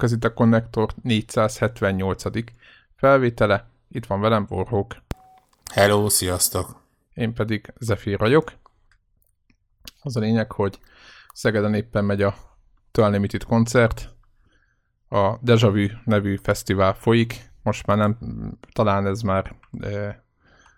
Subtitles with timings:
[0.00, 2.22] Sziasztok, ez itt a Connector 478.
[2.96, 3.68] felvétele.
[3.88, 4.96] Itt van velem Borhók.
[5.72, 6.82] Hello, sziasztok!
[7.14, 8.52] Én pedig Zephyr vagyok.
[10.02, 10.78] Az a lényeg, hogy
[11.32, 12.34] Szegeden éppen megy a
[12.90, 14.14] Tual Limited koncert.
[15.08, 17.50] A Deja Vu nevű fesztivál folyik.
[17.62, 18.18] Most már nem,
[18.72, 20.24] talán ez már e,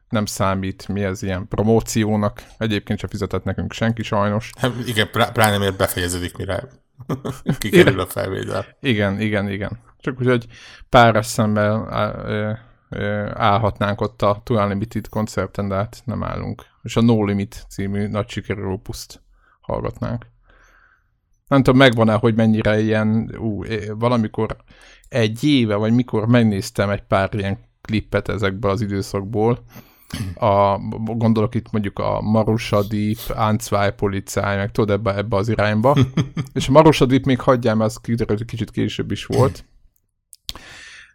[0.09, 2.45] nem számít, mi ez ilyen promóciónak.
[2.59, 4.51] Egyébként sem fizetett nekünk senki sajnos.
[4.57, 6.82] Hát igen, pláne miért befejeződik, mire
[7.59, 8.67] kikerül a felvétel.
[8.81, 9.79] Igen, igen, igen.
[9.99, 10.47] Csak úgy, hogy
[10.89, 11.89] pár szemmel
[13.35, 16.65] állhatnánk ott a Too Unlimited koncerten, de hát nem állunk.
[16.83, 19.23] És a No Limit című nagy sikerű opuszt
[19.61, 20.27] hallgatnánk.
[21.47, 23.65] Nem tudom, megvan-e, hogy mennyire ilyen, ú,
[23.99, 24.57] valamikor
[25.09, 29.65] egy éve, vagy mikor megnéztem egy pár ilyen klippet ezekből az időszakból,
[30.35, 30.79] a,
[31.17, 35.97] gondolok itt mondjuk a Marusa Deep, Anzwei Policáj, meg tudod ebbe, ebbe az irányba.
[36.53, 39.65] és a Marusa Deep még hagyjám, az kiderült, kicsit később is volt.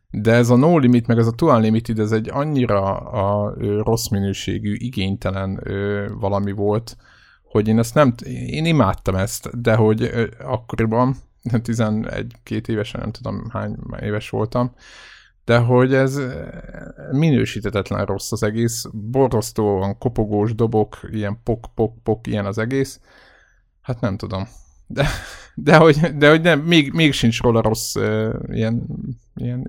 [0.09, 3.81] De ez a No Limit, meg ez a Too Unlimited, ez egy annyira a, ö,
[3.83, 6.97] rossz minőségű, igénytelen ö, valami volt,
[7.43, 13.49] hogy én ezt nem, én imádtam ezt, de hogy ö, akkoriban, 11-2 évesen, nem tudom
[13.49, 14.71] hány éves voltam,
[15.47, 16.19] de hogy ez
[17.11, 22.99] minősítetetlen rossz az egész, borzasztóan kopogós dobok, ilyen pok-pok-pok, ilyen az egész,
[23.81, 24.47] hát nem tudom.
[24.87, 25.07] De,
[25.55, 28.85] de hogy, de hogy nem, még, még sincs róla rossz uh, ilyen,
[29.35, 29.67] ilyen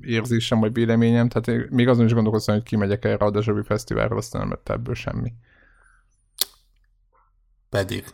[0.00, 4.40] érzésem vagy véleményem, tehát még azon is gondolkoztam, hogy kimegyek erre a Dezsavi Fesztiválra, aztán
[4.40, 5.32] nem lett ebből semmi.
[7.68, 8.04] Pedig.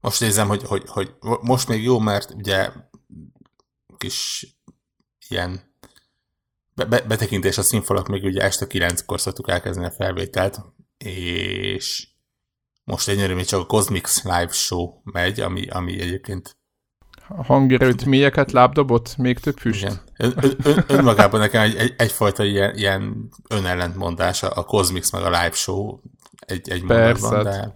[0.00, 2.70] Most nézem, hogy, hogy, hogy most még jó, mert ugye
[3.96, 4.46] kis
[5.28, 5.70] ilyen
[6.74, 10.60] be- betekintés a színfalak még ugye este kilenckor szoktuk elkezdeni a felvételt,
[10.98, 12.08] és
[12.84, 16.56] most egyre még csak a Cosmix Live Show megy, ami, ami egyébként
[17.46, 19.16] hangerőt mélyeket lábdobott?
[19.16, 19.82] Még több füst?
[19.82, 20.00] Igen.
[20.16, 25.52] Ön, ön, önmagában nekem egy, egy, egyfajta ilyen, ilyen önellentmondás a Cosmix meg a Live
[25.52, 25.98] Show
[26.46, 27.72] egy, egy mondatban, de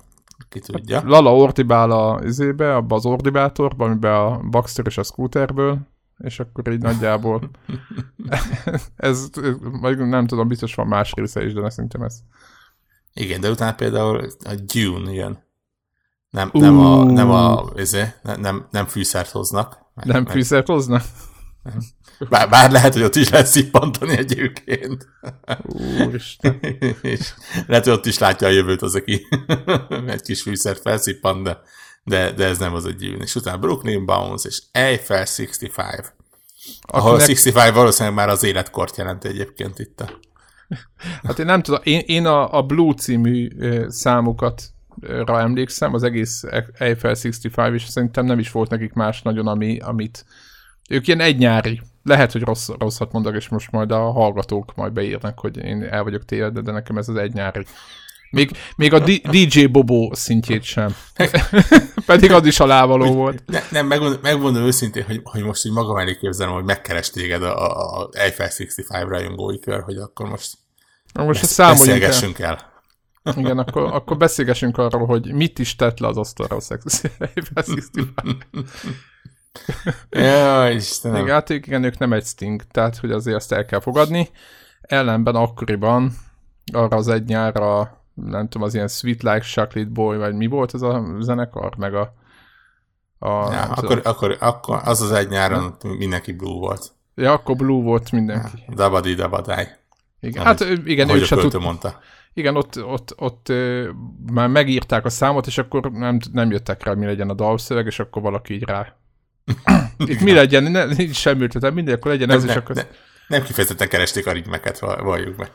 [0.48, 1.02] ki tudja.
[1.04, 5.78] Lala ordibál a izébe, abba az ordibátorba, amiben a Baxter és a Scooterből,
[6.18, 7.50] és akkor így nagyjából
[8.96, 9.28] ez,
[9.60, 12.18] vagy nem tudom, biztos van más része is, de szerintem ez.
[13.12, 15.44] Igen, de utána például a Dune jön.
[16.30, 16.60] Nem, uh.
[16.60, 19.78] nem a, nem a, izé, nem, nem fűszert hoznak.
[19.94, 21.02] Meg, nem fűszert hoznak?
[22.28, 25.08] Bár, bár lehet, hogy ott is lehet szippantani egyébként.
[26.06, 26.58] Úristen.
[27.02, 27.34] és
[27.66, 29.26] lehet, hogy ott is látja a jövőt az, aki
[30.06, 31.60] egy kis fűszert felszippant, de
[32.06, 33.20] de, de ez nem az egy gyűn.
[33.20, 35.50] És utána Brooklyn Bounce és Eiffel 65.
[35.62, 36.14] Akinek...
[36.80, 40.10] Ahol a 65 valószínűleg már az életkort jelent egyébként itt a...
[41.22, 43.48] Hát én nem tudom, én, én a, a Blue című
[43.88, 44.62] számokat
[45.00, 46.44] rá emlékszem, az egész
[46.78, 50.24] Eiffel 65, és szerintem nem is volt nekik más nagyon, ami, amit
[50.88, 51.80] ők ilyen egynyári.
[52.02, 56.02] Lehet, hogy rossz, rosszat mondok, és most majd a hallgatók majd beírnak, hogy én el
[56.02, 57.64] vagyok tévedve, de nekem ez az egynyári.
[58.36, 58.98] Még, még a
[59.30, 60.96] DJ Bobo szintjét sem.
[62.06, 63.42] Pedig az is alávaló volt.
[63.46, 67.42] Ne, nem, megmondom, megmondom őszintén, hogy, hogy most így magam elé képzelem, hogy megkeres téged
[67.42, 70.58] a, a Eiffel 65 rajongói kör, hogy akkor most,
[71.14, 72.74] most besz, beszélgessünk el.
[73.22, 73.34] el.
[73.36, 76.74] Igen, akkor, akkor beszélgessünk arról, hogy mit is tett le az asztalra a
[77.18, 78.06] Eiffel 65.
[80.10, 81.22] Ja, Istenem.
[81.22, 84.30] Igen, hát igen, ők nem egy Sting, tehát hogy azért azt el kell fogadni.
[84.80, 86.12] Ellenben akkoriban
[86.72, 90.74] arra az egy nyárra nem tudom, az ilyen Sweet Like Chocolate Boy, vagy mi volt
[90.74, 92.14] ez a zenekar, meg a...
[93.18, 95.90] a ja, akkor, akkor, akkor, az az egy nyáron ja.
[95.90, 96.92] mindenki Blue volt.
[97.14, 98.64] Ja, akkor Blue volt mindenki.
[98.68, 99.76] Ja, dabadi, dabadáj.
[100.20, 101.60] Igen, hát igen, ő se tud...
[101.60, 101.98] mondta.
[102.32, 103.90] Igen, ott, ott, ott ö,
[104.32, 107.98] már megírták a számot, és akkor nem, nem jöttek rá, mi legyen a dalszöveg, és
[107.98, 108.96] akkor valaki így rá.
[110.06, 112.74] Itt mi legyen, ne, nincs semmi ötletem, mindegy, akkor legyen nem, ez, ne, és akkor...
[112.74, 112.82] Ne,
[113.28, 115.50] nem kifejezetten keresték a ritmeket, valljuk meg.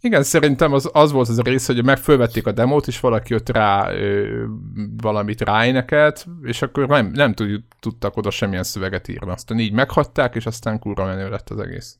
[0.00, 3.48] Igen, szerintem az, az volt az a rész, hogy megfölvették a demót, és valaki jött
[3.48, 4.44] rá ö,
[4.96, 9.30] valamit ráénekelt, és akkor nem, nem tud, tudtak oda semmilyen szöveget írni.
[9.30, 11.96] Aztán így meghatták, és aztán kurva menő lett az egész.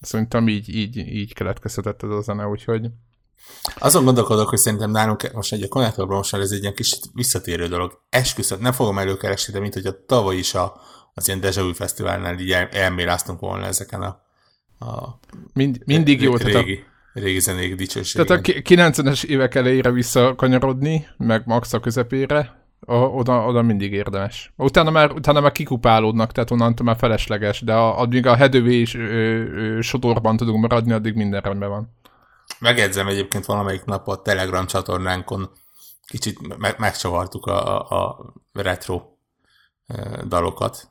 [0.00, 2.86] Szerintem így, így, így keletkezhetett ez a zene, úgyhogy...
[3.78, 7.66] Azon gondolkodok, hogy szerintem nálunk most egy a konnektorban most ez egy ilyen kis visszatérő
[7.66, 8.02] dolog.
[8.08, 10.80] Esküszöm, nem fogom előkeresni, de mint hogy a tavaly is a,
[11.14, 14.22] az ilyen Deja Vu Fesztiválnál így el, elméláztunk volna ezeken a,
[14.86, 15.18] a
[15.52, 16.36] Mind, mindig jó.
[16.36, 18.26] Tehát a régi zenék dicsőségén.
[18.26, 24.52] Tehát a 90-es évek elejére visszakanyarodni, meg max a közepére, a, oda, oda mindig érdemes.
[24.56, 28.84] Utána már, utána már kikupálódnak, tehát onnantól már felesleges, de a, addig a hedővé
[29.80, 31.94] sodorban tudunk maradni, addig minden rendben van.
[32.58, 35.50] Megedzem egyébként valamelyik nap a Telegram csatornánkon
[36.06, 39.02] kicsit me- megcsavartuk a, a, a retro
[40.24, 40.89] dalokat.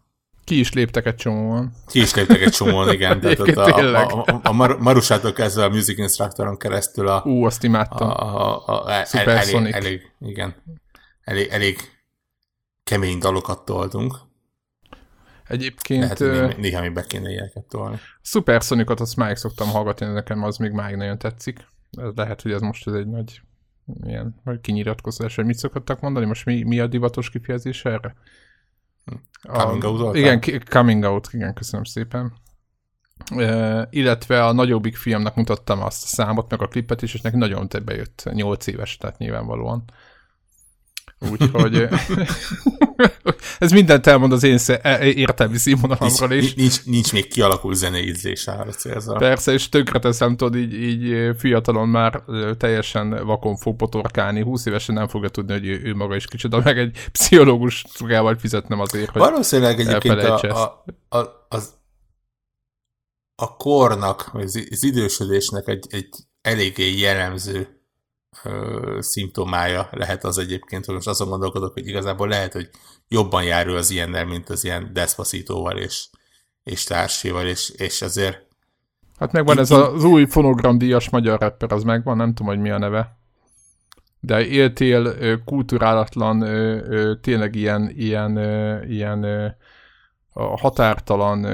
[0.49, 1.71] Ki is léptek egy csomóan.
[1.87, 3.19] Ki is léptek egy csomóan, igen.
[3.21, 7.23] Tehát ott a, a, a, a Mar- Marusától kezdve a Music Instructoron keresztül a...
[7.25, 8.09] Ú, azt imádtam.
[8.09, 10.55] A, a, a, a, el, elég, elég, igen.
[11.21, 11.77] Elég, elég
[12.83, 14.15] kemény dalokat toltunk.
[15.47, 16.01] Egyébként...
[16.01, 17.99] Lehet, hogy néha, még be kéne ilyeneket tolni.
[18.21, 21.67] Supersonicot azt máig szoktam hallgatni, nekem az még máig nagyon tetszik.
[21.91, 23.41] Ez lehet, hogy ez most ez egy nagy
[24.03, 26.25] ilyen, vagy kinyiratkozás, vagy mit szokottak mondani?
[26.25, 28.15] Most mi, mi a divatos kifejezés erre?
[29.51, 32.33] Coming out a, Igen, coming out, igen, köszönöm szépen.
[33.35, 37.37] Uh, illetve a nagyobbik fiamnak mutattam azt a számot, meg a klipet is, és neki
[37.37, 39.83] nagyon bejött, 8 éves, tehát nyilvánvalóan.
[41.31, 41.87] Úgyhogy
[43.59, 46.53] ez mindent elmond az én e- értelmi színvonalamról is.
[46.53, 49.17] Nincs, nincs még kialakult zenei ízlés arra célzal.
[49.17, 52.23] Persze, és tönkre teszem, tudod, így, így fiatalon már
[52.57, 56.63] teljesen vakon fog potorkálni, 20 évesen nem fogja tudni, hogy ő, ő maga is kicsit,
[56.63, 61.73] meg egy pszichológus vagy fizetnem azért, hogy Valószínűleg egyébként a, a, a, az,
[63.35, 66.09] a kornak, vagy az idősödésnek egy, egy
[66.41, 67.78] eléggé jellemző
[68.99, 72.69] szimptomája lehet az egyébként, hogy most azon gondolkodok, hogy igazából lehet, hogy
[73.07, 76.07] jobban járul az ilyennel, mint az ilyen Despacitóval és,
[76.63, 78.47] és társéval, és, és azért
[79.19, 82.77] Hát megvan ez az új fonogramdíjas magyar rapper, az megvan, nem tudom, hogy mi a
[82.77, 83.17] neve.
[84.19, 86.45] De éltél kulturálatlan,
[87.21, 88.37] tényleg ilyen, ilyen,
[88.87, 89.25] ilyen
[90.33, 91.47] határtalan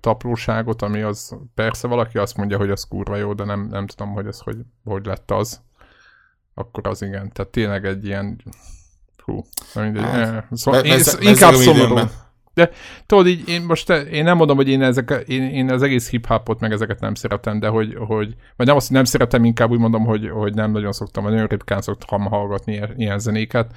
[0.00, 4.12] taplóságot, ami az persze valaki azt mondja, hogy az kurva jó, de nem, nem tudom,
[4.12, 5.64] hogy ez hogy, hogy lett az
[6.58, 7.32] akkor az igen.
[7.32, 8.40] Tehát tényleg egy ilyen...
[9.24, 9.44] Hú,
[9.74, 10.02] mindegy.
[10.02, 11.98] Hát, szóval be, én, be, inkább szomorú.
[12.54, 12.70] De
[13.06, 16.60] tudod, így én most én nem mondom, hogy én, ezek, én, én az egész hip-hopot
[16.60, 19.78] meg ezeket nem szeretem, de hogy, hogy vagy nem azt, hogy nem szeretem, inkább úgy
[19.78, 23.76] mondom, hogy, hogy nem nagyon szoktam, vagy nagyon ritkán szoktam hallgatni ilyen, ilyen zenéket.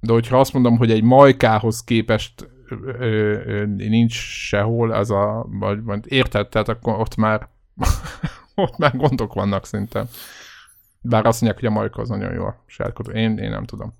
[0.00, 5.46] De hogyha azt mondom, hogy egy majkához képest ö, ö, ö, nincs sehol ez a,
[5.48, 7.48] vagy, vagy érted, tehát akkor ott már
[8.54, 10.04] ott már gondok vannak szerintem.
[11.00, 13.10] Bár azt mondják, hogy a Majka az nagyon jó a sárkodó.
[13.10, 13.98] Én, én nem tudom.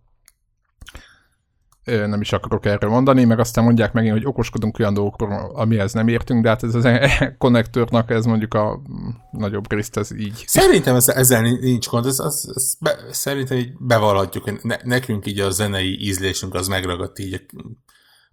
[1.85, 6.08] Nem is akarok erről mondani, meg aztán mondják megint, hogy okoskodunk olyan dolgokról, amihez nem
[6.08, 8.82] értünk, de hát ez az e konnektornak, ez mondjuk a
[9.31, 10.44] nagyobb részt, ez így.
[10.47, 15.41] Szerintem ez, ezzel nincs gond, ez, az, ez be, szerintem így bevallhatjuk, ne, nekünk így
[15.41, 17.46] a zenei ízlésünk az megragadt így,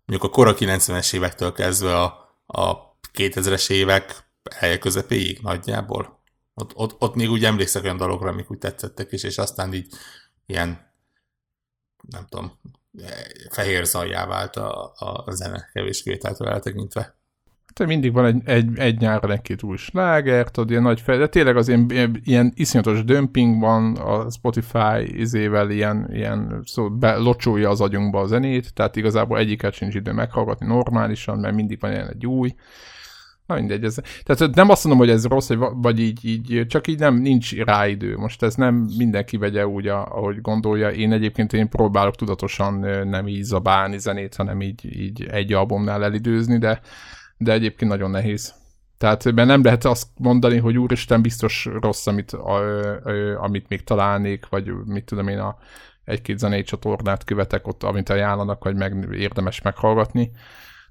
[0.05, 2.05] mondjuk a kora 90-es évektől kezdve a,
[2.45, 2.77] a
[3.13, 6.16] 2000-es évek helye közepéig nagyjából.
[6.59, 9.87] Ott, ott, ott még úgy emlékszek olyan dolgokra, amik úgy tetszettek is, és aztán így
[10.45, 10.93] ilyen,
[12.09, 12.51] nem tudom,
[13.49, 14.93] fehér zajjá vált a,
[15.25, 17.15] a zene kevés kivételtől eltekintve.
[17.73, 21.27] Te mindig van egy, egy, egy nyáron egy-két új sláger, tudod, ilyen nagy fej, de
[21.27, 27.81] tényleg az ilyen, ilyen, iszonyatos dömping van a Spotify izével, ilyen, ilyen szó, locsolja az
[27.81, 32.25] agyunkba a zenét, tehát igazából egyiket sincs idő meghallgatni normálisan, mert mindig van ilyen egy
[32.25, 32.55] új,
[33.47, 36.87] Na mindegy, ez, tehát nem azt mondom, hogy ez rossz, vagy, vagy így, így, csak
[36.87, 37.87] így nem, nincs rá.
[38.15, 40.89] Most ez nem mindenki vegye úgy, ahogy gondolja.
[40.89, 42.73] Én egyébként én próbálok tudatosan
[43.07, 46.79] nem így zabálni zenét, hanem így, így egy albumnál elidőzni, de,
[47.37, 48.53] de egyébként nagyon nehéz.
[48.97, 53.83] Tehát mert nem lehet azt mondani, hogy úristen, biztos rossz, amit, a, a, amit még
[53.83, 55.57] találnék, vagy mit tudom én, a
[56.03, 60.31] egy-két zenei csatornát követek ott, amit ajánlanak, vagy meg érdemes meghallgatni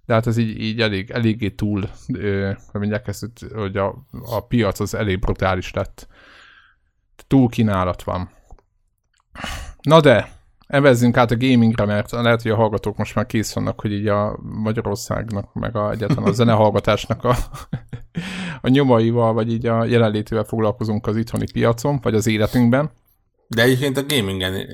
[0.06, 4.80] de hát ez így, így elég, eléggé túl, hogy mondják ezt, hogy a, a piac
[4.80, 6.08] az elég brutális lett.
[7.26, 8.30] Túl kínálat van.
[9.80, 10.28] Na de,
[10.66, 14.06] evezzünk át a gamingre, mert lehet, hogy a hallgatók most már kész vannak, hogy így
[14.06, 17.36] a Magyarországnak, meg a, egyáltalán a zenehallgatásnak a,
[18.60, 22.90] a nyomaival, vagy így a jelenlétével foglalkozunk az itthoni piacon, vagy az életünkben.
[23.48, 24.66] De egyébként a gamingen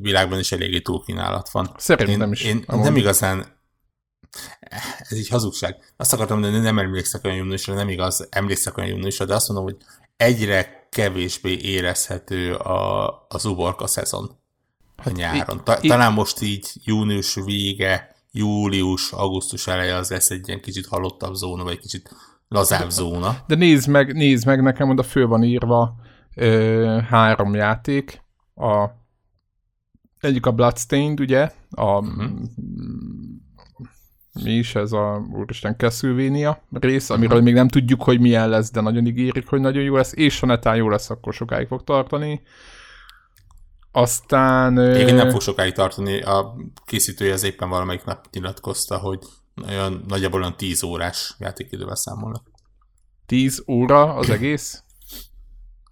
[0.00, 1.70] világban is eléggé túlkínálat van.
[1.76, 2.44] Szerintem én, is.
[2.44, 3.57] Én nem igazán
[4.98, 5.76] ez így hazugság.
[5.96, 9.66] Azt akartam mondani, nem emlékszek olyan júniusra, nem igaz, emlékszek olyan júniusra, de azt mondom,
[9.66, 9.76] hogy
[10.16, 14.30] egyre kevésbé érezhető a, az uborka szezon
[14.96, 15.64] a hát nyáron.
[15.64, 21.34] Ta, talán most így június vége, július, augusztus eleje az lesz egy ilyen kicsit halottabb
[21.34, 22.10] zóna, vagy kicsit
[22.48, 23.36] lazább zóna.
[23.46, 25.94] De nézd meg, nézd meg nekem, oda föl van írva
[26.34, 28.22] ö, három játék.
[28.54, 28.88] A,
[30.20, 32.30] egyik a Bloodstained, ugye, a uh-huh
[34.42, 38.80] mi is ez a úristen Castlevania rész, amiről még nem tudjuk, hogy milyen lesz, de
[38.80, 42.42] nagyon ígérik, hogy nagyon jó lesz, és ha netán jó lesz, akkor sokáig fog tartani.
[43.92, 44.96] Aztán...
[44.96, 46.20] Igen, nem fog sokáig tartani.
[46.20, 46.54] A
[46.84, 49.18] készítője az éppen valamelyik nap nyilatkozta, hogy
[49.68, 52.42] olyan, nagyjából olyan 10 órás játékidővel számolnak.
[53.26, 54.82] 10 óra az egész?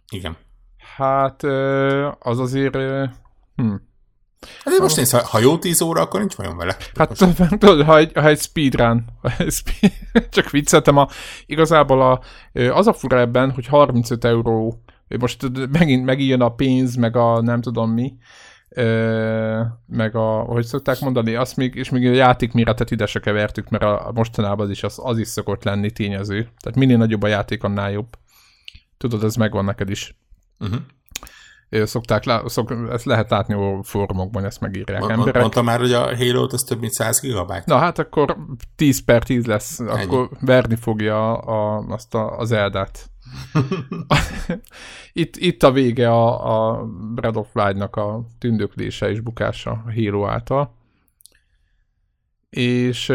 [0.09, 0.37] Igen.
[0.97, 1.43] Hát
[2.19, 2.75] az azért...
[3.57, 3.75] Hm.
[4.65, 6.77] Hát most nézd, ha, ha jó 10 óra, akkor nincs olyan vele.
[6.95, 7.19] Hát
[7.59, 9.05] tudod, ha egy, ha egy speedrun,
[10.31, 11.09] csak vicceltem, a,
[11.47, 12.21] igazából a,
[12.71, 14.83] az a fura ebben, hogy 35 euró,
[15.19, 18.17] most megint megint a pénz, meg a nem tudom mi,
[19.87, 23.69] meg a, hogy szokták mondani, azt még, és még a játék méretet ide se kevertük,
[23.69, 26.41] mert a, mostanában az is, az, az is szokott lenni tényező.
[26.61, 28.09] Tehát minél nagyobb a játék, annál jobb.
[28.99, 30.17] Tudod, ez megvan neked is.
[30.59, 30.81] Uh-huh
[31.71, 35.41] szokták, szok, ezt lehet látni a fórumokban, ezt megírják M- emberek.
[35.41, 37.63] Mondta már, hogy a halo az több mint 100 gigabyte.
[37.67, 38.37] Na hát akkor
[38.77, 39.91] 10 per 10 lesz, Ennyi.
[39.91, 43.11] akkor verni fogja a, azt a, az eldát.
[45.13, 50.27] itt, itt a vége a, a Breath of Wild-nak a tündöklése és bukása a Halo
[50.27, 50.75] által.
[52.51, 53.13] És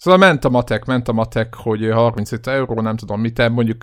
[0.00, 3.82] Szóval ment a matek, ment a matek, hogy 35 euró, nem tudom mit, mondjuk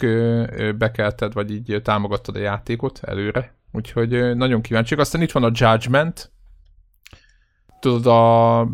[0.77, 3.55] bekelted, vagy így támogattad a játékot előre.
[3.71, 5.00] Úgyhogy nagyon kíváncsiak.
[5.00, 6.31] Aztán itt van a Judgment.
[7.79, 8.67] Tudod, a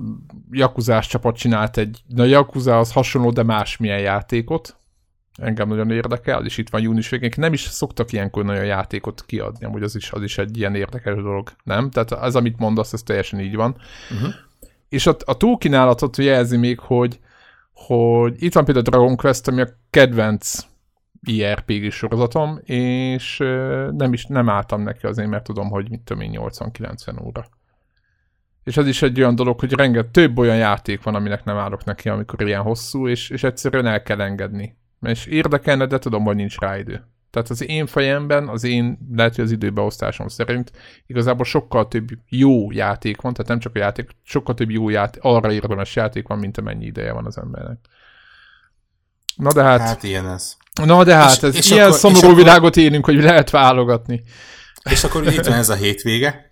[0.51, 4.75] Jakuzás csapat csinált egy, na Yakuza az hasonló, de másmilyen játékot.
[5.35, 7.31] Engem nagyon érdekel, és itt van június végén.
[7.35, 11.15] Nem is szoktak ilyenkor nagyon játékot kiadni, amúgy az is, az is egy ilyen érdekes
[11.15, 11.89] dolog, nem?
[11.89, 13.75] Tehát az, amit mondasz, ez teljesen így van.
[14.12, 14.33] Uh-huh.
[14.89, 17.19] És a, a túlkínálatot jelzi még, hogy
[17.85, 20.57] hogy itt van például Dragon Quest, ami a kedvenc
[21.21, 23.37] IRPG sorozatom, és
[23.91, 27.45] nem is nem álltam neki azért, mert tudom, hogy mit tudom én, 80-90 óra.
[28.63, 31.83] És ez is egy olyan dolog, hogy renget több olyan játék van, aminek nem állok
[31.83, 34.77] neki, amikor ilyen hosszú, és, és egyszerűen el kell engedni.
[35.01, 37.07] És érdekelne, de tudom, hogy nincs rá idő.
[37.33, 40.71] Tehát az én fejemben, az én, lehet, hogy az időbeosztásom szerint
[41.07, 45.23] igazából sokkal több jó játék van, tehát nem csak a játék, sokkal több jó játék,
[45.23, 47.77] arra érdemes játék van, mint amennyi ideje van az embernek.
[49.35, 49.79] Na de hát...
[49.79, 50.55] Hát ilyen ez.
[50.83, 54.23] Na de hát, és, ez és ilyen akkor, szomorú akkor, világot élünk, hogy lehet válogatni.
[54.89, 56.51] És akkor itt van ez a hétvége,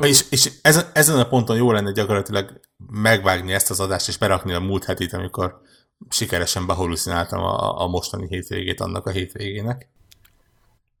[0.00, 2.60] és, és ezen, ezen a ponton jó lenne gyakorlatilag
[2.90, 5.60] megvágni ezt az adást, és berakni a múlt hetit, amikor
[6.08, 9.88] sikeresen behalucináltam a, a mostani hétvégét annak a hétvégének.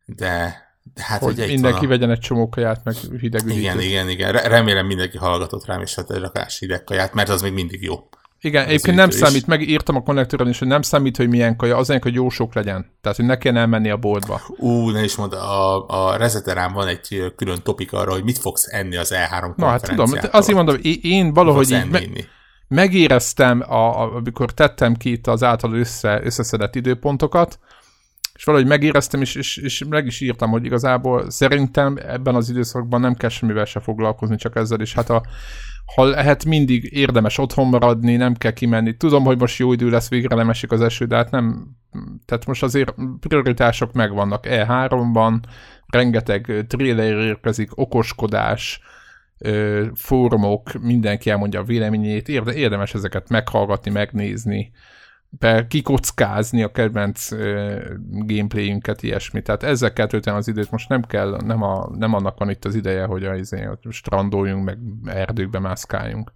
[0.04, 1.88] De, de hát hogy ugye mindenki a...
[1.88, 3.58] vegyen egy csomó kaját, meg hideg üdítőt.
[3.58, 4.32] Igen, igen, igen.
[4.32, 8.08] Remélem mindenki hallgatott rám, és hát rakás hideg kaját, mert az még mindig jó.
[8.40, 9.14] Igen, az egyébként nem is.
[9.14, 12.54] számít, megírtam a konnektoron is, hogy nem számít, hogy milyen kaja, az hogy jó sok
[12.54, 12.90] legyen.
[13.00, 14.40] Tehát, hogy ne kellene elmenni a boltba.
[14.48, 18.72] Ú, ne is mondd, a, a Rezeterán van egy külön topik arra, hogy mit fogsz
[18.72, 22.28] enni az E3 Na hát tudom, azért mondom, én valahogy így, me-
[22.68, 27.58] megéreztem, a, amikor tettem ki itt az által össze, összeszedett időpontokat,
[28.34, 33.00] és valahogy megéreztem, és, és, és meg is írtam, hogy igazából szerintem ebben az időszakban
[33.00, 35.22] nem kell semmivel se foglalkozni, csak ezzel, és hát a,
[35.94, 38.96] ha lehet mindig érdemes otthon maradni, nem kell kimenni.
[38.96, 41.76] Tudom, hogy most jó idő lesz, végre nem esik az eső, de hát nem,
[42.24, 44.44] tehát most azért prioritások megvannak.
[44.48, 45.38] E3-ban
[45.86, 48.80] rengeteg trailer érkezik, okoskodás,
[49.94, 54.72] fórumok, mindenki elmondja a véleményét, érde, érdemes ezeket meghallgatni, megnézni,
[55.28, 57.28] be kikockázni a kedvenc
[58.10, 59.42] gameplayünket, ilyesmi.
[59.42, 62.64] Tehát ezzel kell tölteni az időt, most nem kell, nem, a, nem annak van itt
[62.64, 66.30] az ideje, hogy a, izé, strandoljunk, meg erdőkbe mászkáljunk.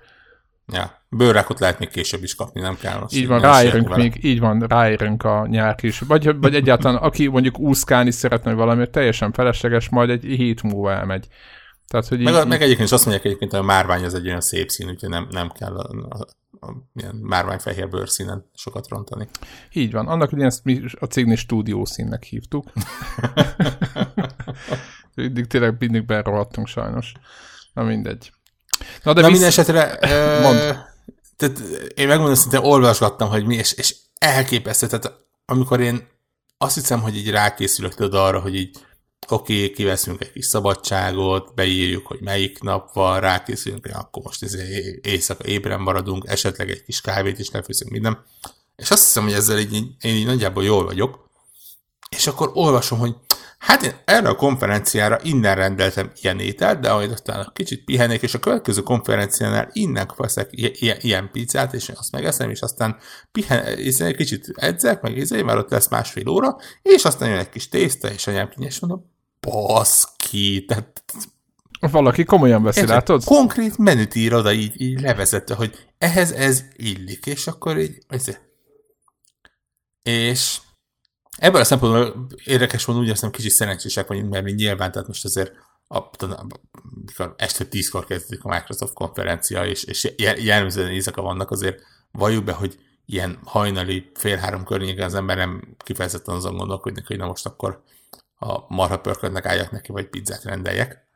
[0.73, 3.07] Ja, bőrrákot lehet még később is kapni, nem kell.
[3.11, 5.99] Így van, ráérünk még, így van, ráérünk a nyár kis.
[5.99, 11.27] Vagy, vagy egyáltalán, aki mondjuk úszkálni szeretne valami, teljesen felesleges, majd egy hét múlva elmegy.
[11.91, 14.27] Tehát, hogy meg, így, meg egyébként is azt mondják egyébként, hogy a márvány az egy
[14.27, 16.27] olyan szép szín, úgyhogy nem, nem kell a, a,
[16.67, 19.29] a, ilyen márványfehér bőrszínen sokat rontani.
[19.73, 20.09] Így van.
[20.09, 22.73] Annak hogy ezt mi a cégnél stúdiószínnek hívtuk.
[25.15, 27.13] mindig tényleg mindig berohadtunk sajnos.
[27.73, 28.33] Na mindegy.
[29.03, 29.99] Na, de Na minden esetre
[30.43, 30.59] Mond.
[31.37, 31.59] Tehát
[31.95, 34.87] én megmondom, hogy olvasgattam, hogy mi, és, és elképesztő.
[34.87, 36.09] Tehát amikor én
[36.59, 38.79] azt hiszem, hogy így rákészülök tudod arra, hogy így
[39.29, 44.43] oké, okay, kiveszünk egy kis szabadságot, beírjuk, hogy melyik nap van, rákészülünk, hogy akkor most
[44.43, 48.25] izé éjszaka ébren maradunk, esetleg egy kis kávét is lefőzünk, minden.
[48.77, 51.29] És azt hiszem, hogy ezzel így, én így nagyjából jól vagyok.
[52.17, 53.15] És akkor olvasom, hogy
[53.61, 58.35] hát én erre a konferenciára innen rendeltem ilyen ételt, de majd aztán kicsit pihenék, és
[58.35, 62.97] a következő konferenciánál innen veszek ilyen, ilyen pizzát, és azt megeszem, és aztán
[63.33, 67.49] pihen, izé, kicsit edzek, meg izé, mert ott lesz másfél óra, és aztán jön egy
[67.49, 71.03] kis tészta, és anyám és mondom, baszki, tehát
[71.81, 72.95] valaki komolyan veszi, Érted?
[72.95, 73.25] látod?
[73.25, 77.99] Konkrét menüt ír oda így, így levezette, hogy ehhez ez illik, és akkor így,
[80.03, 80.59] és
[81.39, 85.09] ebből a szempontból érdekes volt, úgy azt hiszem kicsit szerencsések vagyunk, mert mi nyilván, tehát
[85.09, 85.53] most azért
[85.89, 91.83] a, amikor este tízkor kezdődik a Microsoft konferencia, és, és jellemzően éjszaka vannak, azért
[92.13, 97.17] valljuk be, hogy ilyen hajnali fél három környéken az ember nem kifejezetten azon gondolkodik, hogy
[97.17, 97.83] na most akkor
[98.39, 101.07] a marha pörködnek álljak neki, vagy pizzát rendeljek.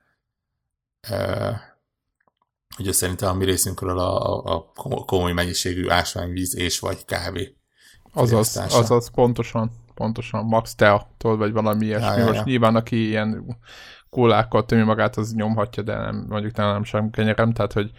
[2.77, 7.57] hogy szerintem a mi részünkről a, a, a komoly mennyiségű ásványvíz és vagy kávé.
[8.13, 12.07] Azaz, azaz, pontosan, pontosan, Max Tea-tól, vagy valami ilyesmi.
[12.07, 12.43] Ja, ja, Most ja.
[12.45, 13.59] nyilván, aki ilyen
[14.11, 17.91] kólákkal tömi magát, az nyomhatja, de nem, mondjuk nem sem kenyerem, tehát, hogy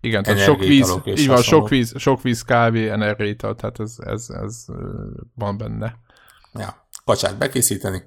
[0.00, 4.26] igen, tehát sok víz, így van, sok víz, sok víz, kávé, energiaital, tehát ez, ez,
[4.30, 4.64] ez
[5.34, 5.98] van benne.
[6.52, 8.02] Ja, kacsát bekészíteni,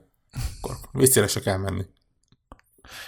[0.61, 1.85] akkor vízszére se kell menni.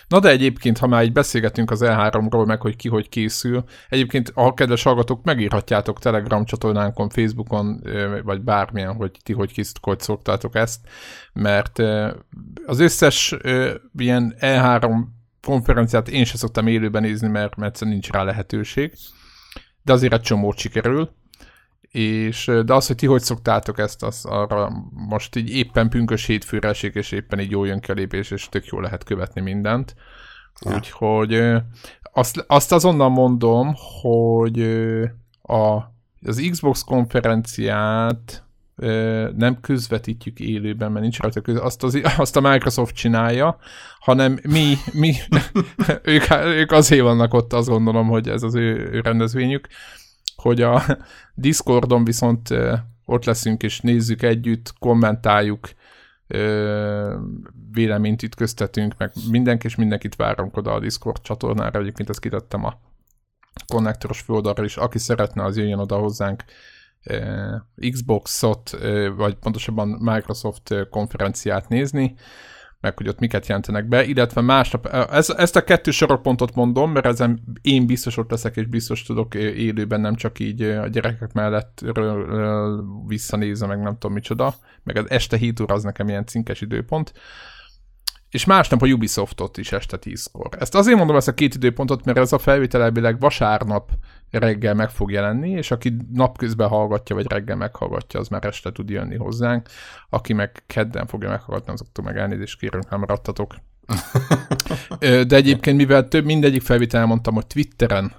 [0.07, 4.31] Na de egyébként, ha már így beszélgetünk az E3-ról, meg hogy ki hogy készül, egyébként
[4.33, 7.83] a kedves hallgatók megírhatjátok Telegram csatornánkon, Facebookon,
[8.23, 10.79] vagy bármilyen, hogy ti hogy készítek, hogy szoktátok ezt,
[11.33, 11.79] mert
[12.65, 13.35] az összes
[13.97, 15.03] ilyen E3
[15.41, 18.93] konferenciát én sem szoktam élőben nézni, mert, mert nincs rá lehetőség,
[19.83, 21.11] de azért egy csomót sikerül,
[21.91, 26.67] és, de az, hogy ti hogy szoktátok ezt, az arra most így éppen pünkös hétfőre
[26.67, 29.95] esik, és éppen így jól jön ki a lépés, és tök jól lehet követni mindent.
[30.65, 30.75] Ja.
[30.75, 31.41] Úgyhogy
[32.13, 34.61] azt, azt azonnal mondom, hogy
[35.41, 35.77] a,
[36.25, 38.43] az Xbox konferenciát
[39.35, 43.57] nem közvetítjük élőben, mert nincs rajta köz, azt, az, azt a Microsoft csinálja,
[43.99, 45.15] hanem mi, mi
[46.03, 49.67] ők, ők azért vannak ott, azt gondolom, hogy ez az ő, ő rendezvényük,
[50.39, 50.81] hogy a
[51.35, 52.49] Discordon viszont
[53.05, 55.69] ott leszünk és nézzük együtt, kommentáljuk,
[57.71, 62.79] véleményt ütköztetünk, meg mindenki és mindenkit várunk oda a Discord csatornára, egyébként ezt kitettem a
[63.67, 66.43] konnektoros főoldalra is, aki szeretne, az jöjjön oda hozzánk
[67.91, 68.77] Xbox-ot,
[69.15, 72.15] vagy pontosabban Microsoft konferenciát nézni,
[72.79, 77.05] meg hogy ott miket jelentenek be, illetve másnap, ez, ezt a kettő sorokpontot mondom, mert
[77.05, 81.81] ezen én biztos ott leszek, és biztos tudok élőben, nem csak így a gyerekek mellett
[83.07, 87.13] visszanézve, meg nem tudom micsoda, meg az este 7 óra az nekem ilyen cinkes időpont,
[88.29, 90.49] és másnap a Ubisoftot is este 10-kor.
[90.59, 93.91] Ezt azért mondom ezt a két időpontot, mert ez a felvétel elvileg vasárnap
[94.31, 98.89] reggel meg fog jelenni, és aki napközben hallgatja, vagy reggel meghallgatja, az már este tud
[98.89, 99.69] jönni hozzánk.
[100.09, 103.55] Aki meg kedden fogja meghallgatni, azoktól meg elnézést kérünk, nem maradtatok.
[104.99, 108.13] De egyébként, mivel több mindegyik felvétel elmondtam, hogy Twitteren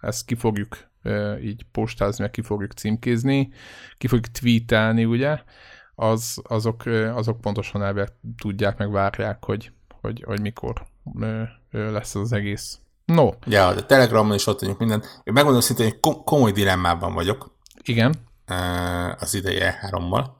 [0.00, 0.90] ezt ki fogjuk
[1.42, 3.52] így postázni, meg ki fogjuk címkézni,
[3.98, 5.38] ki fogjuk tweetelni, ugye,
[5.94, 10.86] az, azok, azok pontosan elvileg tudják, meg várják, hogy, hogy, hogy mikor
[11.70, 12.80] lesz az egész.
[13.14, 13.30] No.
[13.46, 15.02] Ja, de Telegramon is ott vagyunk minden.
[15.22, 17.56] Én megmondom szintén, hogy komoly dilemmában vagyok.
[17.82, 18.14] Igen.
[19.18, 20.36] Az ideje hárommal,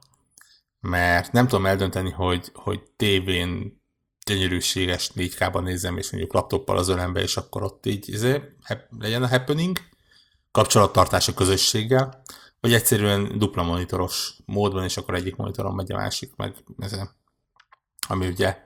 [0.79, 3.81] mert nem tudom eldönteni, hogy, hogy tévén
[4.25, 8.41] gyönyörűséges 4K-ban nézem, és mondjuk laptoppal az ölembe, és akkor ott így izé,
[8.99, 9.77] legyen a happening,
[10.51, 12.21] kapcsolattartás a közösséggel,
[12.59, 17.09] vagy egyszerűen dupla monitoros módban, és akkor egyik monitoron megy a másik, meg ezen,
[18.07, 18.57] ami ugye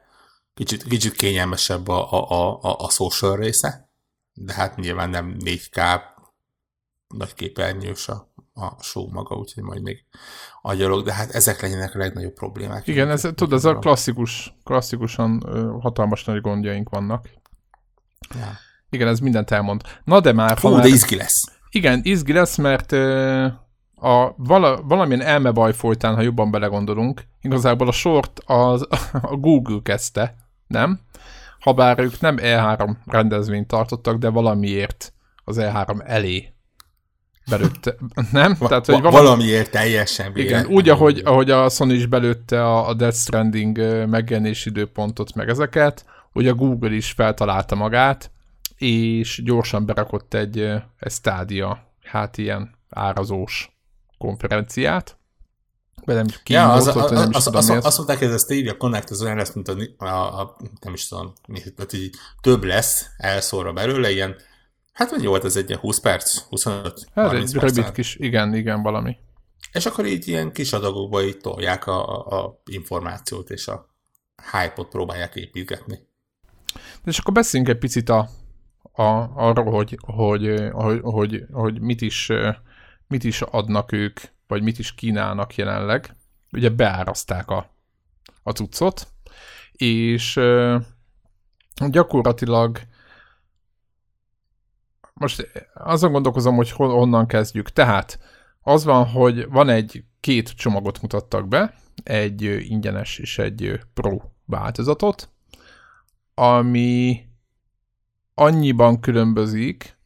[0.54, 3.83] kicsit, kicsit kényelmesebb a, a, a, a social része,
[4.34, 6.02] de hát nyilván nem 4K
[7.08, 10.06] nagy képernyős a, a show maga, úgyhogy majd még
[10.62, 12.88] agyalok, de hát ezek legyenek a legnagyobb problémák.
[12.88, 15.44] Igen, ez, tudod, ez a klasszikus, klasszikusan
[15.82, 17.30] hatalmas nagy gondjaink vannak.
[18.36, 18.52] Ja.
[18.90, 19.82] Igen, ez mindent elmond.
[20.04, 20.58] Na de már...
[20.58, 21.44] Hú, de izgi lesz.
[21.70, 22.92] Igen, izgi lesz, mert
[23.96, 28.88] a vala, valamilyen elmebaj folytán, ha jobban belegondolunk, igazából a sort az,
[29.32, 30.36] a Google kezdte,
[30.68, 31.00] nem?
[31.64, 36.54] Habár ők nem E3 rendezvényt tartottak, de valamiért az E3 elé
[37.50, 37.96] belőtte,
[38.32, 38.56] nem?
[38.56, 42.94] Tehát, hogy valami, valamiért teljesen Igen, úgy, ahogy, ahogy a Sony is belőtte a, a
[42.94, 48.32] Death Stranding megjelenési időpontot, meg ezeket, hogy a Google is feltalálta magát,
[48.78, 50.60] és gyorsan berakott egy,
[51.00, 53.78] egy stádia, hát ilyen árazós
[54.18, 55.18] konferenciát,
[56.06, 58.38] de nem ja, az, az, nem az, tudom, az, az, azt mondták, hogy ez a
[58.38, 61.34] Stadia Connect az olyan lesz, mint a, a, a nem is tudom,
[61.76, 64.36] tehát így több lesz elszórva belőle, ilyen,
[64.94, 67.76] hát mennyi volt ez egy ilyen 20 perc, 25, hát 30 egy perc.
[67.76, 69.18] Rövid kis, igen, igen, valami.
[69.72, 73.90] És akkor így ilyen kis adagokba így tolják a, a, a információt, és a
[74.52, 76.00] hype-ot próbálják építgetni.
[77.04, 78.30] De és akkor beszéljünk egy picit a,
[78.92, 79.04] a,
[79.36, 82.32] arról, hogy, hogy, hogy, hogy, hogy mit, is,
[83.08, 86.16] mit is adnak ők vagy mit is kínálnak jelenleg.
[86.52, 87.70] Ugye beáraszták a,
[88.44, 89.08] a cuccot,
[89.72, 90.40] és
[91.88, 92.80] gyakorlatilag
[95.14, 97.70] most azon gondolkozom, hogy honnan kezdjük.
[97.70, 98.20] Tehát
[98.62, 105.30] az van, hogy van egy két csomagot mutattak be, egy ingyenes és egy pro változatot,
[106.34, 107.26] ami
[108.34, 109.98] annyiban különbözik,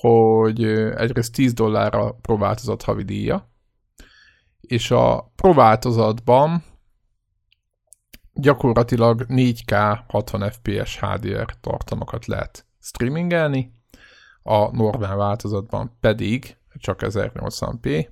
[0.00, 0.64] hogy
[0.96, 3.49] egyrészt 10 dollárra pro változat havidíja,
[4.70, 6.64] és a Pro változatban
[8.32, 13.72] gyakorlatilag 4K 60 FPS HDR tartalmakat lehet streamingelni,
[14.42, 18.08] a normál változatban pedig csak 1080p,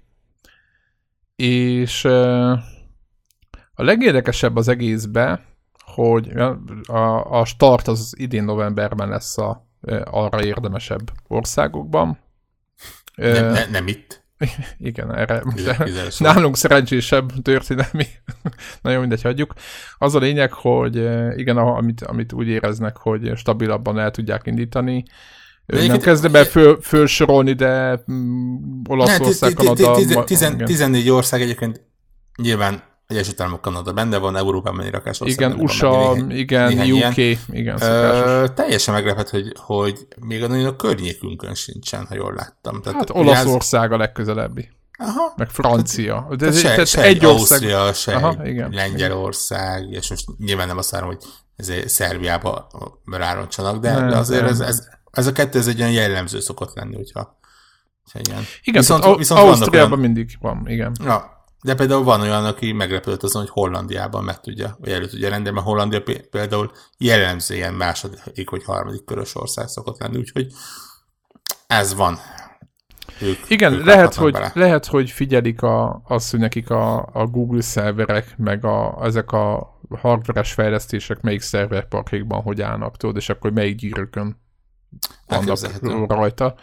[1.36, 2.04] és
[3.74, 5.44] a legérdekesebb az egészbe,
[5.84, 6.28] hogy
[6.86, 9.66] a, a start az idén novemberben lesz a
[10.04, 12.18] arra érdemesebb országokban.
[13.14, 14.26] Nem, ne, nem itt.
[14.78, 18.06] Igen, erre most nálunk szerencsésebb történelmi,
[18.82, 19.54] nagyon mindegy, hagyjuk.
[19.98, 20.96] Az a lényeg, hogy
[21.38, 25.04] igen, amit, amit úgy éreznek, hogy stabilabban el tudják indítani,
[25.66, 30.24] de nem kezdem el föl, fölsorolni, de mm, Olaszország, Kanada...
[30.24, 31.86] 14 ország egyébként
[32.36, 37.16] nyilván Egyesült Államok, Kanada benne van, Európában egy rakás Igen, USA, van, igen, néhány UK,
[37.16, 37.38] ilyen.
[37.50, 42.82] igen, Ö, Teljesen meglepett, hogy, hogy még a nagyon a környékünkön sincsen, ha jól láttam.
[42.82, 44.68] Tehát hát Olaszország a legközelebbi.
[44.98, 45.32] Aha.
[45.36, 46.28] Meg Francia.
[46.36, 47.94] De ez, se, tehát se egy Ausztria, ország...
[47.94, 48.70] se Aha, igen.
[48.70, 51.22] Lengyelország, és most nyilván nem azt várom, hogy
[51.56, 52.68] ezért Szerbiába
[53.04, 54.50] rároncsanak, de, nem, de azért nem.
[54.50, 57.38] ez, ez, ez a kettő ez egy olyan jellemző szokott lenni, hogyha,
[58.02, 58.44] hogyha ilyen.
[58.62, 59.98] Igen, viszont, viszont Ausztriában olyan...
[59.98, 60.92] mindig van, igen.
[61.04, 65.28] Ja, de például van olyan, aki meglepődött azon, hogy Hollandiában meg tudja, vagy elő tudja
[65.28, 70.52] rendelni, mert Hollandia például jellemző ilyen második vagy harmadik körös ország szokott lenni, úgyhogy
[71.66, 72.18] ez van.
[73.20, 77.60] Ők, Igen, ők lehet, hogy, lehet, hogy figyelik a, azt, hogy nekik a, a Google
[77.60, 83.76] szerverek, meg a, ezek a hardveres fejlesztések melyik szerverparkékban hogy állnak, tudod, és akkor melyik
[83.76, 84.40] gyűrűkön
[85.26, 86.54] vannak rajta.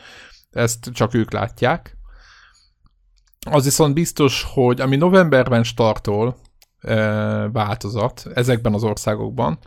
[0.52, 1.95] Ezt csak ők látják.
[3.52, 6.38] Az viszont biztos, hogy ami novemberben startol
[6.80, 6.96] e,
[7.50, 9.60] változat ezekben az országokban,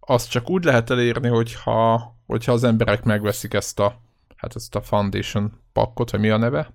[0.00, 4.00] azt csak úgy lehet elérni, hogyha, hogyha az emberek megveszik ezt a,
[4.36, 6.74] hát ezt a Foundation pakkot, vagy mi a neve,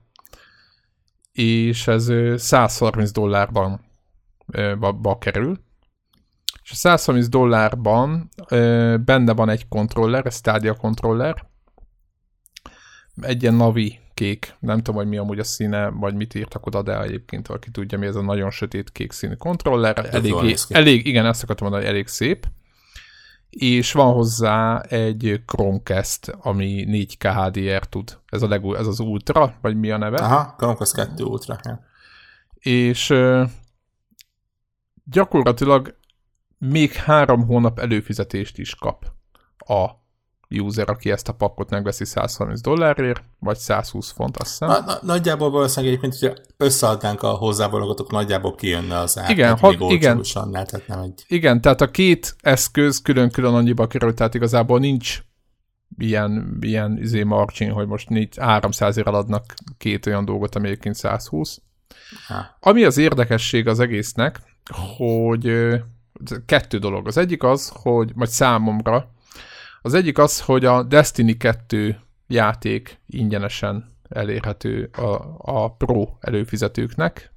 [1.32, 3.82] és ez 130 dollárban
[4.51, 5.60] e, ba, kerül,
[6.63, 8.30] és a 130 dollárban
[9.06, 11.49] benne van egy kontroller, egy Stadia kontroller,
[13.21, 16.81] egy ilyen Navi kék, nem tudom, hogy mi amúgy a színe, vagy mit írtak oda,
[16.81, 20.10] de egyébként valaki tudja, mi ez a nagyon sötét kék színű kontroller.
[20.12, 22.47] Elég, elég, igen, ezt akartam mondani, elég szép.
[23.49, 28.19] És van hozzá egy Chromecast, ami 4K HDR tud.
[28.25, 30.17] Ez, a legú, ez az Ultra, vagy mi a neve?
[30.17, 31.60] Aha, Chromecast 2 Ultra.
[31.63, 31.86] Ja.
[32.60, 33.13] És
[35.03, 35.95] gyakorlatilag
[36.57, 39.05] még három hónap előfizetést is kap
[39.57, 40.00] a
[40.59, 44.67] user, aki ezt a pakkot megveszi 130 dollárért, vagy 120 font, azt hiszem.
[44.67, 49.29] Na, na, nagyjából valószínűleg egyébként, hogyha összeadnánk a hozzávalógatok, nagyjából kijönne az ár.
[49.29, 50.21] Igen, ha, igen.
[50.21, 51.23] tehát nem egy...
[51.27, 55.21] igen, tehát a két eszköz külön-külön annyiba került, tehát igazából nincs
[55.97, 58.07] ilyen, ilyen izé margin, hogy most
[58.39, 61.61] 300 ért adnak két olyan dolgot, ami egyébként 120.
[62.27, 62.57] Ha.
[62.59, 64.39] Ami az érdekesség az egésznek,
[64.97, 65.51] hogy
[66.45, 67.07] kettő dolog.
[67.07, 69.11] Az egyik az, hogy majd számomra,
[69.81, 77.33] az egyik az, hogy a Destiny 2 játék ingyenesen elérhető a, a Pro előfizetőknek.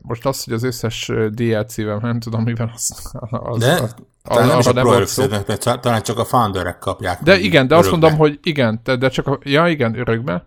[0.00, 4.58] Most az, hogy az összes DLC-vel, nem tudom, mivel az, az, de, az, talán nem
[4.58, 7.22] is a Pro előfizetőknek, talán csak a founderek kapják.
[7.22, 7.76] De igen, de örökbe.
[7.76, 10.46] azt mondom, hogy igen, de csak a, ja igen, örökbe.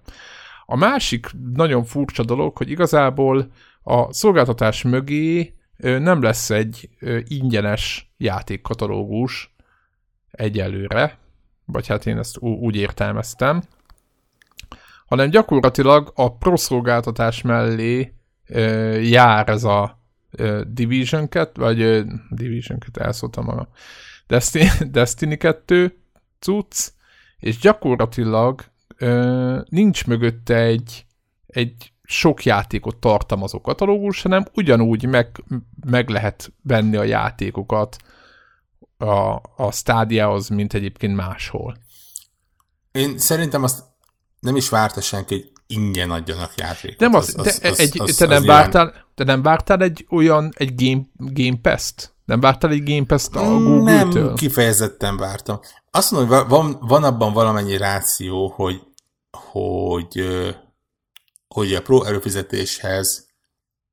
[0.65, 3.51] A másik nagyon furcsa dolog, hogy igazából
[3.83, 6.89] a szolgáltatás mögé nem lesz egy
[7.27, 9.52] ingyenes játékkatalógus,
[10.33, 11.17] egyelőre,
[11.65, 13.63] vagy hát én ezt úgy értelmeztem,
[15.05, 18.13] hanem gyakorlatilag a proszolgáltatás mellé
[18.47, 19.99] ö, jár ez a
[20.31, 23.67] ö, Division 2, vagy ö, Division 2, elszóltam a
[24.27, 25.97] Destiny, Destiny 2
[26.39, 26.91] cucc,
[27.39, 28.63] és gyakorlatilag
[28.97, 31.05] ö, nincs mögötte egy,
[31.47, 35.43] egy sok játékot tartalmazó katalógus, hanem ugyanúgy meg,
[35.85, 37.97] meg lehet venni a játékokat
[38.97, 41.77] a, a stádiához, mint egyébként máshol.
[42.91, 43.83] Én szerintem azt
[44.39, 46.99] nem is várta senki, hogy ingyen adjanak játékot.
[46.99, 50.05] Nem az, az, de az, egy, az, te, nem az vártál, te nem vártál egy
[50.09, 52.13] olyan, egy Game, game Pass-t?
[52.25, 54.23] Nem vártál egy Game Pass-t a Google-től?
[54.23, 55.59] Nem, kifejezetten vártam.
[55.91, 58.81] Azt mondom, hogy van, van abban valamennyi ráció, hogy,
[59.51, 60.25] hogy,
[61.47, 63.27] hogy a pro előfizetéshez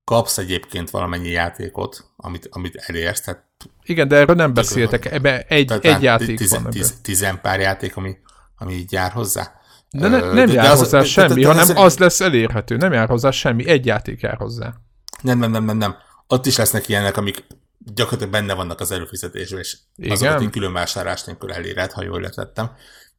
[0.05, 3.50] kapsz egyébként valamennyi játékot, amit, amit elérsz, tehát
[3.83, 5.05] igen, de erről nem beszéltek.
[5.05, 6.71] Ebbe egy, Tehát egy játék tizen, van.
[6.73, 8.17] Tizen, tizen pár játék, ami,
[8.57, 9.61] ami így jár hozzá.
[9.91, 11.99] De ne, nem de, jár de az, hozzá semmi, de, de, de hanem az, az
[11.99, 12.77] lesz elérhető.
[12.77, 14.75] Nem jár hozzá semmi, egy játék jár hozzá.
[15.23, 15.97] Nem, nem, nem, nem, nem.
[16.27, 17.45] Ott is lesznek ilyenek, amik
[17.79, 20.13] gyakorlatilag benne vannak az előfizetésben, és Igen?
[20.13, 22.71] azokat én külön vásárlás nélkül eléred, ha jól letettem.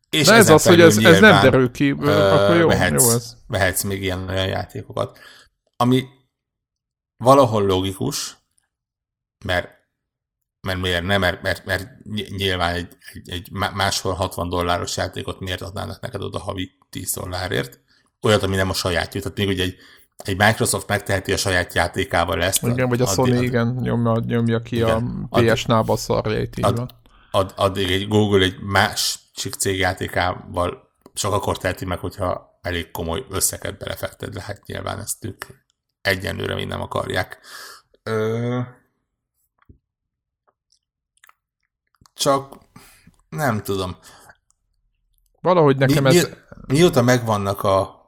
[0.09, 3.11] És De ez az, hogy ez, ez nem derül ki, uh, akkor jó, vehetsz, jó
[3.11, 3.35] ez.
[3.47, 5.19] Vehetsz még ilyen olyan játékokat.
[5.77, 6.05] Ami
[7.17, 8.37] valahol logikus,
[9.45, 9.69] mert
[10.61, 11.87] mert miért nem, mert, mert, mert
[12.37, 17.79] nyilván egy, egy, egy máshol 60 dolláros játékot miért adnának neked oda havi 10 dollárért,
[18.21, 19.21] olyat, ami nem a sajátja.
[19.21, 19.75] Tehát még ugye egy,
[20.17, 22.63] egy Microsoft megteheti a saját játékával ezt.
[22.63, 26.77] Igen, vagy a Sony, addig, igen, nyomja, nyomja ki igen, a PS-nába szarjait, így ad,
[26.77, 26.89] van.
[27.31, 33.25] Ad, addig egy Google egy másik cég játékával csak akkor teheti meg, hogyha elég komoly
[33.29, 35.45] összeget belefekted le, hát nyilván ezt ők
[36.01, 37.39] egyenlőre mind nem akarják.
[38.03, 38.59] Ö...
[42.21, 42.57] Csak
[43.29, 43.97] nem tudom.
[45.41, 46.23] Valahogy nekem mi, ez...
[46.23, 46.33] Mi,
[46.67, 47.99] mióta megvannak a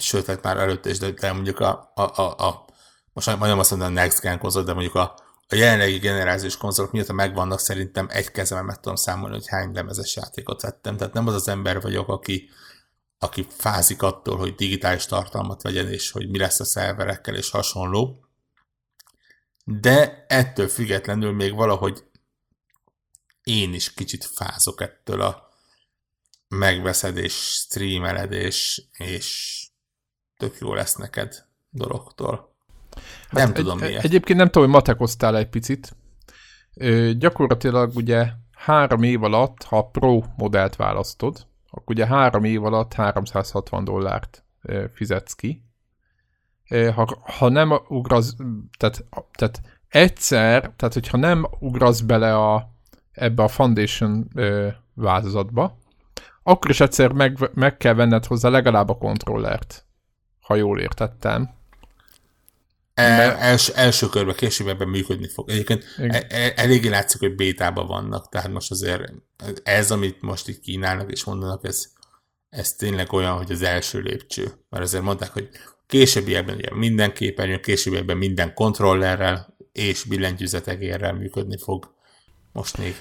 [0.00, 2.64] sőt, hát már előtte is, de, de mondjuk a, a, a, a
[3.12, 5.14] most majdnem azt mondom a Next Gen konzol, de mondjuk a,
[5.48, 10.16] a jelenlegi generációs konzolok mióta megvannak, szerintem egy kezemben meg tudom számolni, hogy hány lemezes
[10.16, 10.96] játékot vettem.
[10.96, 12.48] Tehát nem az az ember vagyok, aki,
[13.18, 18.24] aki fázik attól, hogy digitális tartalmat vegyen, és hogy mi lesz a szerverekkel, és hasonló.
[19.64, 22.04] De ettől függetlenül még valahogy
[23.46, 25.48] én is kicsit fázok ettől a
[26.48, 28.82] megveszed és streameled és
[30.36, 32.54] tök jó lesz neked dologtól.
[33.30, 34.04] Nem hát tudom egy, miért.
[34.04, 35.96] Egyébként nem tudom, hogy matekoztál egy picit.
[36.74, 42.64] Ö, gyakorlatilag ugye három év alatt, ha a Pro modellt választod, akkor ugye három év
[42.64, 45.62] alatt 360 dollárt ö, fizetsz ki.
[46.68, 48.34] Ö, ha, ha nem ugrasz,
[48.78, 52.75] tehát, tehát egyszer, tehát hogyha nem ugrasz bele a,
[53.16, 55.78] ebbe a Foundation ö, változatba,
[56.42, 59.86] akkor is egyszer meg, meg kell venned hozzá legalább a kontrollert
[60.46, 61.54] ha jól értettem.
[62.94, 65.50] El, els, első körben, később ebben működni fog.
[65.50, 69.12] Egyébként el, e, eléggé látszik, hogy bétában vannak, tehát most azért
[69.62, 71.86] ez, amit most itt kínálnak és mondanak, ez,
[72.48, 74.52] ez tényleg olyan, hogy az első lépcső.
[74.68, 75.48] Mert azért mondták, hogy
[75.86, 81.94] későbbiekben ugye minden képernyőn, későbbiekben minden kontrollerrel és billentyűzetegérrel működni fog.
[82.56, 82.94] Most még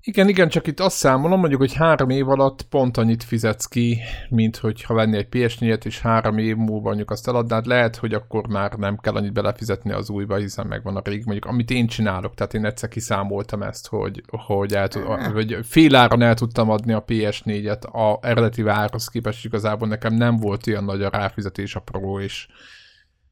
[0.00, 3.98] igen, igen, csak itt azt számolom, mondjuk, hogy három év alatt pont annyit fizetsz ki,
[4.28, 8.46] mint hogyha venni egy ps és három év múlva mondjuk azt eladnád, lehet, hogy akkor
[8.46, 12.34] már nem kell annyit belefizetni az újba, hiszen megvan a rég, mondjuk, amit én csinálok,
[12.34, 16.92] tehát én egyszer kiszámoltam ezt, hogy, hogy, el tud, hogy fél áron el tudtam adni
[16.92, 21.80] a PS4-et a eredeti árhoz képest, igazából nekem nem volt olyan nagy a ráfizetés a
[21.80, 22.46] Pro és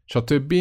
[0.04, 0.54] stb.,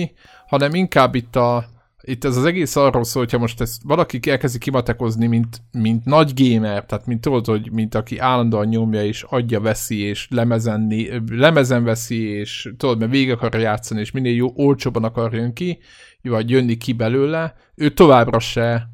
[0.48, 1.66] hanem inkább itt a,
[2.08, 6.32] itt ez az egész arról szól, hogyha most ezt valaki elkezdi kimatekozni, mint, mint nagy
[6.36, 11.84] gamer, tehát mint tudod, hogy mint aki állandóan nyomja és adja, veszi, és lemezenni, lemezen
[11.84, 15.80] veszi, és tudod, mert végig akar játszani, és minél jó, olcsóban akar jön ki,
[16.22, 18.90] vagy jönni ki belőle, ő továbbra se,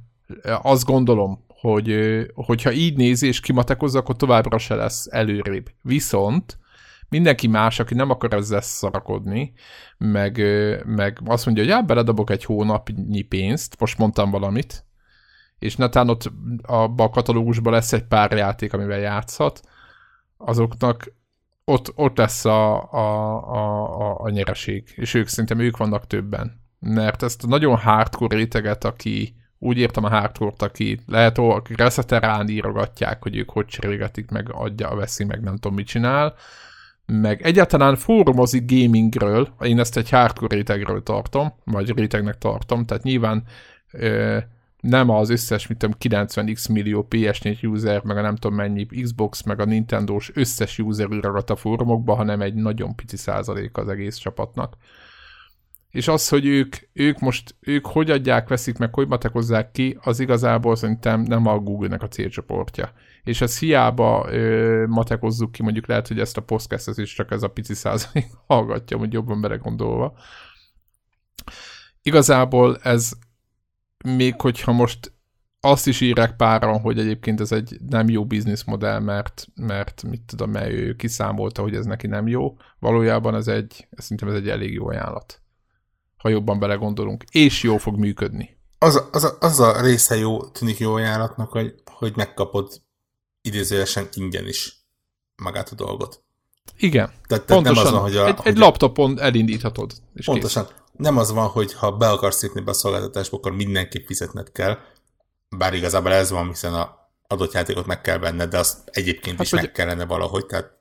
[0.61, 1.95] azt gondolom, hogy
[2.33, 5.69] hogyha így nézi és kimatekozza, akkor továbbra se lesz előrébb.
[5.81, 6.57] Viszont
[7.11, 9.53] mindenki más, aki nem akar ezzel szarakodni,
[9.97, 10.37] meg,
[10.85, 14.85] meg azt mondja, hogy já, beledobok egy hónapnyi pénzt, most mondtam valamit,
[15.59, 19.61] és netán ott abban a katalógusban lesz egy pár játék, amivel játszhat,
[20.37, 21.13] azoknak
[21.65, 23.07] ott, ott lesz a, a,
[23.53, 26.61] a, a, a nyereség, és ők szerintem ők vannak többen.
[26.79, 32.47] Mert ezt a nagyon hardcore réteget, aki úgy értem a hardcore aki lehet, hogy reszeterán
[32.47, 36.35] írogatják, hogy ők hogy cserélgetik, meg adja, veszi, meg nem tudom, mit csinál,
[37.19, 43.43] meg egyáltalán fórumozik gamingről, én ezt egy hardcore rétegről tartom, vagy rétegnek tartom, tehát nyilván
[43.91, 44.37] ö,
[44.79, 49.43] nem az összes, mit tudom, 90x millió PS4 user, meg a nem tudom mennyi Xbox,
[49.43, 54.15] meg a Nintendo-s összes user írogat a fórumokba, hanem egy nagyon pici százalék az egész
[54.15, 54.75] csapatnak.
[55.91, 60.19] És az, hogy ők, ők most, ők hogy adják, veszik meg, hogy matekozzák ki, az
[60.19, 66.07] igazából szerintem nem a Google-nek a célcsoportja és ezt hiába ö, matekozzuk ki, mondjuk lehet,
[66.07, 70.13] hogy ezt a podcastet is csak ez a pici százalék hallgatja, hogy jobban belegondolva.
[72.01, 73.11] Igazából ez
[74.03, 75.13] még hogyha most
[75.59, 80.51] azt is írják páran, hogy egyébként ez egy nem jó bizniszmodell, mert, mert mit tudom,
[80.51, 82.57] mert ő kiszámolta, hogy ez neki nem jó.
[82.79, 85.40] Valójában ez egy, szerintem ez egy elég jó ajánlat.
[86.21, 87.23] Ha jobban belegondolunk.
[87.31, 88.57] És jó fog működni.
[88.77, 92.81] Az, az, az a része jó, tűnik jó ajánlatnak, hogy, hogy megkapod
[93.41, 94.75] idézőjelesen ingyen is
[95.35, 96.23] magát a dolgot.
[96.77, 97.73] Igen, tehát, tehát pontosan.
[97.73, 99.93] Nem az van, hogy a, egy, hogy egy laptopon elindíthatod.
[100.13, 100.65] És pontosan.
[100.65, 100.75] Kész.
[100.91, 104.77] Nem az van, hogy ha be akarsz lépni be a szolgáltatásba, akkor mindenképp fizetned kell.
[105.49, 109.45] Bár igazából ez van, hiszen a adott játékot meg kell venned, de azt egyébként hát,
[109.45, 109.61] is hogy...
[109.61, 110.79] meg kellene valahogy, tehát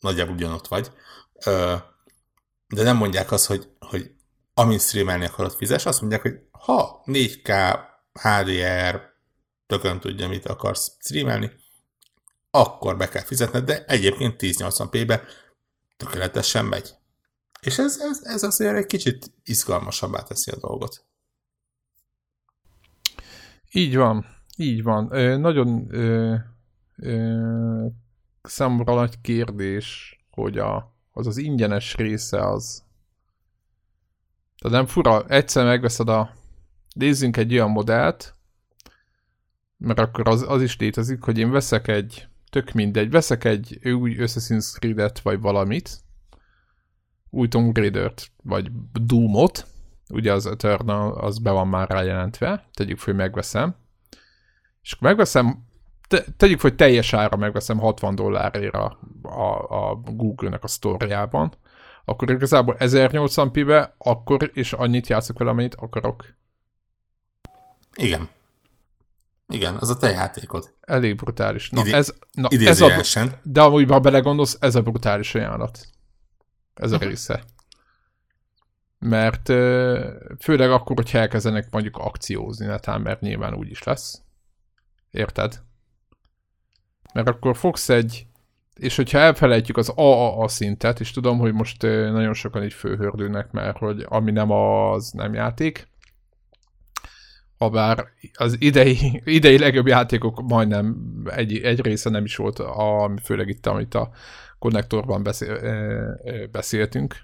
[0.00, 0.90] nagyjából ugyanott vagy.
[2.72, 4.10] De nem mondják azt, hogy, hogy
[4.54, 7.78] amint streamelni akarod fizes, azt mondják, hogy ha 4K,
[8.12, 9.00] HDR,
[9.66, 11.50] tökön tudja, mit akarsz streamelni,
[12.50, 15.22] akkor be kell fizetned, de egyébként 1080p-be
[15.96, 16.94] tökéletesen megy.
[17.60, 21.04] És ez, ez, ez azért egy kicsit izgalmasabbá teszi a dolgot.
[23.72, 25.08] Így van, így van.
[25.10, 26.34] Ö, nagyon ö,
[26.96, 27.86] ö,
[28.42, 32.84] számomra nagy kérdés, hogy a, az az ingyenes része az.
[34.58, 36.30] Tehát nem fura, egyszer megveszed a...
[36.94, 38.34] Nézzünk egy olyan modellt,
[39.76, 44.16] mert akkor az, az is létezik, hogy én veszek egy, tök mindegy, veszek egy új
[44.18, 45.98] Assassin's Creed-et, vagy valamit,
[47.30, 49.66] új Tomb Raider-t, vagy Doom-ot,
[50.08, 53.74] ugye az Eternal, az be van már rájelentve, tegyük föl, megveszem,
[54.82, 55.64] és akkor megveszem,
[56.12, 61.52] te, tegyük hogy teljes ára megveszem 60 dollárért a, a, a Google-nek a sztoriában,
[62.04, 66.24] akkor igazából 1080p-be akkor és annyit játszok vele, amennyit akarok.
[67.94, 68.28] Igen.
[69.48, 70.74] Igen, az a te játékod.
[70.80, 71.70] Elég brutális.
[71.70, 73.02] Na, Ide- ez, na, ez a,
[73.42, 75.86] de amúgy, ha belegondolsz, ez a brutális ajánlat.
[76.74, 77.42] Ez a része.
[78.98, 79.46] Mert
[80.40, 84.20] főleg akkor, hogyha elkezdenek mondjuk akciózni, netán, mert nyilván úgy is lesz.
[85.10, 85.62] Érted?
[87.12, 88.26] Mert akkor fogsz egy,
[88.74, 93.78] és hogyha elfelejtjük az AAA szintet, és tudom, hogy most nagyon sokan így főhördülnek, mert
[93.78, 95.90] hogy ami nem az nem játék,
[97.62, 100.96] habár az idei, idei legjobb játékok majdnem
[101.26, 104.10] egy, egy része nem is volt, a, főleg itt, amit a
[104.58, 105.58] konnektorban beszél,
[106.52, 107.16] beszéltünk.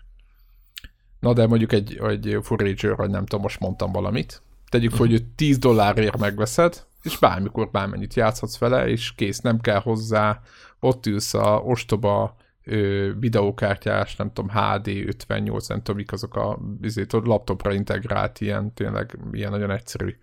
[1.20, 4.42] Na de mondjuk egy, egy Forager, vagy nem tudom, most mondtam valamit.
[4.68, 9.80] Tegyük fel, hogy 10 dollárért megveszed, és bármikor bármennyit játszhatsz vele, és kész, nem kell
[9.80, 10.40] hozzá,
[10.80, 16.58] ott ülsz a ostoba ö, videókártyás, nem tudom, HD 58, nem tudom, mik azok a
[16.80, 20.16] bizét, laptopra integrált ilyen, tényleg ilyen nagyon egyszerű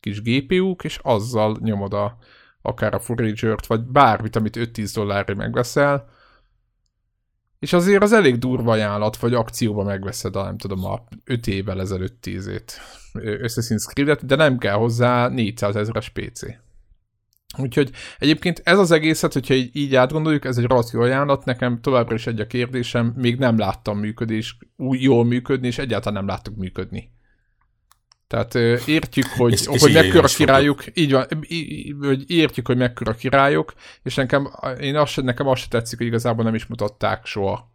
[0.00, 2.18] kis GPU-k, és azzal nyomod a,
[2.62, 6.08] akár a Forager-t, vagy bármit, amit 5-10 dollárért megveszel,
[7.58, 11.80] és azért az elég durva ajánlat, vagy akcióba megveszed a, nem tudom, a 5 évvel
[11.80, 12.80] ezelőtt 10 ét
[13.22, 16.42] Assassin's Creed-et, de nem kell hozzá 400 ezeres PC.
[17.58, 22.14] Úgyhogy egyébként ez az egészet, hogyha így, így átgondoljuk, ez egy ració ajánlat, nekem továbbra
[22.14, 26.56] is egy a kérdésem, még nem láttam működés, úgy jól működni, és egyáltalán nem láttuk
[26.56, 27.10] működni.
[28.28, 28.54] Tehát
[28.86, 33.14] értjük, hogy, És- és hogy mekkora királyuk, így van, í- í- hogy értjük, hogy mekkora
[33.14, 34.48] királyok, és nekem,
[34.80, 37.72] én azt, se- nekem azt se tetszik, hogy igazából nem is mutatták soha,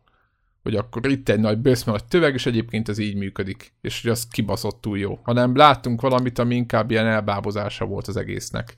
[0.64, 4.12] hogy akkor itt egy nagy bősz, nagy töveg, és egyébként ez így működik, és hogy
[4.12, 5.20] az kibaszott túl jó.
[5.24, 8.76] Hanem láttunk valamit, ami inkább ilyen elbábozása volt az egésznek.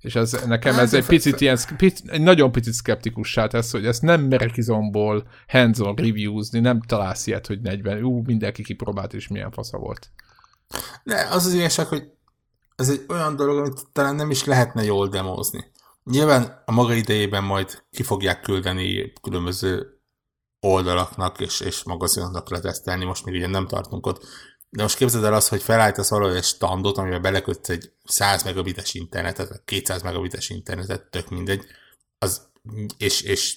[0.00, 3.86] És ez, nekem Hát, ez egy picit ilyen, pic, egy nagyon picit szkeptikussá tesz, hogy
[3.86, 9.28] ezt nem merek izomból hands-on reviewzni, nem találsz ilyet, hogy 40, ú, mindenki kipróbált, és
[9.28, 10.10] milyen fasza volt.
[11.02, 12.10] De az az igazság, hogy
[12.76, 15.70] ez egy olyan dolog, amit talán nem is lehetne jól demózni.
[16.04, 20.00] Nyilván a maga idejében majd ki fogják küldeni különböző
[20.60, 24.24] oldalaknak és, és magazinoknak letesztelni, most még ugye nem tartunk ott.
[24.68, 28.94] De most képzeld el azt, hogy felállítasz valahogy egy standot, amiben belekötsz egy 100 megabites
[28.94, 31.64] internetet, vagy 200 megabites internetet, tök mindegy,
[32.18, 32.48] az,
[32.96, 33.56] és, és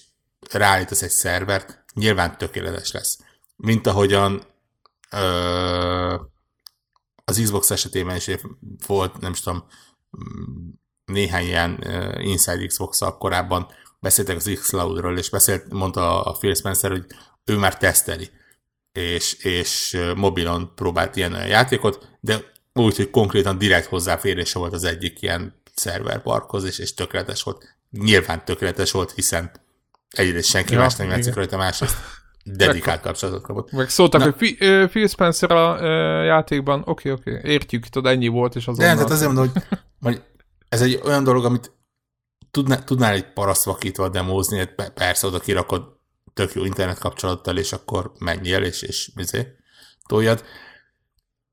[0.50, 3.18] ráállítasz egy szervert, nyilván tökéletes lesz.
[3.56, 4.44] Mint ahogyan
[5.10, 6.14] ö,
[7.28, 8.30] az Xbox esetében is
[8.86, 9.64] volt, nem is tudom,
[11.04, 13.66] néhány ilyen uh, Inside xbox korábban.
[14.00, 17.06] Beszéltek az xCloud-ról, és beszélt, mondta a Phil Spencer, hogy
[17.44, 18.30] ő már teszteli,
[18.92, 24.84] és, és mobilon próbált ilyen olyan játékot, de úgy, hogy konkrétan direkt hozzáférése volt az
[24.84, 27.76] egyik ilyen szerverparkhoz, és, és tökéletes volt.
[27.90, 29.50] Nyilván tökéletes volt, hiszen
[30.10, 31.96] egyrészt senki Ja, más nem játszik rajta, másrészt
[32.46, 33.70] dedikált kapcsolatot kapott.
[33.70, 34.34] Meg szóltak, Na.
[34.38, 34.56] hogy
[34.88, 35.84] Phil Spencer a
[36.24, 38.94] játékban, oké, okay, oké, okay, értjük, tudod, ennyi volt, és azonnal...
[38.94, 39.62] tehát azért mondom, hogy,
[40.00, 40.22] hogy
[40.68, 41.72] ez egy olyan dolog, amit
[42.50, 45.82] tudná, tudnál egy parasztvakítva demózni, hát pe- persze oda kirakod
[46.34, 49.56] tök jó internet kapcsolattal, és akkor menjél, és, és izé,
[50.06, 50.44] toljad.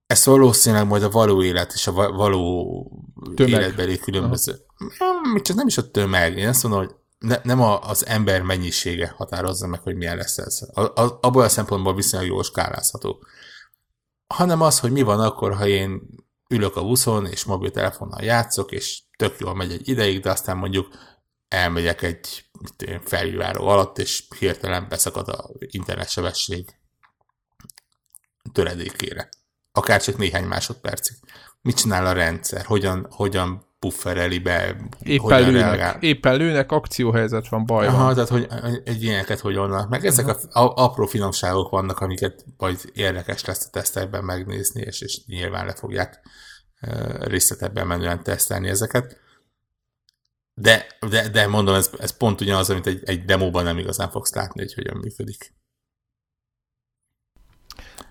[0.08, 3.52] Ez valószínűleg majd a való élet és a va- való Tömeg.
[3.52, 4.56] életbeli különböző.
[5.00, 6.38] Nem, csak nem is a tömeg.
[6.38, 10.38] Én azt mondom, hogy ne, nem a, az ember mennyisége határozza meg, hogy milyen lesz
[10.38, 10.62] ez.
[10.74, 13.26] A, a, abból a szempontból viszonylag jól skálázható.
[14.28, 16.02] Hanem az, hogy mi van akkor, ha én
[16.50, 20.88] ülök a buszon, és mobiltelefonnal játszok, és tök jól megy egy ideig, de aztán mondjuk
[21.48, 22.46] elmegyek egy
[22.78, 26.76] én, felhíváró alatt, és hirtelen beszakad a internetsebesség
[28.52, 29.30] töredékére.
[29.72, 31.18] Akár csak néhány másodpercig.
[31.62, 32.66] Mit csinál a rendszer?
[32.66, 34.76] Hogyan, hogyan puffereli be?
[35.00, 37.96] Éppen lőnek, éppen lőnek, akcióhelyzet van, baj van.
[37.96, 38.48] Aha, tehát hogy
[38.84, 39.88] egy ilyeneket hogy onnan.
[39.90, 45.02] Meg ezek a, a apró finomságok vannak, amiket majd érdekes lesz a tesztekben megnézni, és,
[45.02, 46.20] és nyilván le fogják
[47.20, 49.18] részletebben menően tesztelni ezeket.
[50.54, 54.34] De, de, de mondom, ez, ez pont ugyanaz, amit egy, egy demóban nem igazán fogsz
[54.34, 55.54] látni, hogy hogyan működik.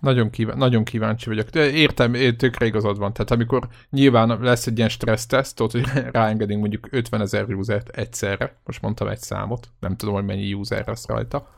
[0.02, 1.54] Nagyon, kíván, nagyon kíváncsi vagyok.
[1.54, 3.12] Értem, tökre igazad van.
[3.12, 8.56] Tehát amikor nyilván lesz egy ilyen stresszteszt, ott, hogy ráengedünk mondjuk 50 ezer usert egyszerre,
[8.64, 11.48] most mondtam egy számot, nem tudom, hogy mennyi user lesz rajta,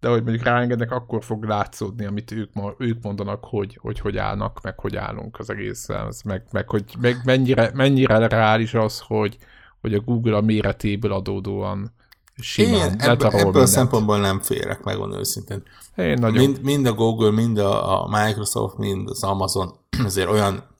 [0.00, 4.60] de hogy mondjuk ráengednek, akkor fog látszódni, amit ők, ők mondanak, hogy, hogy hogy állnak,
[4.62, 9.36] meg hogy állunk az egészen, meg, meg hogy meg mennyire, mennyire reális az, hogy,
[9.80, 11.92] hogy a Google a méretéből adódóan
[12.40, 15.62] simán Én ebből, ebből a szempontból nem férek, megmondom őszintén.
[15.96, 16.32] Én nagyon...
[16.32, 20.78] mind, mind a Google, mind a, a Microsoft, mind az Amazon azért olyan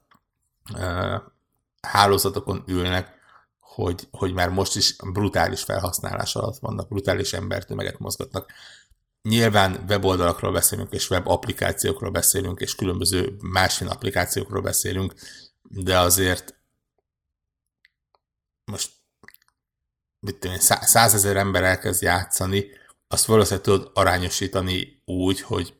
[0.72, 1.20] uh,
[1.80, 3.20] hálózatokon ülnek,
[3.60, 8.52] hogy, hogy már most is brutális felhasználás alatt vannak, brutális embertömeget mozgatnak.
[9.22, 15.14] Nyilván weboldalakról beszélünk, és web applikációkról beszélünk, és különböző másfél applikációkról beszélünk,
[15.62, 16.54] de azért
[18.64, 18.90] most
[20.22, 22.66] mit százezer ember elkezd játszani,
[23.08, 25.74] azt valószínűleg tudod arányosítani úgy, hogy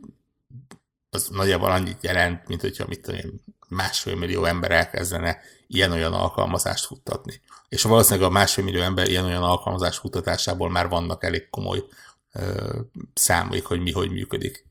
[1.11, 3.21] az nagyjából annyit jelent, mint hogyha mit tudom
[3.69, 7.41] másfél millió ember elkezdene ilyen-olyan alkalmazást futtatni.
[7.69, 11.85] És valószínűleg a másfél millió ember ilyen-olyan alkalmazás futtatásából már vannak elég komoly
[12.33, 12.79] ö,
[13.15, 14.67] számaik, hogy mi hogy működik.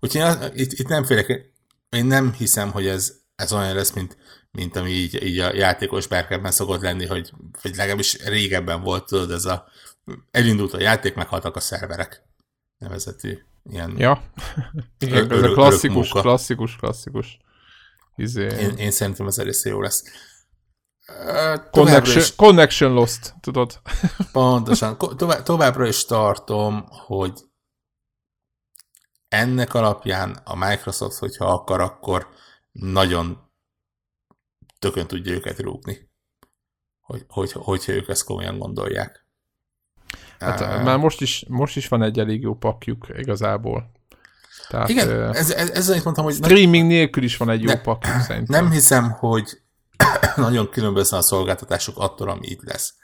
[0.00, 1.52] Úgyhogy itt, itt nem félek,
[1.90, 4.16] én nem hiszem, hogy ez, ez olyan lesz, mint
[4.50, 7.32] mint ami így, így a játékos berkebben szokott lenni, hogy
[7.62, 9.68] vagy legalábbis régebben volt, tudod, ez a
[10.30, 12.22] elindult a játék, meghaltak a szerverek
[12.78, 13.38] nevezetű
[13.70, 14.22] ilyen ja.
[14.98, 17.38] Igen, ez a klasszikus, klasszikus, klasszikus.
[18.16, 18.42] Izé...
[18.42, 20.04] Én, én szerintem ez egész jó lesz.
[21.70, 23.80] Connection, is, connection lost, tudod?
[24.32, 24.98] Pontosan.
[25.16, 27.32] Tovább, továbbra is tartom, hogy
[29.28, 32.28] ennek alapján a Microsoft, hogyha akar, akkor
[32.72, 33.49] nagyon
[34.80, 36.08] tökön tudja őket rúgni.
[37.00, 39.24] Hogy, hogy, hogyha ők ezt komolyan gondolják.
[40.38, 43.90] Hát uh, már most is, most is van egy elég jó pakjuk igazából.
[44.68, 46.34] Tehát, igen, uh, ez, ez, ez amit mondtam, hogy...
[46.34, 48.62] Streaming nem, nélkül is van egy jó ne, pakjuk szerintem.
[48.62, 49.60] Nem hiszem, hogy
[50.36, 52.94] nagyon különböző a szolgáltatások attól, ami itt lesz.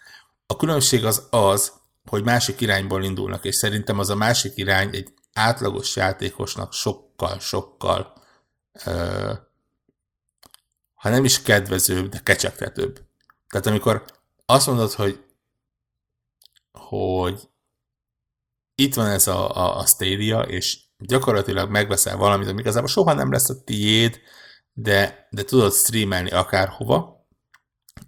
[0.47, 1.73] A különbség az az,
[2.05, 8.13] hogy másik irányból indulnak, és szerintem az a másik irány egy átlagos játékosnak sokkal, sokkal
[8.87, 9.33] uh,
[10.97, 13.01] ha nem is kedvezőbb, de kecsegtetőbb.
[13.49, 14.05] Tehát amikor
[14.47, 15.25] azt mondod, hogy,
[16.73, 17.49] hogy
[18.75, 23.33] itt van ez a, a, a Stadia, és gyakorlatilag megveszel valamit, ami igazából soha nem
[23.33, 24.21] lesz a tiéd,
[24.73, 27.27] de, de tudod streamelni akárhova,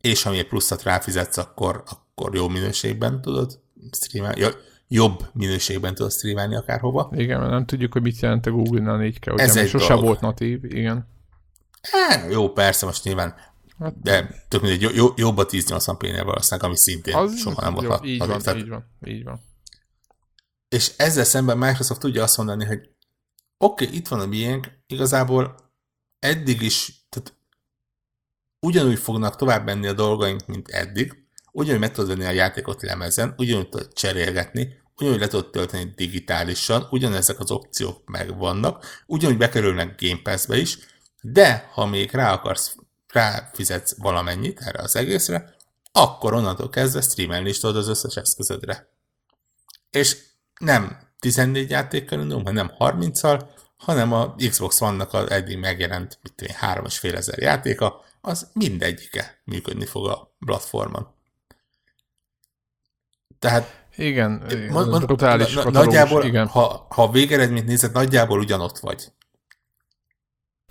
[0.01, 3.61] és ha egy pluszat ráfizetsz, akkor, akkor jó minőségben tudod
[3.93, 4.45] streamelni,
[4.89, 7.11] jobb minőségben tudod streamelni akárhova.
[7.15, 10.05] Igen, mert nem tudjuk, hogy mit jelent a Google-nál 4K, ugye, Ez egy sose dolog.
[10.05, 11.09] volt natív, igen.
[11.83, 13.35] Hát, jó, persze, most nyilván
[14.03, 18.05] de tök mindegy, jó, jobb a 1080p-nél valószínűleg, ami szintén az soha nem volt.
[18.05, 19.41] Jó, így, van, tehát, így van, így van.
[20.69, 22.79] És ezzel szemben Microsoft tudja azt mondani, hogy
[23.59, 25.55] oké, okay, itt van a miénk, igazából
[26.19, 27.35] eddig is, tehát
[28.61, 33.35] ugyanúgy fognak tovább menni a dolgaink, mint eddig, ugyanúgy meg tudod venni a játékot lemezen,
[33.37, 40.21] ugyanúgy tudod cserélgetni, ugyanúgy le tudod tölteni digitálisan, ugyanezek az opciók megvannak, ugyanúgy bekerülnek Game
[40.23, 40.79] Pass-be is,
[41.21, 42.77] de ha még rá akarsz,
[43.09, 45.55] ráfizetsz valamennyit erre az egészre,
[45.93, 48.89] akkor onnantól kezdve streamelni is tudod az összes eszközödre.
[49.91, 50.17] És
[50.61, 56.57] nem 14 játékkal indulunk, hanem 30-al, hanem a Xbox vannak az eddig megjelent, mit tudom,
[56.61, 61.07] 3,5 ezer játéka, az mindegyike működni fog a platformon.
[63.39, 66.47] Tehát igen, mond, brutális na, nagyjából, igen.
[66.47, 69.13] Ha, ha a végeredményt nézed, nagyjából ugyanott vagy.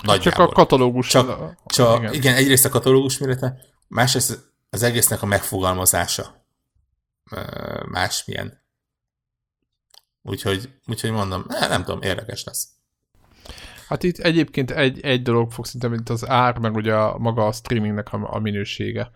[0.03, 0.31] Nagyjából.
[0.31, 1.07] Csak a katalógus.
[1.07, 2.13] Csak, csak igen.
[2.13, 6.45] igen, egyrészt a katalógus mérete, másrészt az egésznek a megfogalmazása
[7.85, 8.65] másmilyen.
[10.21, 12.67] Úgyhogy, úgyhogy mondom, nem, nem tudom, érdekes lesz.
[13.87, 17.47] Hát itt egyébként egy, egy dolog fog szinte, mint az ár, meg ugye a, maga
[17.47, 19.11] a streamingnek a, a minősége.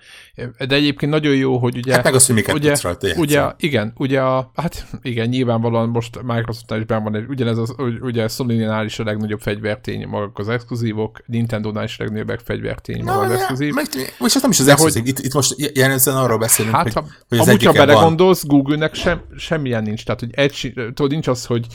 [0.67, 1.93] De egyébként nagyon jó, hogy ugye...
[1.93, 6.22] Hát meg az, hogy miket ugye, rajta ugye, igen, ugye a, hát igen, nyilvánvalóan most
[6.22, 10.49] Microsoftnál is benn van, egy, ugyanez az, ugye Sony-nál is a legnagyobb fegyvertény maguk az
[10.49, 13.74] exkluzívok, Nintendo-nál is a legnagyobb fegyvertény maga az exkluzív.
[13.74, 13.86] Meg,
[14.19, 17.39] most ez nem is az exkluzív, itt, itt most jelenleg arról beszélünk, hát, hogy, hogy
[17.39, 21.67] az amúgy, ha belegondolsz, Google-nek sem, semmilyen nincs, tehát hogy egy, tudod, nincs az, hogy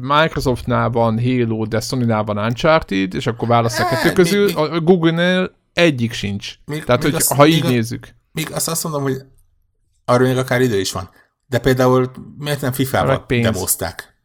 [0.00, 5.54] Microsoftnál van Halo, de Sony-nál van Uncharted, és akkor választják kettő közül, még, a Google-nél
[5.72, 6.54] egyik sincs.
[6.64, 8.08] Még, Tehát, még hogy azt, ha így még nézzük.
[8.32, 9.22] Még azt, azt mondom, hogy
[10.04, 11.10] arra még akár idő is van.
[11.46, 14.22] De például miért nem FIFA-val demozták?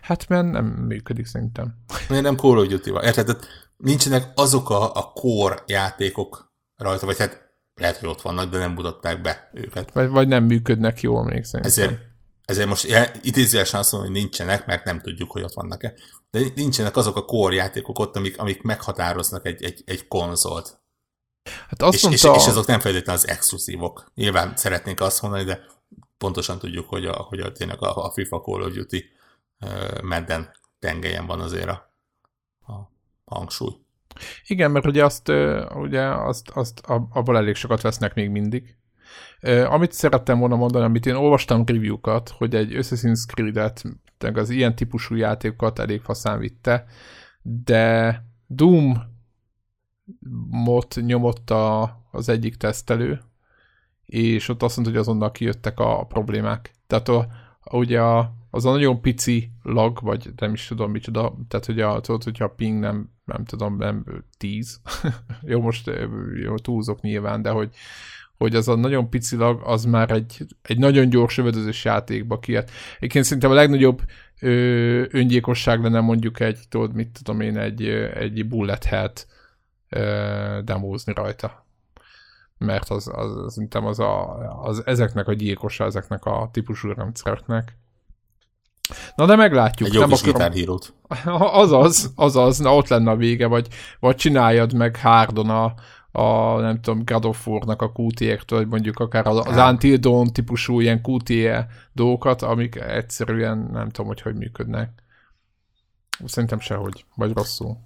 [0.00, 1.74] Hát mert nem működik szerintem.
[2.08, 3.02] Miért nem Call of Duty-val?
[3.02, 3.26] Érted?
[3.26, 3.46] Tehát
[3.76, 8.72] nincsenek azok a, a core játékok rajta, vagy hát lehet, hogy ott vannak, de nem
[8.72, 9.92] mutatták be őket.
[9.92, 11.84] Vagy, vagy nem működnek jól még szerintem.
[11.84, 12.00] Ezért
[12.44, 12.86] ezért most
[13.22, 15.94] idézőesen azt mondom, hogy nincsenek, mert nem tudjuk, hogy ott vannak-e,
[16.30, 20.80] de nincsenek azok a core játékok ott, amik, amik meghatároznak egy, egy, egy konzolt.
[21.68, 22.34] Hát azt és, mondta...
[22.34, 24.10] és, és azok nem feltétlenül az exkluzívok.
[24.14, 25.66] Nyilván szeretnénk azt mondani, de
[26.18, 29.04] pontosan tudjuk, hogy a, hogy a, tényleg a, a FIFA Call of Duty
[29.60, 31.96] uh, medden tengelyen van azért a,
[32.66, 32.90] a
[33.24, 33.72] hangsúly.
[34.46, 35.28] Igen, mert ugye azt,
[35.74, 38.76] ugye azt, azt abból elég sokat vesznek még mindig.
[39.68, 43.84] Amit szerettem volna mondani, amit én olvastam review-kat, hogy egy Assassin's Creed-et,
[44.18, 46.84] az ilyen típusú játékokat elég faszán vitte,
[47.42, 49.10] de Doom
[50.50, 53.20] mot nyomott a, az egyik tesztelő,
[54.04, 56.74] és ott azt mondta, hogy azonnal kijöttek a problémák.
[56.86, 57.26] Tehát a,
[57.70, 62.00] ugye a, az a nagyon pici lag, vagy nem is tudom micsoda, tehát hogy a,
[62.00, 64.80] tudod, hogyha a ping nem, nem tudom, nem 10,
[65.42, 65.90] jó, most
[66.42, 67.74] jó, túlzok nyilván, de hogy,
[68.42, 72.70] hogy az a nagyon pici lag, az már egy, egy nagyon gyors övödözős játékba kijött.
[72.96, 74.00] Egyébként szerintem a legnagyobb
[74.40, 77.84] ö, öngyilkosság lenne mondjuk egy, tudod, mit tudom én, egy,
[78.14, 79.26] egy bullet head
[80.64, 81.66] demózni rajta.
[82.58, 87.76] Mert az, az, szerintem az, a, az ezeknek a gyilkosa, ezeknek a típusú rendszereknek.
[89.14, 89.88] Na de meglátjuk.
[89.88, 90.40] Egy jó nem akarom...
[91.62, 93.68] Azaz, azaz, na ott lenne a vége, vagy,
[94.00, 95.74] vagy csináljad meg Hárdon a,
[96.12, 100.80] a nem tudom, God of War-nak a QTE-től, vagy mondjuk akár az, Until Dawn típusú
[100.80, 104.90] ilyen QTE dolgokat, amik egyszerűen nem tudom, hogy hogy működnek.
[106.24, 107.76] Szerintem sehogy, vagy rosszul.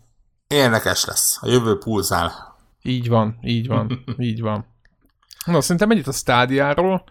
[0.46, 1.38] Érdekes lesz.
[1.40, 2.56] A jövő pulzál.
[2.82, 4.66] Így van, így van, így van.
[5.44, 7.04] Na, szerintem ennyit a stádiáról,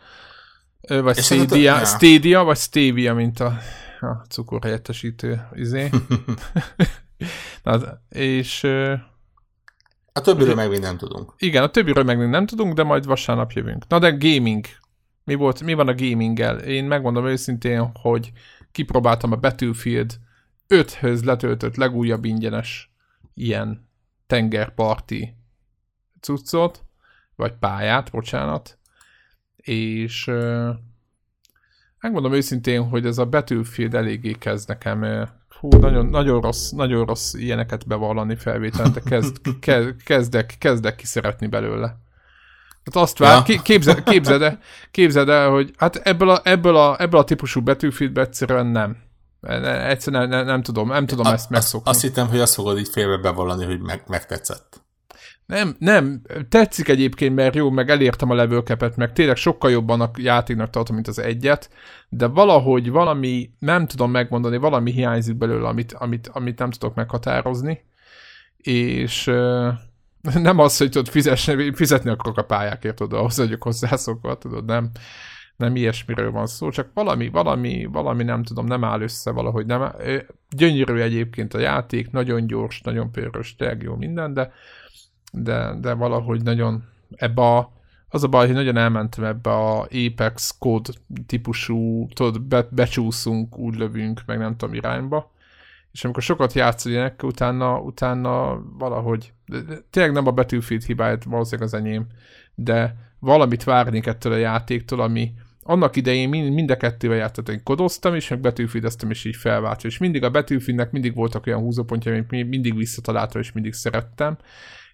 [0.88, 1.86] vagy Stadia, ja.
[1.86, 3.58] Stadia, vagy Stevia, mint a,
[4.00, 5.90] a cukorhelyettesítő izé.
[7.64, 8.68] Na, és...
[10.18, 11.34] A többiről meg még nem tudunk.
[11.38, 13.88] Igen, a többiről meg még nem tudunk, de majd vasárnap jövünk.
[13.88, 14.66] Na de gaming.
[15.24, 16.60] Mi, volt, mi van a gaminggel?
[16.60, 18.32] Én megmondom őszintén, hogy
[18.72, 20.20] kipróbáltam a Battlefield
[20.68, 22.92] 5-höz letöltött legújabb ingyenes
[23.34, 23.90] ilyen
[24.28, 25.36] tengerparti
[26.20, 26.84] cuccot,
[27.36, 28.78] vagy pályát, bocsánat,
[29.56, 30.26] és
[32.00, 35.28] megmondom őszintén, hogy ez a Battlefield eléggé kezd nekem
[35.60, 41.48] hú, nagyon, nagyon, rossz, nagyon rossz ilyeneket bevallani felvételen, de kezd, ke, kezdek, kezdek szeretni
[41.48, 41.98] belőle.
[42.84, 43.62] Tehát azt vár, ja.
[43.62, 44.60] képzeld, képzeld, el,
[44.92, 48.98] képzeld el, hogy hát ebből a, ebből a, ebből a típusú Battlefield egyszerűen nem.
[49.62, 51.90] Egyszerűen nem, nem, nem tudom, nem tudom a, ezt megszokni.
[51.90, 54.85] Azt, azt hittem, hogy azt fogod így félbe bevallani, hogy meg, megtetszett.
[55.46, 60.02] Nem, nem, tetszik egyébként, mert jó, meg elértem a level cap meg tényleg sokkal jobban
[60.02, 61.70] a játéknak tartom, mint az egyet,
[62.10, 67.86] de valahogy valami, nem tudom megmondani, valami hiányzik belőle, amit, amit, amit nem tudok meghatározni,
[68.58, 69.74] és euh,
[70.34, 74.90] nem az, hogy tudod fizetni, fizetni akarok a pályákért, tudod, ahhoz vagyok hozzászokva, tudod, nem,
[75.56, 79.96] nem ilyesmiről van szó, csak valami, valami, valami nem tudom, nem áll össze valahogy, nem,
[80.50, 84.52] gyönyörű egyébként a játék, nagyon gyors, nagyon pörös, jó minden, de
[85.36, 86.84] de, de valahogy nagyon
[87.16, 87.72] ebbe a,
[88.10, 90.88] az a baj, hogy nagyon elmentem ebbe a Apex kód
[91.26, 95.32] típusú, tudod, be, becsúszunk, úgy lövünk, meg nem tudom irányba,
[95.92, 101.24] és amikor sokat játszol ilyenekkel, utána, utána valahogy, de, de, tényleg nem a Battlefield hibáját,
[101.24, 102.08] valószínűleg az enyém,
[102.56, 105.34] de valamit várnék ettől a játéktól, ami
[105.64, 109.98] annak idején mind, mind a kettővel játszottam, kodoztam is, meg betűfideztem is így felváltva, és
[109.98, 114.38] mindig a betűfidnek mindig voltak olyan húzópontja, amit mindig visszataláltam, és mindig szerettem,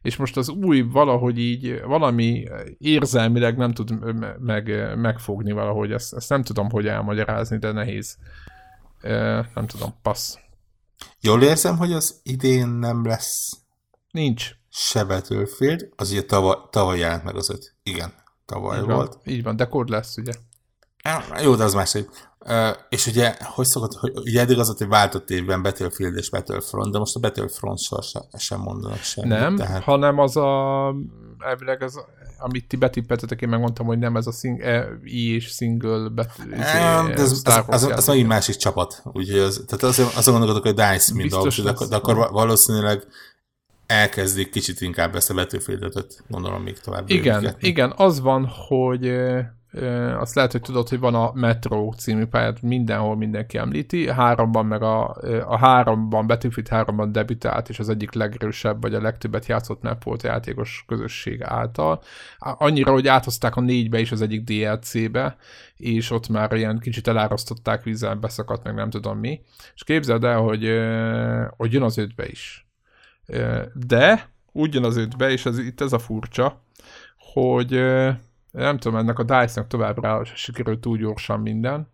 [0.01, 2.47] és most az új valahogy így, valami
[2.77, 8.17] érzelmileg nem tud meg, megfogni valahogy, ezt, ezt nem tudom, hogy elmagyarázni, de nehéz.
[9.53, 10.35] Nem tudom, passz.
[11.19, 13.61] Jól érzem, hogy az idén nem lesz
[14.11, 14.51] Nincs.
[14.69, 17.75] Se Battlefield, az ugye tavaly, tavaly jelent meg az öt.
[17.83, 18.13] Igen,
[18.45, 19.13] tavaly így volt.
[19.13, 20.31] Van, így van, de kod lesz, ugye?
[21.41, 22.07] Jó, de az más, hogy
[22.45, 26.91] Uh, és ugye, hogy szokott, hogy ugye eddig az hogy váltott évben Battlefield és Battlefront,
[26.91, 29.29] de most a Battlefront sorsa sem mondanak semmit.
[29.29, 29.83] Nem, tehát...
[29.83, 30.95] hanem az a,
[31.39, 32.05] elvileg az,
[32.39, 36.31] amit ti betippeltetek, én megmondtam, hogy nem ez a szing, e, I és single bet,
[36.39, 40.33] um, de ez, az, az, az, az megint másik csapat, úgyhogy az, tehát az, azon
[40.33, 43.07] gondolkodok, hogy DICE mind dolgos, de, de akkor valószínűleg
[43.85, 47.09] elkezdik kicsit inkább ezt a Battlefield-et, gondolom még tovább.
[47.09, 49.11] Igen, igen, az van, hogy
[50.19, 54.81] azt lehet, hogy tudod, hogy van a Metro című pályát, mindenhol mindenki említi, háromban meg
[54.81, 60.03] a, a háromban, Battlefield háromban debütált, és az egyik legerősebb, vagy a legtöbbet játszott map
[60.03, 62.01] volt a játékos közösség által.
[62.37, 65.35] Annyira, hogy áthozták a négybe is az egyik DLC-be,
[65.77, 69.41] és ott már ilyen kicsit elárasztották vízzel, beszakadt, meg nem tudom mi.
[69.75, 70.63] És képzeld el, hogy,
[71.57, 72.67] hogy jön az ötbe is.
[73.73, 76.61] De úgy jön az ötbe, és ez, itt ez a furcsa,
[77.17, 77.83] hogy
[78.51, 81.87] nem tudom, ennek a DICE-nak továbbra sikerült túl gyorsan minden,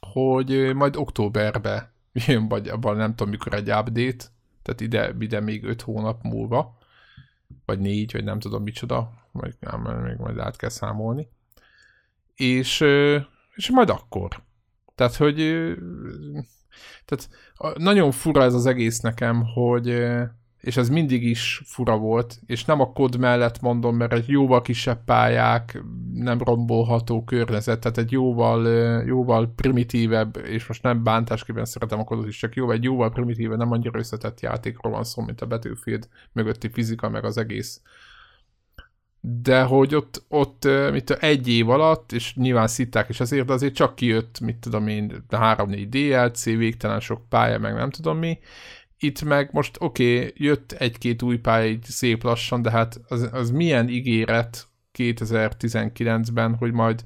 [0.00, 4.24] hogy majd októberbe jön, vagy abban nem tudom mikor egy update,
[4.62, 6.78] tehát ide, ide még 5 hónap múlva,
[7.64, 11.28] vagy 4, vagy nem tudom micsoda, vagy nem, még majd át kell számolni.
[12.34, 12.80] És,
[13.54, 14.42] és majd akkor.
[14.94, 15.36] Tehát, hogy
[17.04, 17.28] tehát
[17.76, 20.06] nagyon fura ez az egész nekem, hogy
[20.66, 24.62] és ez mindig is fura volt, és nem a kod mellett mondom, mert egy jóval
[24.62, 25.82] kisebb pályák,
[26.14, 28.66] nem rombolható környezet, tehát egy jóval,
[29.04, 33.58] jóval primitívebb, és most nem bántásképpen szeretem a kodot is, csak jó, egy jóval primitívebb,
[33.58, 37.80] nem annyira összetett játékról van szó, mint a Battlefield mögötti fizika, meg az egész.
[39.20, 43.74] De hogy ott, ott mit egy év alatt, és nyilván szitták is azért, de azért
[43.74, 48.38] csak kijött, mit tudom én, 3-4 DLC, végtelen sok pálya, meg nem tudom mi,
[48.98, 53.28] itt meg most oké, okay, jött egy-két új pálya így szép lassan, de hát az,
[53.32, 54.66] az milyen ígéret
[54.98, 57.04] 2019-ben, hogy majd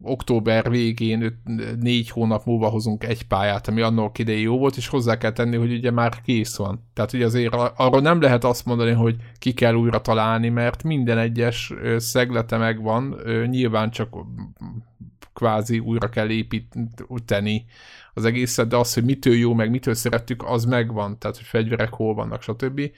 [0.00, 1.42] október végén,
[1.80, 5.56] négy hónap múlva hozunk egy pályát, ami annak idején jó volt, és hozzá kell tenni,
[5.56, 6.88] hogy ugye már kész van.
[6.94, 11.18] Tehát ugye azért arról nem lehet azt mondani, hogy ki kell újra találni, mert minden
[11.18, 13.16] egyes szeglete megvan,
[13.46, 14.16] nyilván csak
[15.34, 17.64] kvázi újra kell építeni
[18.16, 21.92] az egészet, de az, hogy mitől jó, meg mitől szerettük, az megvan, tehát hogy fegyverek
[21.92, 22.90] hol vannak, stb.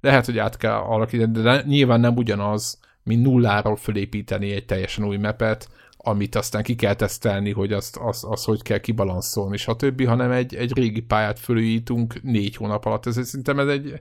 [0.00, 5.16] Lehet, hogy át kell alakítani, de nyilván nem ugyanaz, mint nulláról fölépíteni egy teljesen új
[5.16, 10.30] mepet, amit aztán ki kell tesztelni, hogy azt, azt, azt hogy kell kibalanszolni, stb., hanem
[10.30, 13.06] egy, egy régi pályát fölújítunk négy hónap alatt.
[13.06, 14.00] Ez szerintem ez egy,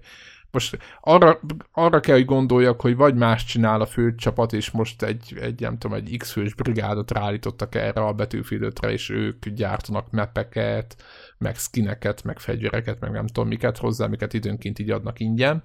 [0.58, 1.40] most arra,
[1.72, 5.78] arra kell, hogy gondoljak, hogy vagy más csinál a főcsapat, és most egy, egy nem
[5.78, 11.04] tudom, egy X-fős brigádot ráállítottak erre a betűfidőtre, és ők gyártanak mepeket,
[11.38, 15.64] meg skineket, meg fegyvereket, meg nem tudom miket hozzá, miket időnként így adnak ingyen,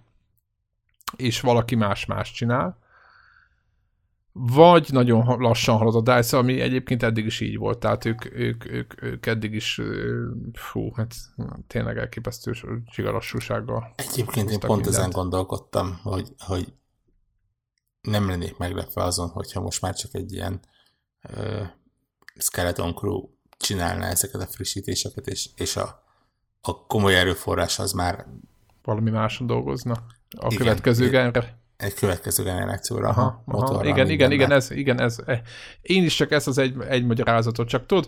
[1.17, 2.79] és valaki más-más csinál,
[4.33, 8.65] vagy nagyon lassan halad a DICE, ami egyébként eddig is így volt, tehát ők, ők,
[8.71, 9.81] ők, ők eddig is,
[10.53, 11.15] fú, hát
[11.67, 12.53] tényleg elképesztő
[12.87, 13.95] csigalassúsággal.
[13.97, 14.97] Egyébként én pont mindent.
[14.97, 16.73] ezen gondolkodtam, hogy, hogy
[18.01, 20.61] nem lennék meglepve azon, hogyha most már csak egy ilyen
[21.29, 21.67] uh,
[22.39, 26.05] Skeleton Crew csinálna ezeket a frissítéseket, és, és a,
[26.61, 28.27] a komoly erőforrás az már
[28.83, 29.93] valami máson dolgozna
[30.31, 33.09] a igen, következő genre egy következő generációra.
[33.09, 35.19] Aha, aha, igen, igen, igen, ez, igen, ez.
[35.27, 35.41] Eh,
[35.83, 38.07] én is csak ezt az egy, egy magyarázatot, csak tudod,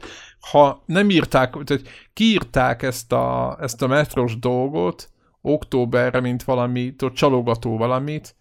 [0.51, 5.09] ha nem írták, tehát kiírták ezt a, ezt a metros dolgot
[5.41, 8.37] októberre, mint valami, tudod, csalogató valamit,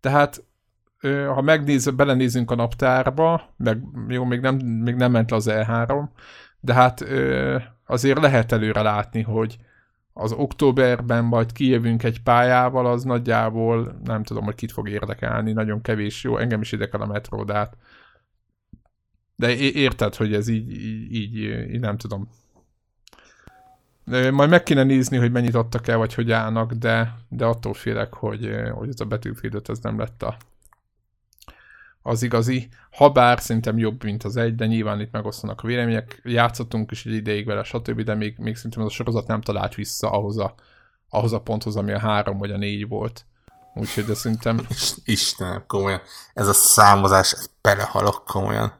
[0.00, 0.44] tehát
[1.34, 6.04] ha megnéz, belenézünk a naptárba, meg jó, még nem, még nem ment le az E3,
[6.60, 7.04] de hát
[7.86, 9.56] azért lehet előre látni, hogy
[10.12, 15.80] az októberben majd kijövünk egy pályával, az nagyjából nem tudom, hogy kit fog érdekelni, nagyon
[15.80, 17.76] kevés, jó, engem is érdekel a metródát.
[19.36, 20.70] De érted, hogy ez így,
[21.14, 22.28] így, így, nem tudom.
[24.32, 28.14] Majd meg kéne nézni, hogy mennyit adtak el, vagy hogy állnak, de, de attól félek,
[28.14, 30.36] hogy, hogy ez a betűfédőt ez nem lett a,
[32.02, 36.20] az igazi, ha bár szerintem jobb, mint az egy, de nyilván itt megosztanak a vélemények,
[36.24, 39.74] játszottunk is egy ideig vele, stb., de még, még szerintem az a sorozat nem talált
[39.74, 40.54] vissza ahhoz a,
[41.08, 43.26] ahhoz a ponthoz, ami a három vagy a négy volt.
[43.74, 44.66] Úgyhogy de szerintem...
[45.04, 46.00] Istenem, komolyan.
[46.34, 48.72] Ez a számozás, ez belehalok komolyan.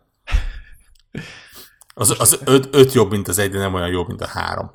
[1.95, 4.71] Az, az öt, öt jobb, mint az egy, de nem olyan jobb, mint a három.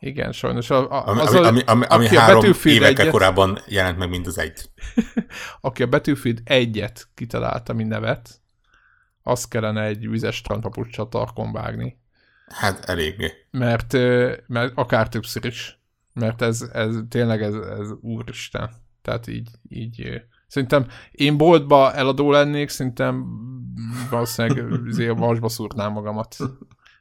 [0.00, 0.70] Igen, sajnos.
[0.70, 4.26] A, a, ami, az ami, ami, ami, ami három évekkel egyet, korábban jelent meg, mint
[4.26, 4.70] az egy.
[5.60, 8.40] aki a Battlefield egyet kitalálta, mint nevet,
[9.22, 11.98] az kellene egy vizes strandpapucsal tarkon vágni.
[12.46, 13.32] Hát eléggé.
[13.50, 13.92] Mert,
[14.46, 15.80] mert akár többször is.
[16.12, 18.70] Mert ez, ez tényleg ez, ez úristen.
[19.02, 23.26] Tehát így, így Szerintem én boltba eladó lennék, szerintem
[24.10, 26.36] valószínűleg azért vasba szúrnám magamat.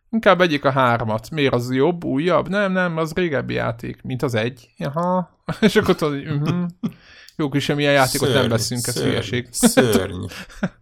[0.10, 1.30] Inkább egyik a hármat.
[1.30, 2.50] Miért az jobb, újabb?
[2.50, 4.70] Nem, nem, az régebbi játék, mint az egy.
[4.78, 5.42] Jaha.
[5.60, 6.66] És akkor tudod, uh-huh.
[7.36, 9.48] Jó kis semmilyen játékot szörny, nem veszünk, ez szörny, hülyeség.
[9.52, 10.26] Szörny.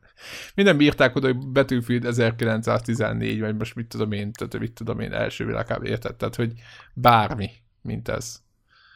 [0.55, 5.13] Minden bírták oda, hogy Battlefield 1914, vagy most mit tudom én, tehát mit tudom én,
[5.13, 6.53] első világában érted, tehát hogy
[6.93, 7.49] bármi,
[7.81, 8.41] mint ez.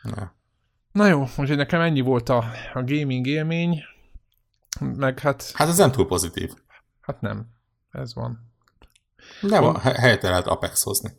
[0.04, 0.34] Na.
[0.92, 2.38] Na jó, úgyhogy nekem ennyi volt a,
[2.74, 3.84] a gaming élmény,
[4.80, 5.52] meg hát...
[5.54, 6.52] Hát ez nem túl pozitív.
[7.02, 7.48] Hát nem,
[7.92, 8.49] ez van.
[9.42, 11.12] Nem, a helyette lehet Apex-hozni.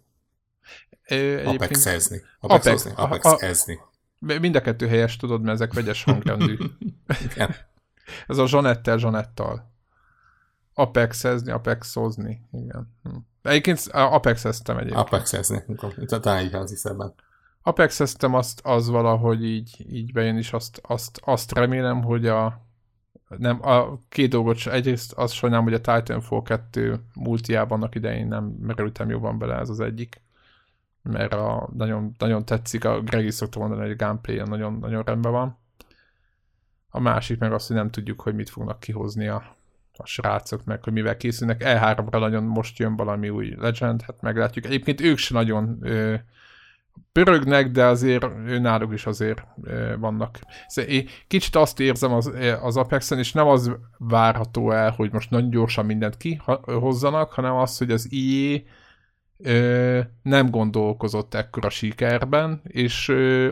[1.45, 2.23] Apex-ezni.
[2.41, 3.81] Apex-hozni, Apex-ezni.
[4.19, 6.57] Mind a kettő helyes, tudod, mert ezek vegyes hangrendű.
[7.31, 7.55] Igen.
[8.27, 9.71] Ez a Zsanettel, Zsanettal.
[10.75, 12.49] Apex-ezni, Apex-hozni.
[12.53, 12.95] Igen.
[13.03, 13.17] Hm.
[13.43, 15.01] Egyébként Apex-eztem egyébként.
[15.01, 15.65] Apex-ezni.
[16.07, 17.15] Talán így az hiszemben.
[17.63, 22.67] Apex-eztem azt, az valahogy így, így bejön, is azt, azt, azt remélem, hogy a
[23.39, 28.45] nem, a két dolgot, egyrészt azt sajnálom, hogy a Titanfall 2 multiában annak idején nem
[28.45, 30.21] merültem jobban bele, ez az egyik.
[31.03, 35.03] Mert a, nagyon, nagyon tetszik, a Greg is szokta mondani, hogy a gameplay nagyon, nagyon
[35.03, 35.59] rendben van.
[36.91, 39.57] A másik meg az, hogy nem tudjuk, hogy mit fognak kihozni a,
[39.97, 41.63] a srácok, meg hogy mivel készülnek.
[41.65, 44.65] E3-ra nagyon most jön valami új Legend, hát meglátjuk.
[44.65, 46.15] Egyébként ők se nagyon ö,
[47.13, 48.27] pörögnek, de azért
[48.61, 49.43] náluk is azért
[49.99, 50.39] vannak.
[50.67, 52.33] Szóval én kicsit azt érzem az,
[52.63, 57.79] az Apexen, és nem az várható el, hogy most nagyon gyorsan mindent kihozzanak, hanem az,
[57.79, 58.63] hogy az IE
[60.23, 63.09] nem gondolkozott ekkora sikerben, és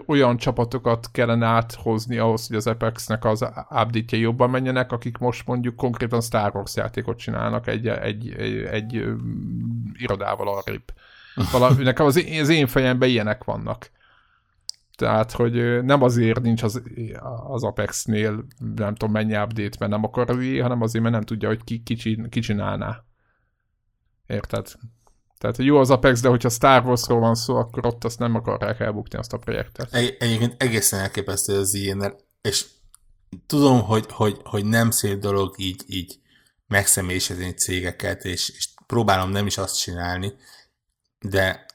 [0.06, 5.76] olyan csapatokat kellene áthozni ahhoz, hogy az Apexnek az update jobban menjenek, akik most mondjuk
[5.76, 9.04] konkrétan Star Wars játékot csinálnak egy, egy, egy, egy
[9.92, 10.92] irodával arrébb.
[11.52, 13.90] Valami, nekem az, én, az én fejemben ilyenek vannak.
[14.96, 16.82] Tehát, hogy nem azért nincs az,
[17.48, 21.48] az Apex-nél, nem tudom mennyi update, mert nem akar az hanem azért, mert nem tudja,
[21.48, 23.04] hogy ki, ki, ki csinálná.
[24.26, 24.66] Érted?
[25.38, 28.80] Tehát jó az Apex, de hogyha Star Wars-ról van szó, akkor ott azt nem akarják
[28.80, 29.94] elbukni azt a projektet.
[29.94, 32.66] Egy, egyébként egészen elképesztő az ilyen, és
[33.46, 36.18] tudom, hogy, hogy, hogy nem szép dolog így, így
[36.66, 40.32] megszemélyisedni cégeket, és, és próbálom nem is azt csinálni,
[41.20, 41.66] de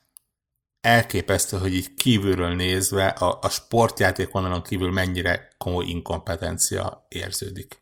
[0.82, 7.82] elképesztő, hogy így kívülről nézve a, a sportjáték vonalon kívül mennyire komoly inkompetencia érződik.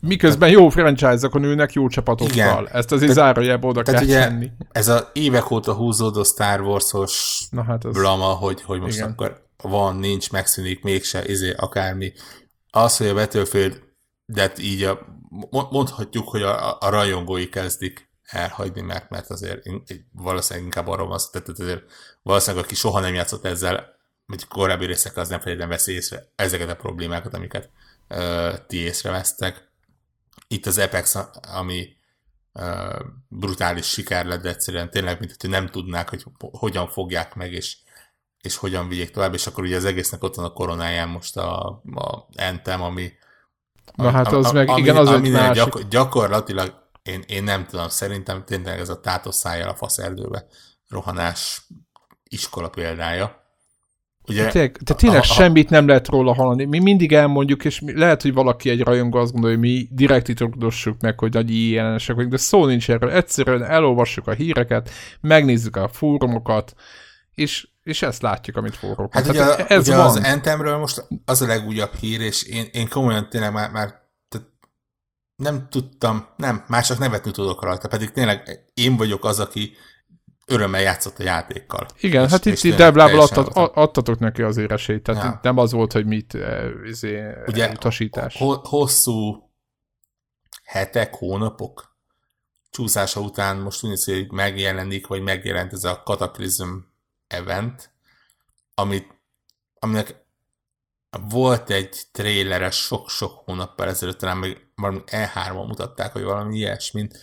[0.00, 2.34] Miközben jó franchise-okon ülnek jó csapatokkal.
[2.34, 2.68] Igen.
[2.72, 4.50] Ezt azért zárójelbe oda kell ugye tenni.
[4.72, 7.94] Ez a évek óta húzódó Star Wars-os Na hát az...
[7.94, 9.10] blama, hogy, hogy most Igen.
[9.10, 12.12] akkor van, nincs, megszűnik, mégse, izé, akármi.
[12.70, 13.82] Az, hogy a Battlefield,
[14.24, 14.98] de így a,
[15.70, 19.62] mondhatjuk, hogy a, a rajongói kezdik elhagyni, mert, mert azért
[20.12, 21.82] valószínűleg inkább arról van szó, tehát azért
[22.22, 26.70] valószínűleg aki soha nem játszott ezzel, vagy korábbi részek az nem feltétlenül veszi észre ezeket
[26.70, 27.70] a problémákat, amiket
[28.08, 29.68] ö, ti észrevesztek.
[30.48, 31.16] Itt az Apex,
[31.52, 31.96] ami
[32.52, 32.96] ö,
[33.28, 37.76] brutális siker lett, de egyszerűen tényleg, mint hogy nem tudnák, hogy hogyan fogják meg, és,
[38.40, 41.66] és hogyan vigyék tovább, és akkor ugye az egésznek ott van a koronáján most a,
[41.94, 43.12] a Anthem, ami
[43.94, 45.54] Na hát az a, meg, ami, igen, az egy másik.
[45.54, 50.46] Gyakor, gyakorlatilag én, én nem tudom, szerintem tényleg ez a tátoszájjal a faszerdőbe
[50.88, 51.66] rohanás
[52.28, 53.46] iskola példája.
[54.28, 56.64] Ugye, te, tényleg, te tényleg a, a, semmit nem lehet róla hallani.
[56.64, 60.28] Mi mindig elmondjuk, és mi, lehet, hogy valaki egy rajongó azt gondolja, hogy mi direkt
[60.28, 63.10] itt meg, hogy nagy jelenesek vagyunk, de szó nincs erről.
[63.10, 64.90] Egyszerűen elolvassuk a híreket,
[65.20, 66.74] megnézzük a fórumot,
[67.34, 69.14] és, és ezt látjuk, amit fórumok.
[69.14, 70.06] Hát ugye, ez ugye van.
[70.06, 73.97] az Entemről most az a legújabb hír, és én, én komolyan tényleg már, már
[75.38, 79.76] nem tudtam, nem, már csak nevetni tudok rajta, pedig tényleg én vagyok az, aki
[80.46, 81.86] örömmel játszott a játékkal.
[82.00, 85.38] Igen, és, hát itt, itt Deblával adtat, adtatok neki azért esélyt, tehát ja.
[85.42, 88.36] nem az volt, hogy mit eh, izé, Ugye, utasítás.
[88.36, 89.50] Ho- hosszú
[90.64, 91.96] hetek, hónapok
[92.70, 96.70] csúszása után most úgy hogy megjelenik, vagy megjelent ez a Cataclysm
[97.26, 97.90] event,
[98.74, 99.20] amit,
[99.78, 100.26] aminek
[101.10, 107.18] volt egy tréleres sok-sok hónappal ezelőtt, talán még valami E3-on mutatták, hogy valami ilyesmint.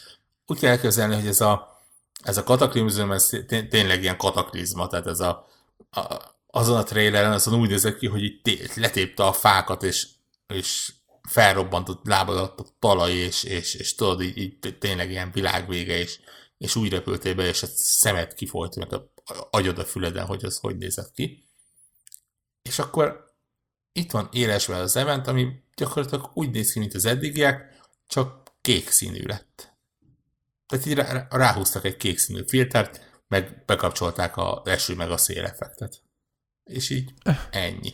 [0.46, 1.82] Úgy kell elképzelni, hogy ez a,
[2.24, 3.30] ez a kataklizm, ez
[3.70, 5.48] tényleg ilyen kataklizma, tehát ez a,
[5.92, 10.08] a azon a traileren azon úgy nézett ki, hogy itt letépte a fákat, és,
[10.48, 10.94] és
[11.30, 16.20] felrobbantott lábadat a talaj, és, és, és tudod, így, így tényleg ilyen világvége, és,
[16.58, 19.14] és úgy repültél be, és a szemed kifolyt, meg a
[19.50, 21.44] agyad a füleden, hogy az hogy nézett ki.
[22.62, 23.25] És akkor
[23.98, 28.90] itt van élesve az event, ami gyakorlatilag úgy néz ki, mint az eddigiek, csak kék
[28.90, 29.74] színű lett.
[30.68, 36.02] Tehát így rá, ráhúztak egy kék színű filtert, meg bekapcsolták a eső meg a széleffektet.
[36.64, 37.14] És így
[37.52, 37.94] ennyi.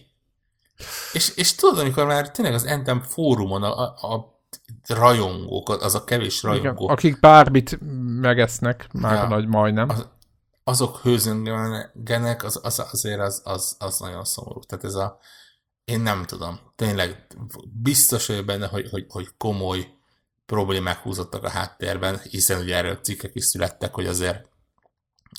[1.14, 4.40] És, és tudod, amikor már tényleg az Entem fórumon a, a, a
[4.88, 6.84] rajongók, az a kevés rajongó.
[6.84, 7.80] Igen, akik bármit
[8.20, 9.90] megesznek, már ja, nagy majdnem.
[9.90, 10.08] Az,
[10.64, 14.60] azok hőzöngenek, az, az, azért az, az, az nagyon szomorú.
[14.60, 15.20] Tehát ez a,
[15.92, 16.60] én nem tudom.
[16.76, 17.28] Tényleg
[17.72, 19.94] biztos vagyok benne, hogy, hogy, hogy komoly
[20.46, 24.48] problémák húzottak a háttérben, hiszen ugye erről cikkek is születtek, hogy azért,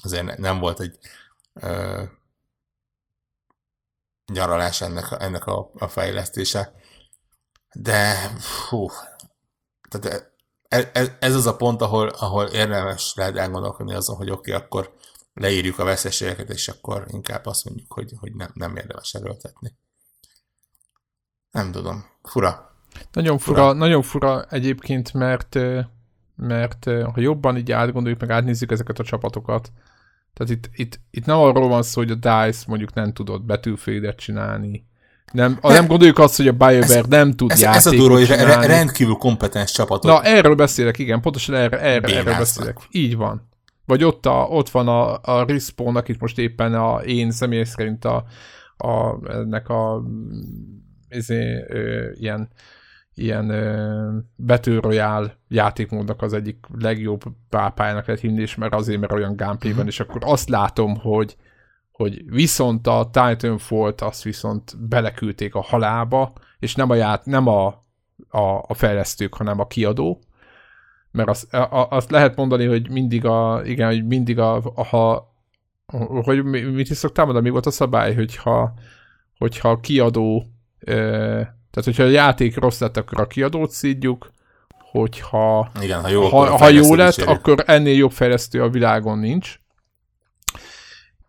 [0.02, 0.98] azért nem volt egy
[1.52, 2.02] ö,
[4.32, 6.74] nyaralás ennek, ennek a, a fejlesztése.
[7.74, 8.30] De
[8.68, 8.88] hú,
[9.88, 10.32] tehát
[10.68, 14.64] ez, e, ez az a pont, ahol, ahol érdemes lehet elgondolkodni azon, hogy oké, okay,
[14.64, 14.94] akkor
[15.34, 19.76] leírjuk a veszélyeket, és akkor inkább azt mondjuk, hogy, hogy nem, nem érdemes erőltetni.
[21.52, 22.04] Nem tudom.
[22.22, 22.74] Fura.
[23.12, 25.58] Nagyon fura, fura, nagyon fura egyébként, mert,
[26.36, 29.72] mert ha jobban így átgondoljuk, meg átnézzük ezeket a csapatokat,
[30.34, 34.16] tehát itt, itt, itt nem arról van szó, hogy a DICE mondjuk nem tudott betűfédet
[34.16, 34.86] csinálni,
[35.32, 38.16] Nem, a nem gondoljuk azt, hogy a BioWare nem tud ez, játékot ez a durva,
[38.16, 40.10] hogy rendkívül kompetens csapatot.
[40.10, 42.76] Na, erről beszélek, igen, pontosan erre, erre, erről beszélek.
[42.90, 43.48] Így van.
[43.86, 48.04] Vagy ott, a, ott van a, a Respawn, akit most éppen a, én személy szerint
[48.04, 48.24] a,
[48.76, 50.02] a, ennek a
[51.12, 52.48] ezé, ö, ilyen
[53.14, 59.36] ilyen ö, Royale játékmódnak az egyik legjobb pápájának lehet hinni, és mert azért, mert olyan
[59.36, 59.92] gameplay van, uh-huh.
[59.92, 61.36] és akkor azt látom, hogy
[61.92, 67.66] hogy viszont a Titanfall-t azt viszont beleküldték a halába, és nem a, ját, nem a,
[68.28, 70.20] a, a fejlesztők, hanem a kiadó,
[71.10, 75.34] mert azt, a, azt lehet mondani, hogy mindig a, igen, hogy mindig a, a ha,
[76.22, 78.74] hogy mit is szoktál mondani, mi volt a szabály, hogyha,
[79.38, 80.44] hogyha a kiadó,
[80.84, 84.30] tehát hogyha a játék rossz lett, akkor a kiadót szídjuk,
[84.90, 89.60] hogyha Igen, ha jó, ha, ha jó lett, akkor ennél jobb fejlesztő a világon nincs,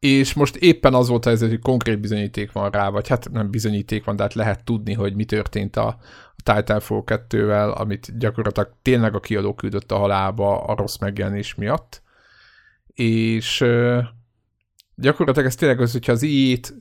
[0.03, 4.03] és most éppen az volt ez, hogy konkrét bizonyíték van rá, vagy hát nem bizonyíték
[4.03, 5.87] van, de hát lehet tudni, hogy mi történt a,
[6.35, 12.01] a Titanfall 2-vel, amit gyakorlatilag tényleg a kiadó küldött a halálba a rossz megjelenés miatt.
[12.93, 13.65] És
[14.95, 16.73] gyakorlatilag ez tényleg az, hogyha az i-t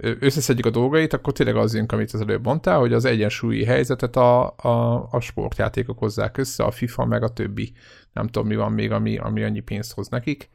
[0.00, 4.16] összeszedjük a dolgait, akkor tényleg az jön, amit az előbb mondtál, hogy az egyensúlyi helyzetet
[4.16, 7.72] a, a, a sportjátékok hozzák össze, a FIFA meg a többi,
[8.12, 10.50] nem tudom mi van még, ami, ami annyi pénzt hoz nekik.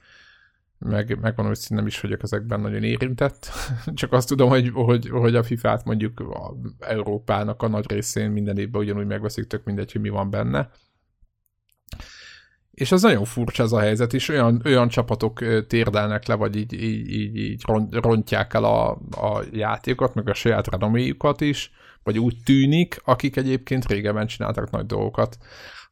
[0.77, 3.49] Meg, megmondom, hogy nem is vagyok ezekben nagyon érintett,
[3.93, 8.57] csak azt tudom, hogy, hogy, hogy a FIFA-t mondjuk a Európának a nagy részén minden
[8.57, 10.69] évben ugyanúgy megveszik, tök mindegy, hogy mi van benne.
[12.71, 16.73] És az nagyon furcsa ez a helyzet, és olyan, olyan csapatok térdelnek le, vagy így,
[16.73, 21.71] így, így, így rontják el a, a játékokat, meg a saját renoméjukat is,
[22.03, 25.37] vagy úgy tűnik, akik egyébként régebben csináltak nagy dolgokat.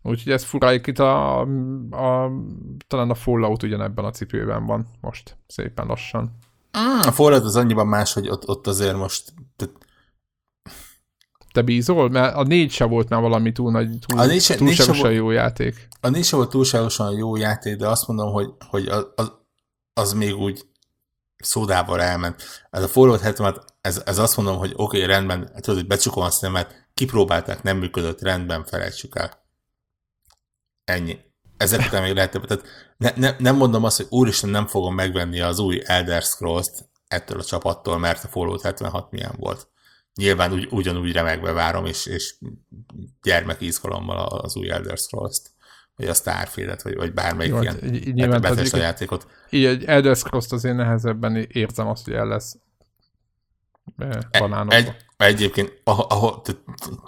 [0.01, 1.39] Úgyhogy ez furájuk itt a,
[1.91, 2.31] a,
[2.87, 6.37] talán a Fallout ugyanebben a cipőben van most, szépen lassan.
[6.79, 9.33] Mm, a Fallout az annyiban más, hogy ott, ott azért most...
[11.51, 12.09] Te bízol?
[12.09, 15.15] Mert a négy se volt már valami túl nagy, túl, a négy se, túlságosan négy
[15.15, 15.87] jó játék.
[16.01, 19.31] A négy se volt túlságosan jó játék, de azt mondom, hogy, hogy az, az,
[19.93, 20.65] az még úgy
[21.37, 22.43] szódával elment.
[22.69, 26.23] Ez a Fallout 70 ez, ez azt mondom, hogy oké, okay, rendben, tudod, hogy becsukom
[26.23, 29.45] a szemet, kipróbálták, nem működött, rendben, felejtsük el.
[30.83, 31.19] Ennyi.
[31.57, 32.63] Ezek után még lehet Tehát
[32.97, 37.39] ne, ne, nem mondom azt, hogy úristen nem fogom megvenni az új Elder Scrolls-t ettől
[37.39, 39.67] a csapattól, mert a Fallout 76 milyen volt.
[40.15, 42.35] Nyilván ugy, ugyanúgy remegve várom, és, és
[43.23, 45.51] gyermek izgalommal az új Elder Scrolls-t
[45.99, 47.77] vagy a Starfield-et, vagy, vagy bármelyik Jó, ilyen
[48.13, 49.27] nyilván a játékot.
[49.49, 52.57] Így egy Elder Scrolls-t azért nehezebben érzem azt, hogy el lesz
[54.39, 54.75] banánokba.
[54.75, 56.41] Egy, egyébként ahol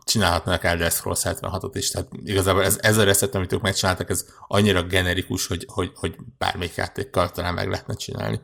[0.04, 4.26] csinálhatnak Elder Scrolls 76-ot is, tehát igazából ez, ez a recept, amit ők megcsináltak, ez
[4.48, 8.42] annyira generikus, hogy, hogy, hogy bármelyik játékkal talán meg lehetne csinálni.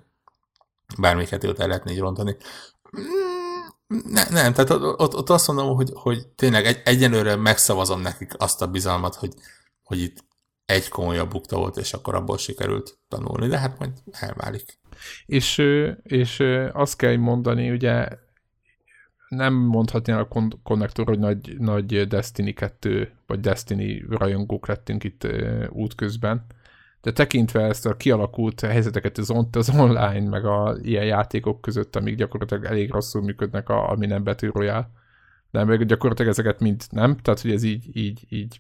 [0.98, 2.38] Bármelyik játékot el lehetne így rontani.
[3.00, 3.37] Mm,
[3.88, 8.62] ne, nem, tehát ott, ott azt mondom, hogy, hogy tényleg egy, egyenlőre megszavazom nekik azt
[8.62, 9.34] a bizalmat, hogy,
[9.84, 10.26] hogy itt
[10.66, 14.80] egy komolyabb bukta volt, és akkor abból sikerült tanulni, de hát majd elválik.
[15.26, 15.58] És,
[16.04, 18.08] és azt kell mondani, ugye
[19.28, 25.28] nem mondhatni a kon- konnektor, hogy nagy, nagy Destiny 2 vagy Destiny rajongók lettünk itt
[25.70, 26.46] útközben,
[27.08, 31.96] de tekintve ezt a kialakult helyzeteket az, on- az online, meg a ilyen játékok között,
[31.96, 34.92] amik gyakorlatilag elég rosszul működnek, a, ami nem betűrojál,
[35.52, 38.60] de meg gyakorlatilag ezeket mind nem, tehát hogy ez így, így, így,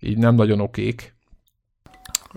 [0.00, 1.16] így nem nagyon okék,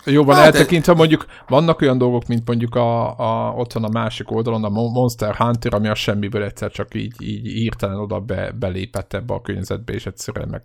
[0.06, 4.32] Jobban hát eltekintve mondjuk vannak olyan dolgok, mint mondjuk a, a, ott van a másik
[4.32, 9.14] oldalon a Monster Hunter, ami a semmiből egyszer csak így, így írtelen oda be, belépett
[9.14, 10.64] ebbe a környezetbe, és egyszerűen meg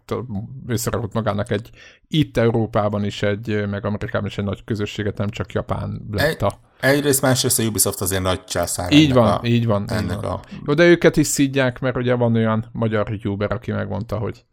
[0.67, 1.71] összerakott magának egy
[2.09, 6.61] itt Európában is egy, meg Amerikában is egy nagy közösséget, nem csak Japán lett a...
[6.81, 8.93] Egyrészt, másrészt a Ubisoft azért nagy császár.
[8.93, 9.85] Így van, a, így van.
[9.91, 10.25] Ennek így van.
[10.25, 10.41] A...
[10.67, 14.45] Jó, de őket is szídják, mert ugye van olyan magyar youtuber, aki megmondta, hogy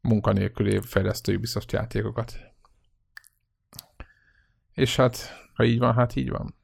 [0.00, 2.32] munkanélküli fejlesztő Ubisoft játékokat.
[4.78, 5.16] És hát,
[5.54, 6.54] ha így van, hát így van.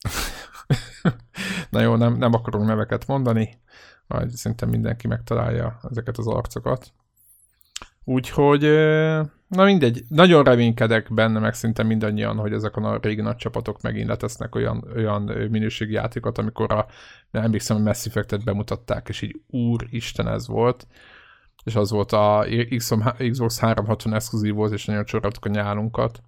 [1.70, 3.60] Na jó, nem, nem akarunk neveket mondani,
[4.06, 6.92] majd szerintem mindenki megtalálja ezeket az arcokat.
[8.04, 8.60] Úgyhogy,
[9.48, 14.08] na mindegy, nagyon reménykedek benne, meg szinte mindannyian, hogy ezek a régi nagy csapatok megint
[14.08, 16.86] letesznek olyan, olyan minőségi játékot, amikor a,
[17.30, 20.86] nem emlékszem, hogy Mass Effect-et bemutatták, és így úristen ez volt,
[21.64, 22.46] és az volt a
[23.30, 26.22] Xbox 360 exkluzív volt, és nagyon csoroltuk a nyálunkat.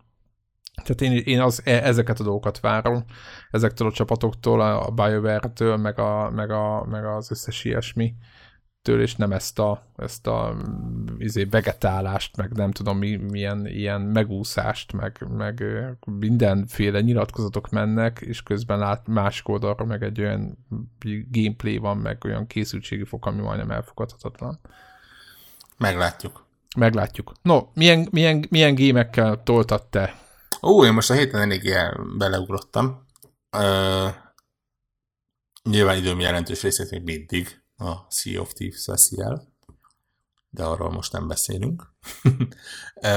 [0.75, 3.05] Tehát én, én az, e, ezeket a dolgokat várom,
[3.51, 8.15] ezektől a csapatoktól, a BioWare-től, meg, a, meg, a, meg az összes ilyesmi
[8.83, 10.57] től, és nem ezt a, ezt a
[11.19, 15.65] izé, vegetálást, meg nem tudom mi, milyen ilyen megúszást, meg, meg
[16.05, 20.59] mindenféle nyilatkozatok mennek, és közben lát másik oldalra meg egy olyan
[21.31, 24.61] gameplay van, meg olyan készültségi fok, ami majdnem elfogadhatatlan.
[25.79, 26.47] Meglátjuk.
[26.77, 27.33] Meglátjuk.
[27.43, 30.22] No, milyen, milyen, milyen gémekkel toltad te?
[30.63, 31.75] Ó, én most a héten elég
[32.19, 33.07] beleugrottam.
[33.51, 34.09] Ö,
[35.63, 39.23] nyilván időm jelentős részét még mindig a Sea of Thieves veszi
[40.51, 41.93] de arról most nem beszélünk.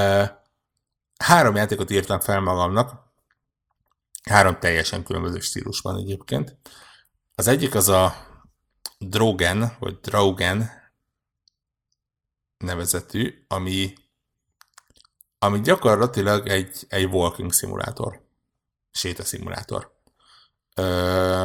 [1.18, 3.04] három játékot írtam fel magamnak,
[4.24, 6.58] három teljesen különböző stílusban egyébként.
[7.36, 8.16] Az egyik az a
[8.98, 10.72] Drogen, vagy Drogen
[12.58, 13.94] nevezetű, ami,
[15.46, 18.22] ami gyakorlatilag egy, egy walking szimulátor,
[18.92, 19.92] sétaszimulátor.
[20.76, 21.44] Ö,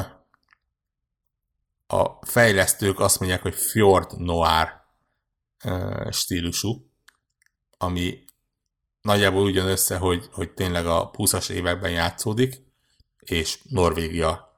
[1.86, 4.68] a fejlesztők azt mondják, hogy Fjord Noir
[6.11, 6.90] stílusú,
[7.78, 8.24] ami
[9.03, 12.62] nagyjából ugyan össze, hogy, hogy tényleg a 20-as években játszódik,
[13.18, 14.51] és Norvégia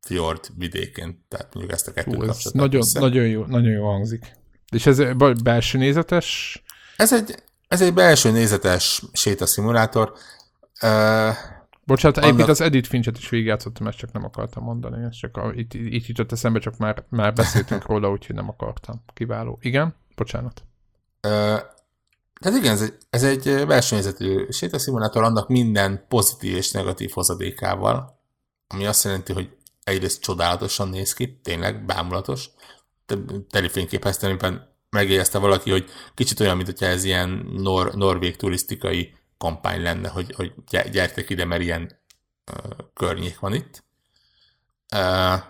[0.00, 4.36] fjord vidékén, tehát mondjuk ezt a kettőt Hú, ez nagyon, nagyon, jó, nagyon jó hangzik.
[4.72, 5.02] És ez
[5.42, 6.62] belső nézetes?
[6.96, 7.42] Ez egy,
[7.76, 10.12] ez egy belső nézetes sétaszimulátor.
[10.82, 11.34] Uh,
[11.84, 12.28] Bocsánat, annak...
[12.28, 15.04] egyébként az Edith Finchet is végigjátszottam, ezt csak nem akartam mondani.
[15.04, 19.02] Ez csak a, itt, itt jutott eszembe, csak már, már beszéltünk róla, úgyhogy nem akartam.
[19.14, 19.58] Kiváló.
[19.60, 19.94] Igen?
[20.14, 20.62] Bocsánat.
[21.22, 21.30] Uh,
[22.40, 28.20] tehát igen, ez egy, ez egy versenyzetű sétaszimulátor, annak minden pozitív és negatív hozadékával,
[28.66, 32.50] ami azt jelenti, hogy egyrészt csodálatosan néz ki, tényleg bámulatos.
[33.50, 40.08] Telefényképeztelőben megjegyezte valaki, hogy kicsit olyan, mint hogyha ez ilyen nor- norvég turisztikai kampány lenne,
[40.08, 40.52] hogy, hogy
[40.90, 42.00] gyertek ide, mert ilyen
[42.52, 43.84] uh, környék van itt.
[44.94, 45.42] Uh,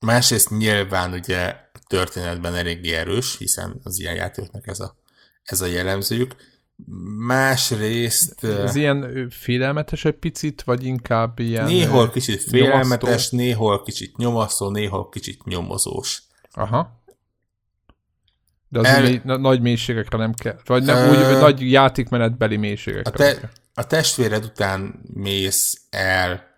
[0.00, 4.96] másrészt nyilván ugye történetben eléggé erős, hiszen az ilyen játékoknak ez a,
[5.42, 6.34] ez a jellemzőjük.
[7.26, 8.44] Másrészt...
[8.44, 11.64] Ez ilyen félelmetes egy picit, vagy inkább ilyen...
[11.64, 13.36] Néhol kicsit félelmetes, nyomasztó.
[13.36, 16.22] néhol kicsit nyomasztó, néhol kicsit nyomozós.
[16.50, 17.04] Aha.
[18.68, 19.02] De az El...
[19.02, 20.58] mély, nagy mélységekre nem kell.
[20.64, 23.10] Vagy nem, uh, úgy, nagy játékmenetbeli mélységekre.
[23.10, 26.54] A, te, a testvéred után mész el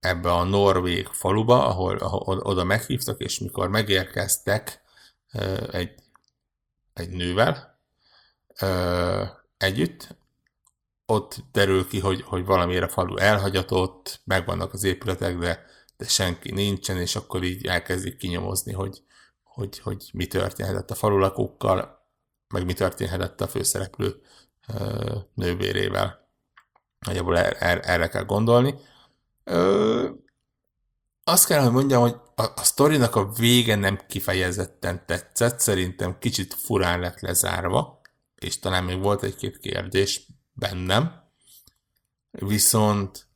[0.00, 4.80] ebbe a norvég faluba, ahol, ahol oda meghívtak, és mikor megérkeztek
[5.72, 5.94] egy,
[6.92, 7.78] egy nővel
[9.58, 10.16] együtt,
[11.06, 16.52] ott derül ki, hogy, hogy valamiért a falu elhagyatott, megvannak az épületek, de, de senki
[16.52, 19.02] nincsen, és akkor így elkezdik kinyomozni, hogy,
[19.54, 22.06] hogy, hogy mi történhetett a falulakókkal,
[22.48, 24.22] meg mi történhetett a főszereplő
[25.34, 26.28] nővérével.
[26.98, 28.74] Nagyjából er, er, erre kell gondolni.
[29.44, 30.08] Ö,
[31.24, 36.54] azt kell, hogy mondjam, hogy a, a sztorinak a vége nem kifejezetten tetszett, szerintem kicsit
[36.54, 38.00] furán lett lezárva,
[38.34, 41.30] és talán még volt egy-két kérdés bennem,
[42.30, 43.26] viszont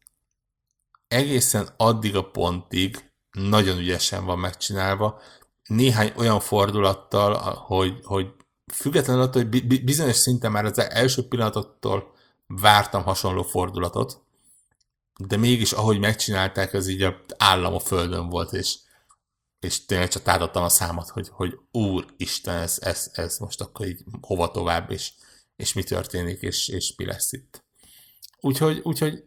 [1.09, 5.21] egészen addig a pontig nagyon ügyesen van megcsinálva,
[5.67, 8.27] néhány olyan fordulattal, hogy, hogy
[8.73, 12.14] függetlenül attól, hogy bizonyos szinten már az első pillanatottól
[12.47, 14.25] vártam hasonló fordulatot,
[15.19, 18.79] de mégis ahogy megcsinálták, az így a állam a földön volt, és,
[19.61, 24.05] és tényleg csak tádottam a számat, hogy, hogy úristen, ez, ez, ez most akkor így
[24.21, 25.12] hova tovább, és,
[25.57, 27.64] és mi történik, és, és mi lesz itt.
[28.41, 29.25] Úgyhogy, úgyhogy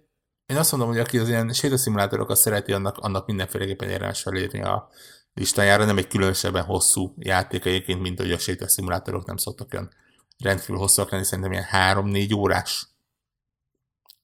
[0.49, 4.89] én azt mondom, hogy aki az ilyen sétaszimulátorokat szereti, annak, annak mindenféleképpen érdemes felírni a
[5.33, 9.89] listájára, nem egy különösebben hosszú játék egyébként, mint hogy a sétaszimulátorok nem szoktak olyan
[10.37, 12.87] rendkívül hosszúak lenni, szerintem ilyen 3-4 órás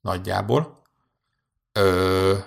[0.01, 0.83] nagyjából.
[1.71, 2.37] Ö,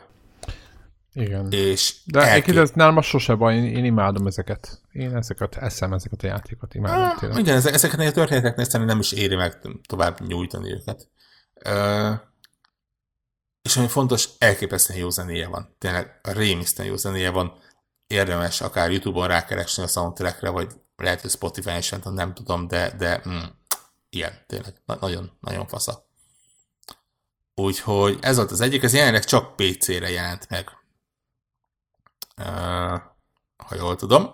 [1.13, 1.47] igen.
[1.51, 2.33] És De elkép...
[2.33, 4.81] egyébként ez nálam sose baj, én, én, imádom ezeket.
[4.93, 7.31] Én ezeket eszem, ezeket a játékokat imádom.
[7.31, 11.09] Ah, igen, ezeket a történeteknél szerintem nem is éri meg tovább nyújtani őket.
[11.55, 12.13] Ö,
[13.69, 15.75] és ami fontos, elképesztően jó zenéje van.
[15.79, 17.59] Tényleg rémisztően jó zenéje van.
[18.07, 23.43] Érdemes akár Youtube-on rákeresni a soundtrackre, vagy lehet, hogy Spotify-en nem tudom, de, de mm,
[24.11, 24.83] ilyen, tényleg.
[24.87, 26.07] Na, nagyon, nagyon fasza.
[27.55, 30.69] Úgyhogy ez volt az egyik, ez jelenleg csak PC-re jelent meg.
[32.37, 33.01] Uh,
[33.57, 34.31] ha jól tudom.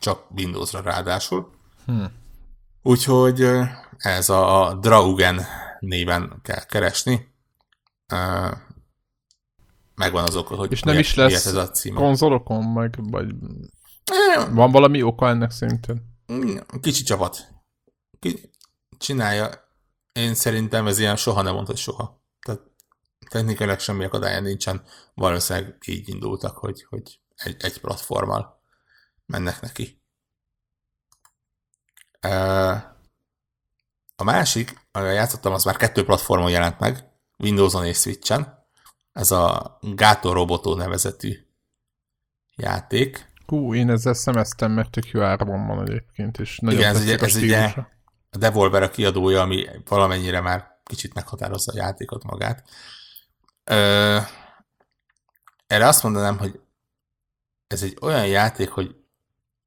[0.00, 1.50] Csak Windows-ra ráadásul.
[1.84, 2.12] Hmm.
[2.82, 3.48] Úgyhogy
[3.98, 7.34] ez a Draugen néven kell keresni.
[9.94, 12.00] Megvan az oka, hogy És nem is lesz ez a címe.
[12.00, 13.34] konzolokon, meg, vagy
[14.50, 16.14] van valami oka ennek szintén?
[16.80, 17.48] Kicsi csapat.
[18.18, 18.50] Ki
[18.98, 19.50] csinálja
[20.12, 22.24] én szerintem ez ilyen soha nem mondta soha.
[22.40, 22.60] Tehát
[23.30, 24.82] technikailag semmi akadálya nincsen.
[25.14, 28.60] Valószínűleg így indultak, hogy, hogy egy, egy platformmal
[29.26, 30.02] mennek neki.
[34.16, 37.04] A másik, amivel játszottam, az már kettő platformon jelent meg,
[37.38, 38.66] Windows-on és Switch-en.
[39.12, 41.46] Ez a Gato Roboto nevezetű
[42.56, 43.32] játék.
[43.46, 47.18] Hú, én ezzel szemeztem, mert tök jó áron van egyébként, és nagyon Igen, ez, ugye,
[47.18, 47.72] ez ugye
[48.30, 52.68] a Devolver a kiadója, ami valamennyire már kicsit meghatározza a játékot magát.
[53.64, 54.18] Ö,
[55.66, 56.60] erre azt mondanám, hogy
[57.66, 58.96] ez egy olyan játék, hogy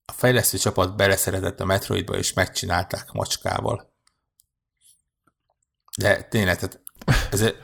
[0.06, 3.89] a fejlesztő csapat beleszeretett a Metroidba, és megcsinálták macskával.
[6.00, 6.82] De tényleg, tehát
[7.32, 7.56] ez egy,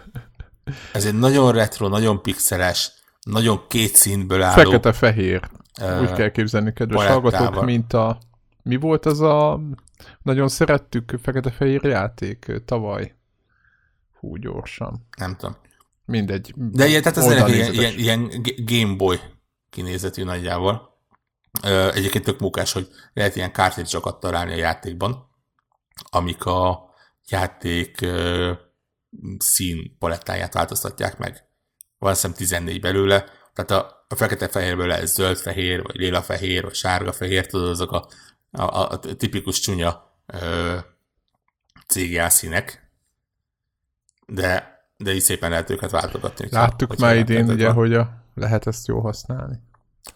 [0.94, 4.64] ez egy nagyon retro, nagyon pixeles, nagyon két színből álló...
[4.64, 5.50] Fekete-fehér.
[5.82, 8.18] Uh, Úgy kell képzelni, kedves hallgatók, mint a...
[8.64, 9.60] Mi volt az a...
[10.22, 13.16] Nagyon szerettük fekete-fehér játék tavaly.
[14.20, 15.08] Hú, gyorsan.
[15.18, 15.56] Nem tudom.
[16.06, 16.54] Mindegy.
[16.56, 19.20] De ilyen, tehát ez ilyen, ilyen, ilyen Game Boy
[19.70, 20.98] kinézetű nagyjából.
[21.94, 25.30] Egyébként tök munkás, hogy lehet ilyen kártyácsokat találni a játékban,
[26.10, 26.94] amik a
[27.30, 28.08] játék
[29.38, 31.44] szín palettáját változtatják meg.
[31.98, 37.70] Van szem 14 belőle, tehát a, a fekete-fehérből ez zöld-fehér, vagy lila-fehér, vagy sárga-fehér, tudod,
[37.70, 38.08] azok a,
[38.52, 40.78] a, a tipikus csúnya ö,
[41.88, 42.92] CGA színek,
[44.28, 46.48] de, de így szépen lehet őket váltogatni.
[46.52, 49.60] Láttuk már idén, ugye, hogy a, lehet ezt jól használni.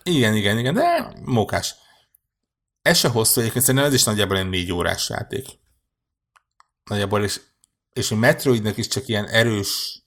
[0.03, 1.75] Igen, igen, igen, de mókás.
[2.81, 5.47] Ez se hosszú, egyébként szerintem ez is nagyjából egy négy órás játék.
[6.89, 7.41] Nagyjából, és,
[7.93, 10.03] és a Metroidnak is csak ilyen erős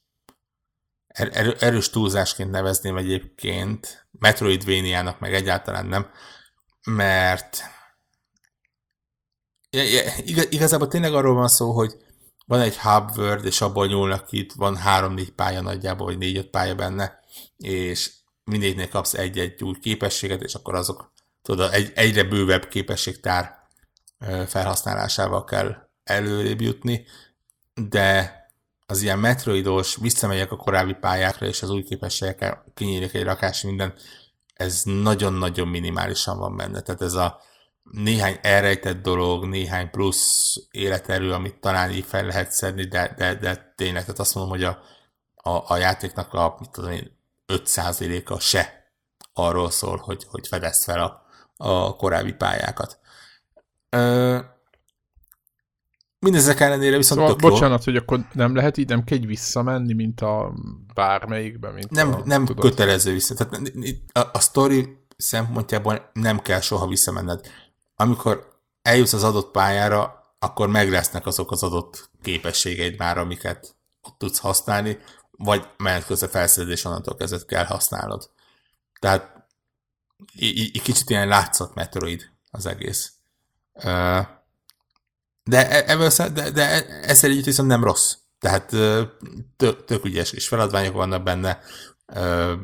[1.06, 6.10] er, er, erős túlzásként nevezném egyébként, Metroidvania-nak meg egyáltalán nem,
[6.86, 7.62] mert
[10.50, 11.96] igazából tényleg arról van szó, hogy
[12.46, 16.74] van egy hub world, és abból nyúlnak itt van három-négy pálya nagyjából, vagy négy-öt pálya
[16.74, 17.20] benne,
[17.56, 18.12] és
[18.44, 21.12] mindegyiknél kapsz egy-egy új képességet, és akkor azok
[21.42, 23.60] tudod, egy, egyre bővebb képességtár
[24.46, 27.06] felhasználásával kell előrébb jutni,
[27.74, 28.36] de
[28.86, 33.94] az ilyen metroidos, visszamegyek a korábbi pályákra, és az új képességekkel kinyílik egy rakás minden,
[34.54, 36.80] ez nagyon-nagyon minimálisan van benne.
[36.80, 37.40] Tehát ez a
[37.82, 43.72] néhány elrejtett dolog, néhány plusz életerő, amit talán így fel lehet szedni, de, de, de
[43.76, 44.78] tényleg, tehát azt mondom, hogy a,
[45.34, 48.92] a, a játéknak a, mit tudom én, 5%-a se
[49.32, 51.22] arról szól, hogy, hogy fedezd fel a,
[51.56, 52.98] a korábbi pályákat.
[53.88, 54.38] Ö,
[56.22, 57.92] mindezek ellenére viszont szóval, bocsánat, jó.
[57.92, 60.52] hogy akkor nem lehet így, nem kell visszamenni, mint a
[60.94, 62.64] bármelyikben, mint Nem, a, nem tudod.
[62.64, 63.34] kötelező vissza.
[63.34, 63.72] Tehát
[64.12, 67.40] a, a sztori szempontjából nem kell soha visszamenned.
[67.96, 68.48] Amikor
[68.82, 74.38] eljutsz az adott pályára, akkor meg lesznek azok az adott képességeid már, amiket ott tudsz
[74.38, 74.98] használni,
[75.30, 78.30] vagy menet közben felszerelés onnantól kezdve kell használnod.
[79.00, 79.46] Tehát
[80.38, 83.12] így kicsit ilyen látszat Metroid az egész.
[85.44, 88.14] De, e, ebből, de, de ezzel együtt viszont nem rossz.
[88.38, 88.68] Tehát
[89.56, 91.60] tök, tök ügyes és feladványok vannak benne,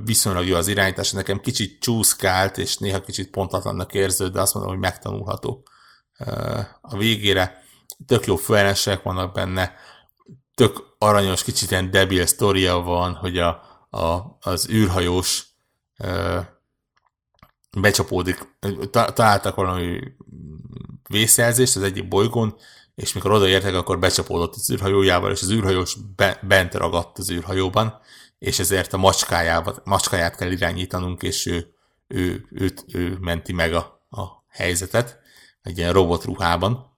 [0.04, 4.72] viszonylag jó az irányítás, nekem kicsit csúszkált, és néha kicsit pontatlannak érződ, de azt mondom,
[4.72, 5.62] hogy megtanulható
[6.80, 7.62] a végére.
[8.06, 9.74] Tök jó főelensek vannak benne,
[10.54, 13.48] tök aranyos, kicsit ilyen debil sztoria van, hogy a,
[13.90, 15.46] a, az űrhajós
[17.80, 18.56] becsapódik,
[18.90, 20.00] találtak valami
[21.08, 22.56] vészjelzést az egyik bolygón,
[22.94, 28.00] és mikor odaértek, akkor becsapódott az űrhajójával, és az űrhajós be, bent ragadt az űrhajóban,
[28.38, 31.74] és ezért a macskáját, macskáját kell irányítanunk, és ő,
[32.06, 35.18] ő, őt, ő menti meg a, a helyzetet,
[35.62, 36.96] egy ilyen robotruhában.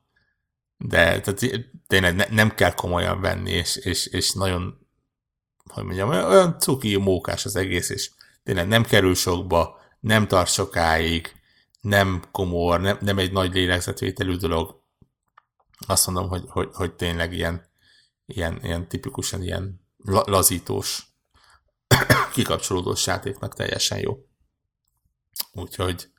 [0.76, 4.86] De tehát tényleg ne, nem kell komolyan venni, és, és, és nagyon,
[5.64, 8.10] hogy mondjam, olyan cuki, mókás az egész, és
[8.42, 11.39] tényleg nem kerül sokba, nem tart sokáig,
[11.81, 14.82] nem komor, nem, nem egy nagy lélegzetvételű dolog.
[15.86, 17.69] Azt mondom, hogy, hogy, hogy tényleg ilyen,
[18.27, 21.07] ilyen, ilyen tipikusan ilyen lazítós,
[22.35, 24.27] kikapcsolódós játéknak teljesen jó.
[25.52, 26.11] Úgyhogy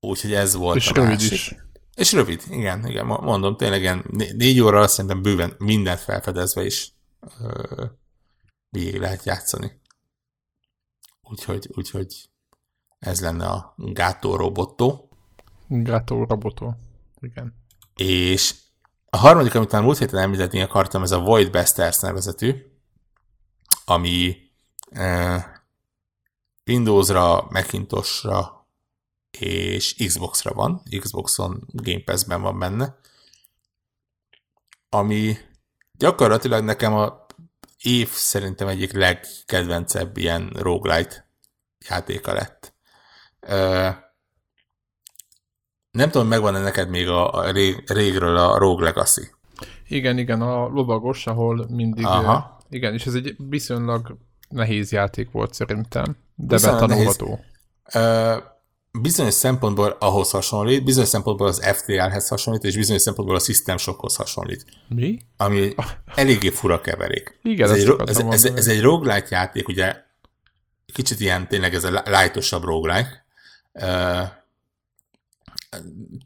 [0.00, 1.32] úgyhogy ez volt és a másik.
[1.32, 1.54] Is.
[1.94, 4.04] És rövid, igen, igen, mondom, tényleg ilyen
[4.36, 6.92] négy óra azt szerintem bőven mindent felfedezve is
[7.40, 7.84] ö,
[8.68, 9.80] végig lehet játszani.
[11.22, 12.30] Úgyhogy, úgyhogy
[13.00, 15.08] ez lenne a Gato Roboto.
[15.66, 16.74] Gato Roboto,
[17.20, 17.54] igen.
[17.96, 18.54] És
[19.10, 22.54] a harmadik, amit már múlt héten említeni akartam, ez a Void Busters nevezetű,
[23.84, 24.36] ami
[24.90, 25.42] uh,
[26.66, 28.66] Windowsra, Macintosra
[29.38, 32.98] és Xbox-ra van, Xboxon Game Pass-ben van benne,
[34.88, 35.36] ami
[35.98, 37.26] gyakorlatilag nekem a
[37.82, 41.28] év szerintem egyik legkedvencebb ilyen roguelite
[41.88, 42.69] játéka lett.
[45.90, 49.30] Nem tudom, megvan-e neked még a, a rég, régről a Rogue Legacy.
[49.88, 52.04] Igen, igen, a lovagos, ahol mindig...
[52.04, 52.58] Aha.
[52.70, 54.16] Igen, és ez egy viszonylag
[54.48, 57.40] nehéz játék volt szerintem, de viszonylag betanulható.
[57.92, 58.42] Nehéz.
[59.00, 64.16] bizonyos szempontból ahhoz hasonlít, bizonyos szempontból az FTL-hez hasonlít, és bizonyos szempontból a System Shockhoz
[64.16, 64.64] hasonlít.
[64.88, 65.18] Mi?
[65.36, 65.74] Ami
[66.14, 67.38] eléggé fura keverék.
[67.42, 69.96] Igen, ez, egy, ez, ez, ez, egy roguelike játék, ugye
[70.92, 73.24] kicsit ilyen tényleg ez a lightosabb roguelike.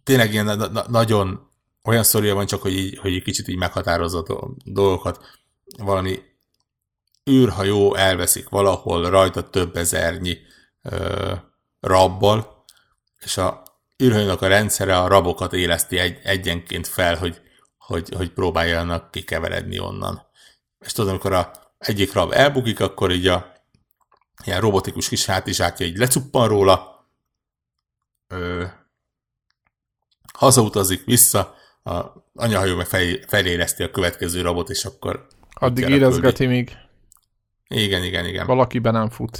[0.04, 1.50] Tényleg ilyen na- na- nagyon
[1.82, 4.26] olyan szorja van csak, hogy, így, hogy kicsit így meghatározott
[4.64, 5.40] dolgokat.
[5.78, 6.18] Valami
[7.30, 10.38] űrhajó elveszik valahol rajta több ezernyi
[10.82, 11.32] ö,
[11.80, 12.64] rabbal,
[13.18, 13.62] és a
[14.02, 17.40] űrhajónak a rendszere a rabokat éleszti egy, egyenként fel, hogy,
[17.78, 20.26] hogy, hogy próbáljanak kikeveredni onnan.
[20.78, 23.52] És tudod, amikor a egyik rab elbukik, akkor így a
[24.44, 26.93] ilyen robotikus kis hátizsákja így lecuppan róla,
[28.34, 28.64] ö,
[30.32, 31.54] hazautazik vissza,
[31.84, 35.26] a anyahajó meg fel, felérezti a következő rabot, és akkor...
[35.50, 36.76] Addig érezgeti még.
[37.68, 38.46] Igen, igen, igen.
[38.46, 39.38] Valakiben nem fut.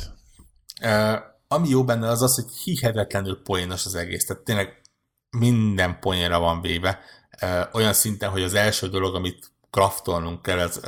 [0.83, 1.19] Uh,
[1.49, 4.25] ami jó benne az az, hogy hihetetlenül poénos az egész.
[4.27, 4.81] Tehát tényleg
[5.31, 7.01] minden poénra van véve.
[7.43, 10.81] Uh, olyan szinten, hogy az első dolog, amit kraftolnunk kell, az,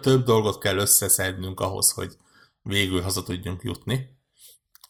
[0.00, 2.16] több dolgot kell összeszednünk ahhoz, hogy
[2.62, 4.16] végül haza tudjunk jutni.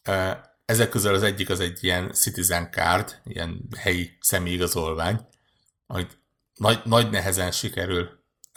[0.08, 0.36] Uh,
[0.72, 5.20] ezek közül az egyik az egy ilyen citizen card, ilyen helyi személyigazolvány,
[5.86, 6.18] amit
[6.54, 8.08] nagy, nagy nehezen sikerül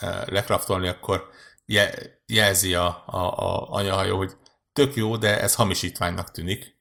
[0.02, 1.28] uh, lekraftolni, akkor
[1.66, 1.94] je,
[2.26, 4.32] jelzi a, a, a anyahajó, hogy
[4.72, 6.74] tök jó, de ez hamisítványnak tűnik.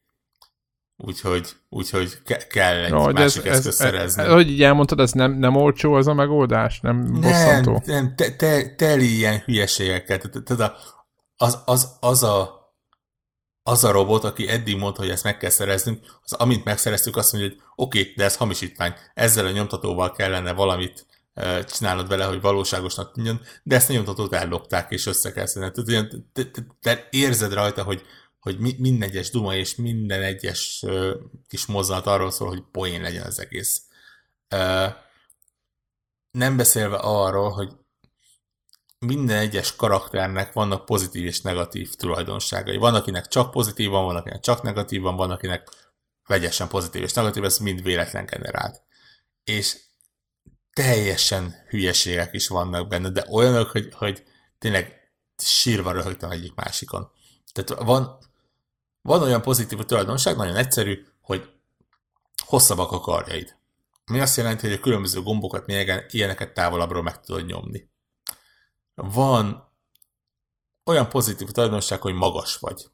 [0.97, 4.21] Úgyhogy, úgyhogy ke- kell egy no, másik ez, eszköz ez, szerezni.
[4.23, 6.79] Ez, hogy így elmondtad, ez nem, nem olcsó az a megoldás?
[6.79, 7.81] Nem, nem bosszantó?
[7.85, 10.29] Nem, te, te, teli ilyen hülyeségeket.
[10.43, 10.75] Tehát
[11.37, 12.54] az, az, az a
[13.67, 17.31] az a robot, aki eddig mondta, hogy ezt meg kell szereznünk, az amint megszereztük, azt
[17.33, 18.93] mondja, hogy oké, okay, de ez hamisítvány.
[19.13, 21.05] Ezzel a nyomtatóval kellene valamit
[21.67, 26.05] csinálod vele, hogy valóságosnak tűnjön, de ezt a nyomtatót ellopták, és össze kell szedni.
[26.33, 28.01] Te, te, te érzed rajta, hogy,
[28.39, 31.11] hogy minden egyes duma és minden egyes uh,
[31.47, 33.81] kis mozzanat arról szól, hogy poén legyen az egész.
[34.55, 34.93] Uh,
[36.31, 37.69] nem beszélve arról, hogy
[39.05, 42.77] minden egyes karakternek vannak pozitív és negatív tulajdonságai.
[42.77, 45.69] Van, akinek csak pozitív van, akinek csak negatív van, akinek
[46.27, 48.81] vegyesen pozitív és negatív, ez mind véletlen generált.
[49.43, 49.77] És
[50.73, 54.23] teljesen hülyeségek is vannak benne, de olyanok, hogy, hogy
[54.59, 57.11] tényleg sírva röhögtem egyik másikon.
[57.53, 58.17] Tehát van,
[59.01, 61.49] van olyan pozitív tulajdonság, nagyon egyszerű, hogy
[62.45, 63.55] hosszabbak a karjaid.
[64.05, 67.89] Ami azt jelenti, hogy a különböző gombokat, mélyegen ilyeneket távolabbról meg tudod nyomni.
[68.95, 69.71] Van
[70.85, 72.85] olyan pozitív tulajdonság, hogy magas vagy.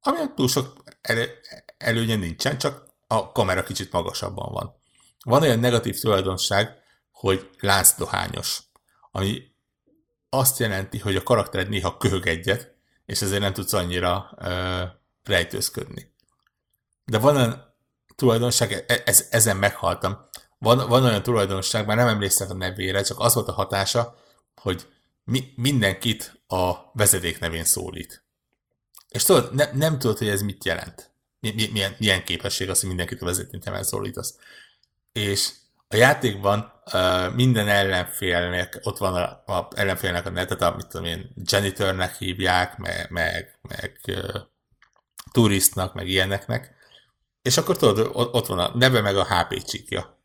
[0.00, 1.38] Ami túl sok elő,
[1.78, 4.74] előnye nincsen, csak a kamera kicsit magasabban van.
[5.24, 6.78] Van olyan negatív tulajdonság,
[7.12, 8.62] hogy láncdohányos,
[9.10, 9.42] ami
[10.28, 12.74] azt jelenti, hogy a karaktered néha köhög egyet,
[13.06, 14.82] és ezért nem tudsz annyira ö,
[15.24, 16.14] rejtőzködni.
[17.04, 17.74] De van olyan
[18.14, 20.28] tulajdonság, e, ez, ezen meghaltam,
[20.58, 24.14] van, van olyan tulajdonság, már nem emlékszem a nevére, csak az volt a hatása,
[24.54, 24.88] hogy
[25.30, 28.24] mi, mindenkit a vezeték nevén szólít.
[29.08, 31.10] És tudod, ne, nem tudod, hogy ez mit jelent.
[31.40, 34.34] Mi, mi, milyen, milyen képesség az, hogy mindenkit a vezeték nevén szólítasz.
[35.12, 35.50] És
[35.88, 41.32] a játékban uh, minden ellenfélnek, ott van a, a ellenfélnek a netet, amit tudom én,
[41.44, 44.40] janitornek hívják, meg, meg, meg uh,
[45.32, 46.74] turistnak, meg ilyeneknek,
[47.42, 50.18] és akkor tudod, ott van a neve, meg a HP csíkja.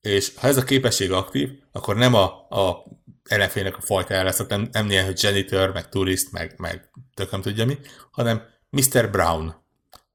[0.00, 2.84] És ha ez a képesség aktív, akkor nem a, a
[3.28, 7.64] ellenfélnek a fajta lesz, nem, nem ilyen, hogy janitor, meg turist, meg, meg tököm tudja
[7.66, 7.78] mi,
[8.10, 9.10] hanem Mr.
[9.10, 9.54] Brown,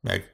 [0.02, 0.32] meg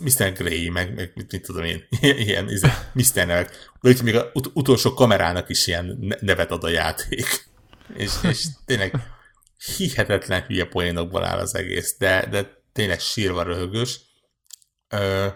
[0.00, 0.32] Mr.
[0.32, 1.88] Grey, meg, meg mit, mit tudom én,
[2.26, 3.26] ilyen izé, Mr.
[3.26, 3.70] nevek.
[3.80, 7.48] De még az ut- utolsó kamerának is ilyen nevet ad a játék.
[7.94, 8.94] És, és tényleg
[9.76, 14.00] hihetetlen hülye poénokból áll az egész, de, de tényleg sírva röhögös.
[14.88, 15.26] Ö,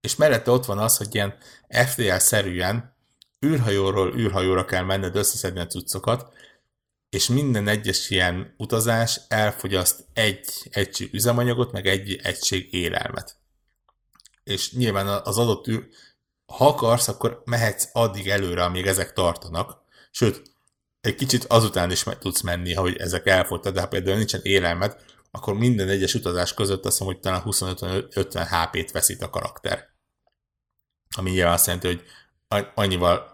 [0.00, 1.36] és mellette ott van az, hogy ilyen
[1.68, 2.89] FTL-szerűen
[3.46, 6.32] űrhajóról űrhajóra kell menned összeszedni a cuccokat,
[7.08, 13.40] és minden egyes ilyen utazás elfogyaszt egy egység üzemanyagot, meg egy egység élelmet
[14.50, 15.88] és nyilván az adott űr,
[16.46, 20.42] ha akarsz, akkor mehetsz addig előre, amíg ezek tartanak, sőt,
[21.00, 24.96] egy kicsit azután is meg tudsz menni, hogy ezek elfogytak, de ha például nincsen élelmed,
[25.30, 29.88] akkor minden egyes utazás között azt mondom, hogy talán 25-50 HP-t veszít a karakter.
[31.16, 32.04] Ami nyilván azt jelenti, hogy
[32.74, 33.29] annyival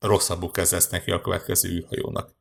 [0.00, 2.34] rosszabbul kezdesz neki a következő űrhajónak.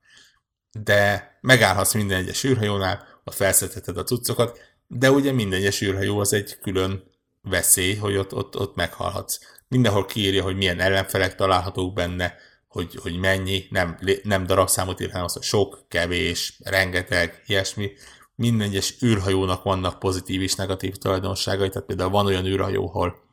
[0.72, 6.34] De megállhatsz minden egyes űrhajónál, ott felszedheted a cuccokat, de ugye minden egyes űrhajó az
[6.34, 7.04] egy külön
[7.42, 9.40] veszély, hogy ott, ott, ott meghalhatsz.
[9.68, 12.36] mindenhol kiírja, hogy milyen ellenfelek találhatók benne,
[12.68, 17.92] hogy, hogy mennyi, nem, nem darabszámot ír, hanem az, hogy sok, kevés, rengeteg, ilyesmi.
[18.36, 23.27] Minden egyes űrhajónak vannak pozitív és negatív tulajdonságai, tehát például van olyan űrhajó, ahol,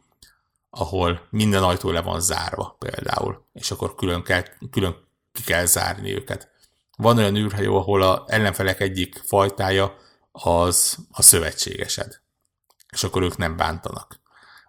[0.75, 4.97] ahol minden ajtó le van zárva például, és akkor külön, kell, külön
[5.33, 6.51] ki kell zárni őket.
[6.97, 9.97] Van olyan űrhajó, ahol a ellenfelek egyik fajtája
[10.33, 12.21] az a szövetségesed,
[12.93, 14.21] és akkor ők nem bántanak.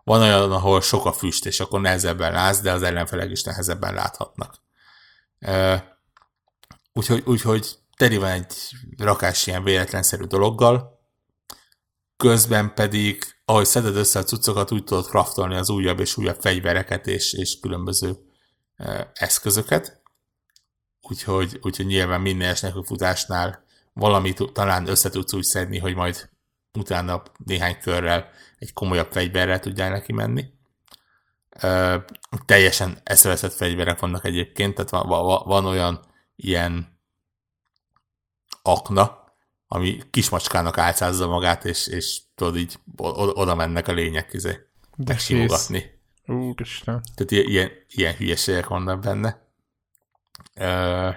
[0.03, 3.93] Van olyan, ahol sok a füst, és akkor nehezebben látsz, de az ellenfelek is nehezebben
[3.93, 4.61] láthatnak.
[6.93, 10.99] Úgyhogy, úgyhogy teri van egy rakás ilyen véletlenszerű dologgal,
[12.17, 17.07] közben pedig, ahogy szeded össze a cuccokat, úgy tudod craftolni az újabb és újabb fegyvereket
[17.07, 18.17] és, és különböző
[19.13, 20.01] eszközöket.
[21.01, 23.63] Úgyhogy, úgyhogy nyilván minden esnek futásnál
[23.93, 26.29] valamit talán össze tudsz úgy szedni, hogy majd
[26.73, 30.45] utána néhány körrel egy komolyabb fegyverrel tudjál neki menni.
[31.61, 31.97] Ö,
[32.45, 36.05] teljesen eszeveszett fegyverek vannak egyébként, tehát van, van, van olyan
[36.35, 36.99] ilyen
[38.61, 39.24] akna,
[39.75, 42.79] ami kismacskának álcázza magát, és, és tudod így
[43.33, 45.99] oda mennek a lények izé, megsimogatni.
[46.25, 47.03] Úristen.
[47.15, 49.47] Tehát ilyen, ilyen, ilyen hülyeségek vannak benne.
[50.53, 51.09] Ö,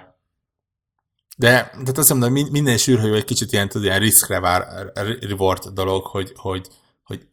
[1.37, 4.27] de, de azt mondom, minden sűrhajó egy kicsit ilyen, tudod, ilyen risk
[5.21, 6.67] reward dolog, hogy, hogy,
[7.03, 7.27] hogy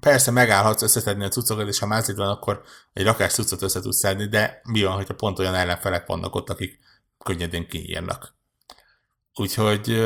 [0.00, 2.62] persze megállhatsz összeszedni a cuccokat, és ha mázlid van, akkor
[2.92, 6.50] egy rakás cuccot össze tudsz szedni, de mi van, hogyha pont olyan ellenfelek vannak ott,
[6.50, 6.78] akik
[7.24, 8.34] könnyedén kinyírnak.
[9.34, 10.02] Úgyhogy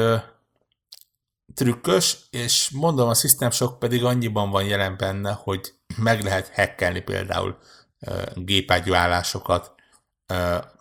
[1.54, 7.00] trükkös, és mondom, a System Shock pedig annyiban van jelen benne, hogy meg lehet hackelni
[7.00, 7.58] például
[8.34, 9.72] gépágyúállásokat,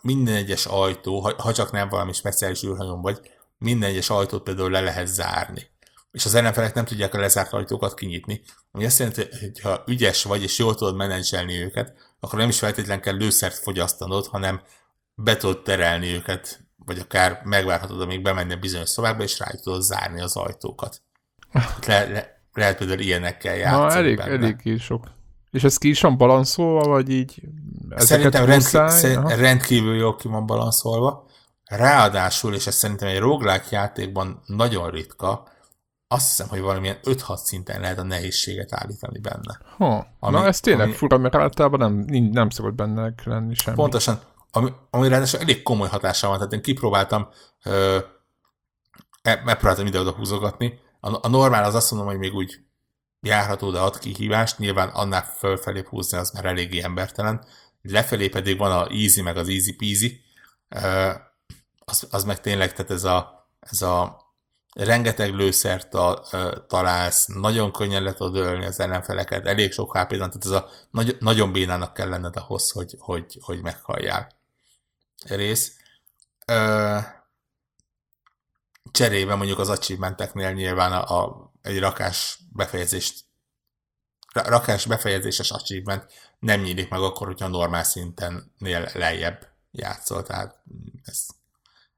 [0.00, 3.20] minden egyes ajtó, ha csak nem valami speciális űrhajón vagy,
[3.58, 5.72] minden egyes ajtót például le lehet zárni.
[6.10, 8.42] És az ellenfelek nem tudják a lezárt ajtókat kinyitni.
[8.70, 12.58] Ami azt jelenti, hogy ha ügyes vagy és jól tudod menedzselni őket, akkor nem is
[12.58, 14.62] feltétlenül kell lőszert fogyasztanod, hanem
[15.14, 19.82] be tudod terelni őket, vagy akár megvárhatod, amíg bemenni a bizonyos szobába, és rá tudod
[19.82, 21.02] zárni az ajtókat.
[21.86, 24.32] Le, le, lehet például ilyenekkel játszani Na, elég, benne.
[24.32, 25.14] elég sok
[25.54, 27.42] és ez ki is van balanszolva, vagy így?
[27.96, 31.26] Szerintem rendkívül, szerint, rendkívül jól ki van balanszolva.
[31.64, 35.48] Ráadásul, és ez szerintem egy roguelike játékban nagyon ritka,
[36.08, 39.58] azt hiszem, hogy valamilyen 5-6 szinten lehet a nehézséget állítani benne.
[39.76, 40.06] Ha.
[40.20, 43.76] Ami, Na ez tényleg ami, fura, mert általában nem, nem szokott benne lenni semmi.
[43.76, 44.20] Pontosan,
[44.56, 47.28] ami, ami ráadásul elég komoly hatással van, tehát én kipróbáltam,
[47.64, 47.98] ö,
[49.22, 50.80] e, megpróbáltam ide-oda húzogatni.
[51.00, 52.60] A, a normál az azt mondom, hogy még úgy
[53.20, 57.44] járható, de ad kihívást, nyilván annál fölfelé húzni az már eléggé embertelen.
[57.82, 60.20] Lefelé pedig van a easy, meg az easy peasy,
[61.84, 64.22] az, az meg tényleg, tehát ez a, ez a
[64.74, 66.24] rengeteg lőszert ta,
[66.68, 71.16] találsz, nagyon könnyen le tudod ölni az ellenfeleket, elég sok hp tehát ez a nagy,
[71.20, 74.42] nagyon bénának kell lenned ahhoz, hogy, hogy, hogy meghalljál.
[75.24, 75.76] Rész.
[76.46, 76.98] Ö,
[78.90, 83.24] cserébe mondjuk az achievementeknél nyilván a, a egy rakás befejezést
[84.32, 88.52] rakás befejezéses achievement nem nyílik meg akkor, hogyha normál szinten
[88.94, 90.62] lejjebb játszol, tehát
[91.04, 91.30] ezt,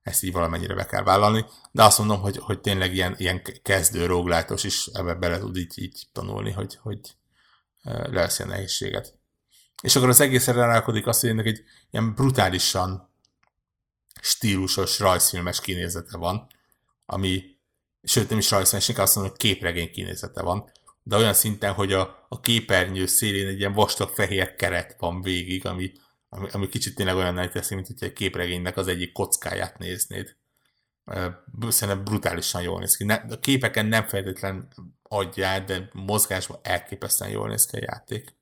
[0.03, 4.07] ezt így valamennyire be kell vállalni, de azt mondom, hogy, hogy tényleg ilyen, ilyen kezdő
[4.07, 7.17] róglátos is ebbe bele tud így, így tanulni, hogy, hogy
[7.83, 9.15] lesz ilyen nehézséget.
[9.83, 13.11] És akkor az egész rákodik azt, hogy ennek egy ilyen brutálisan
[14.21, 16.47] stílusos, rajzfilmes kinézete van,
[17.07, 17.57] ami
[18.03, 20.71] sőt nem is rajzfilm, inkább azt mondom, hogy képregény kinézete van,
[21.03, 25.67] de olyan szinten, hogy a, a képernyő szélén egy ilyen vastag fehér keret van végig,
[25.67, 25.93] ami,
[26.29, 30.37] ami, ami kicsit tényleg olyan teszi, mint hogy egy képregénynek az egyik kockáját néznéd.
[31.69, 33.05] Szerintem brutálisan jól néz ki.
[33.05, 34.69] Ne, a képeken nem feltétlen
[35.03, 38.35] adják, de mozgásban elképesztően jól néz ki a játék.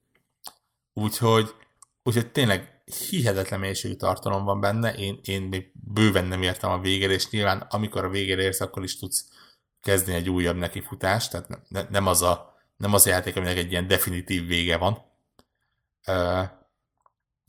[0.93, 1.55] Úgyhogy,
[2.03, 7.13] úgyhogy tényleg hihetetlen mélységű tartalom van benne, én, én még bőven nem értem a végére,
[7.13, 9.29] és nyilván amikor a végére érsz, akkor is tudsz
[9.81, 13.71] kezdeni egy újabb nekifutást, tehát ne, nem, az a, nem az a játék, aminek egy
[13.71, 15.03] ilyen definitív vége van,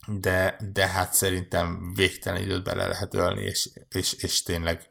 [0.06, 4.90] de, de hát szerintem végtelen időt bele lehet ölni, és, és, és tényleg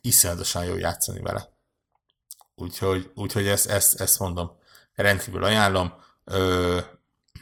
[0.00, 1.48] iszonyatosan jó játszani vele.
[2.54, 4.58] Úgyhogy, úgyhogy ezt, ezt, ezt mondom.
[4.94, 5.92] Rendkívül ajánlom.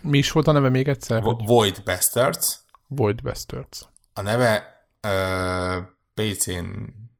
[0.02, 1.22] Mi is volt a neve még egyszer?
[1.22, 2.60] Void Bastards.
[2.86, 3.88] Void Bastards.
[4.12, 5.80] A neve ö,
[6.14, 6.68] PC-n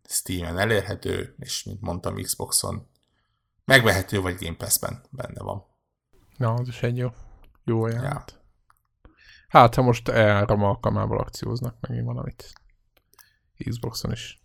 [0.09, 2.89] Steam-en elérhető, és mint mondtam, Xboxon
[3.65, 5.65] megvehető, vagy Game Pass-ben benne van.
[6.37, 7.09] Na, az is egy jó,
[7.65, 8.31] jó ajánlat.
[8.33, 8.37] Ja.
[9.49, 12.53] Hát, ha most erre alkalmával akcióznak, megint van, amit
[13.69, 14.43] Xboxon is.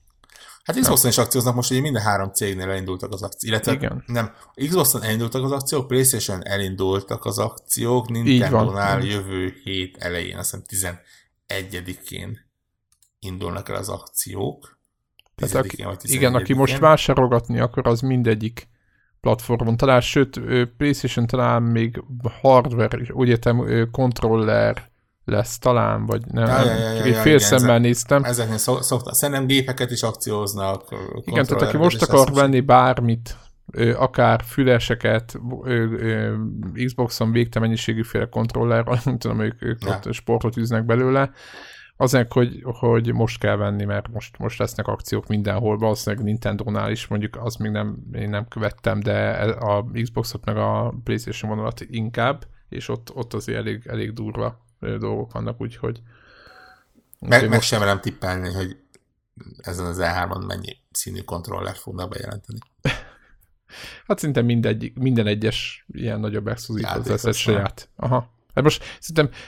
[0.64, 3.52] Hát Xboxon is akcióznak most, hogy minden három cégnél elindultak az akciók.
[3.52, 4.04] Illetve Igen.
[4.06, 11.00] nem, Xboxon elindultak az akciók, PlayStation elindultak az akciók, Nintendo-nál jövő hét elején, azt hiszem
[11.48, 12.40] 11-én
[13.20, 14.80] indulnak el az akciók.
[15.36, 18.68] Tehát aki, igen, aki most vásárolgatni akar, az mindegyik
[19.22, 20.40] platformon talán, sőt,
[20.78, 22.04] PlayStation talán még
[22.42, 24.92] hardware úgy értem, controller
[25.26, 28.24] lesz talán, vagy nem, ja, ja, ja, ja, egy fél szemmel ezek, néztem.
[28.24, 30.84] Ezeknél szoktak, szerintem gépeket is akcióznak.
[31.26, 33.38] Igen, tehát aki most akar venni bármit,
[33.96, 35.40] akár füleseket,
[36.86, 40.00] Xboxon végtelen mennyiségű féle kontroller, nem tudom, ők, ők ja.
[40.06, 41.32] ott sportot üznek belőle,
[41.98, 47.08] Azért, hogy, hogy most kell venni, mert most, most lesznek akciók mindenhol, valószínűleg Nintendo-nál is,
[47.08, 49.30] mondjuk az még nem, én nem követtem, de
[49.60, 54.63] a Xboxot meg a PlayStation vonalat inkább, és ott, ott azért elég, elég durva
[55.00, 56.02] dolgok vannak, úgyhogy...
[57.20, 57.68] Meg, meg most...
[57.68, 58.78] sem nem tippelni, hogy
[59.58, 62.60] ezen az E3-on mennyi színű kontrollert fognak bejelenteni.
[64.08, 67.90] hát szinte mindegy, minden egyes ilyen nagyobb exkluzív az egy saját.
[67.96, 68.32] Aha.
[68.54, 69.40] Hát most szerintem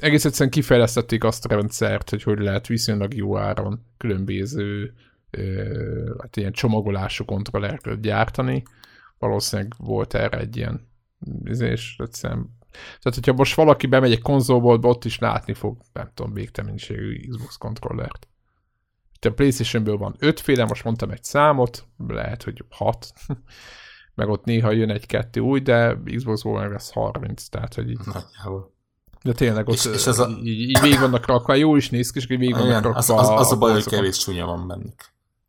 [0.00, 4.94] egész egyszerűen kifejlesztették azt a rendszert, hogy hogy lehet viszonylag jó áron különböző
[6.20, 8.62] hát ilyen csomagolású kontrollert gyártani.
[9.18, 10.88] Valószínűleg volt erre egy ilyen
[11.58, 16.32] és egyszerűen tehát, hogyha most valaki bemegy egy konzolboltba, ott is látni fog, nem tudom,
[16.32, 18.28] végtelenségű Xbox kontrollert.
[19.14, 23.12] Itt a Playstation-ből van ötféle, most mondtam egy számot, lehet, hogy hat,
[24.14, 27.98] meg ott néha jön egy-kettő új, de Xbox-ból meg lesz 30, tehát, hogy így...
[28.04, 28.76] Nagyjából.
[29.22, 30.28] De tényleg ott és, és az a...
[30.28, 32.98] így, így végig vannak rakva, jó is néz ki, és végig vannak rakva.
[32.98, 35.04] Az, az, az, a baj, hogy kevés csúnya van bennük.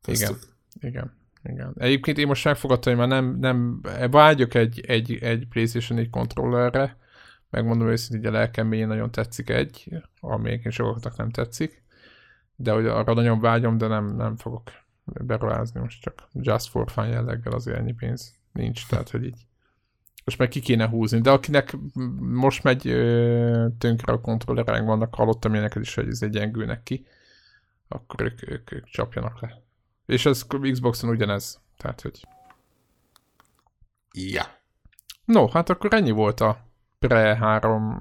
[0.08, 0.38] Igen,
[0.80, 1.18] igen.
[1.44, 1.76] Igen.
[1.78, 3.82] Egyébként én most megfogadtam, hogy már nem, nem
[4.12, 6.98] vágyok egy, egy, egy PlayStation 4 kontrollerre,
[7.50, 11.84] megmondom őszintén, hogy a lelkem nagyon tetszik egy, egyébként sokaknak nem tetszik,
[12.56, 14.72] de hogy arra nagyon vágyom, de nem, nem fogok
[15.04, 19.48] beruházni most csak just for fun jelleggel azért ennyi pénz nincs, tehát hogy így
[20.26, 21.78] most meg ki kéne húzni, de akinek
[22.20, 27.06] most megy ö, tönkre a kontrollerek vannak, hallottam ilyeneket is, hogy ez egy gyengülnek ki,
[27.88, 29.62] akkor ők, ők, ők csapjanak le.
[30.06, 32.28] És ez Xboxon ugyanez, tehát hogy...
[34.14, 34.44] Ja.
[35.26, 36.69] No, hát akkor ennyi volt a
[37.00, 38.00] Pre-3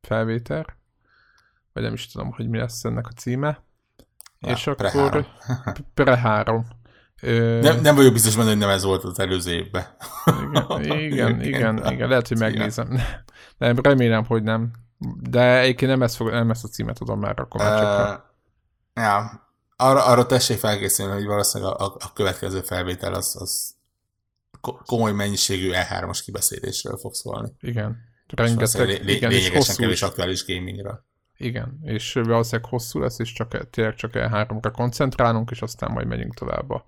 [0.00, 0.66] felvétel,
[1.72, 3.62] vagy nem is tudom, hogy mi lesz ennek a címe.
[4.40, 5.26] Ja, és akkor
[5.94, 6.62] Pre-3.
[7.22, 7.60] Ö...
[7.60, 9.84] Nem, nem vagyok biztos benne, hogy nem ez volt az előző évben.
[10.24, 13.00] Igen, igen, igen, igen, lehet, hogy megnézem.
[13.58, 14.70] Nem, remélem, hogy nem.
[15.20, 18.08] De egyébként nem ezt, fog, nem ezt a címet tudom már, akkor már csak...
[18.08, 18.24] Uh,
[19.04, 23.75] ja, arra, arra tessék felkészülni, hogy valószínűleg a, a, a következő felvétel az, az
[24.84, 27.48] komoly mennyiségű E3-as kibeszélésről fog szólni.
[27.60, 27.96] Igen.
[28.26, 31.04] Rengeteg, lé, igen, lényegesen és hosszú kevés aktuális gamingra.
[31.36, 36.34] Igen, és valószínűleg hosszú lesz, és csak, tényleg csak E3-ra koncentrálunk, és aztán majd megyünk
[36.34, 36.84] tovább a,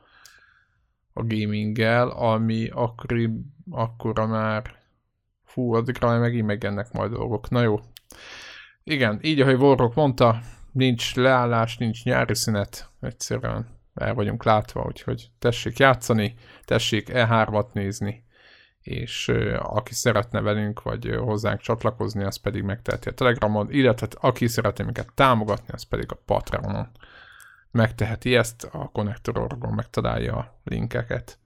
[1.12, 3.30] a gaminggel, ami akkori,
[3.70, 4.74] akkora már
[5.44, 7.48] fú, addigra majd megint megennek majd dolgok.
[7.48, 7.80] Na jó.
[8.84, 10.40] Igen, így ahogy Warrock mondta,
[10.72, 16.34] nincs leállás, nincs nyári szünet, egyszerűen el vagyunk látva, úgyhogy tessék játszani,
[16.64, 18.26] tessék E3-at nézni,
[18.80, 24.84] és aki szeretne velünk, vagy hozzánk csatlakozni, az pedig megteheti a Telegramon, illetve aki szeretne
[24.84, 26.90] minket támogatni, az pedig a Patreonon
[27.70, 31.38] megteheti ezt, a konnektororgon megtalálja a linkeket.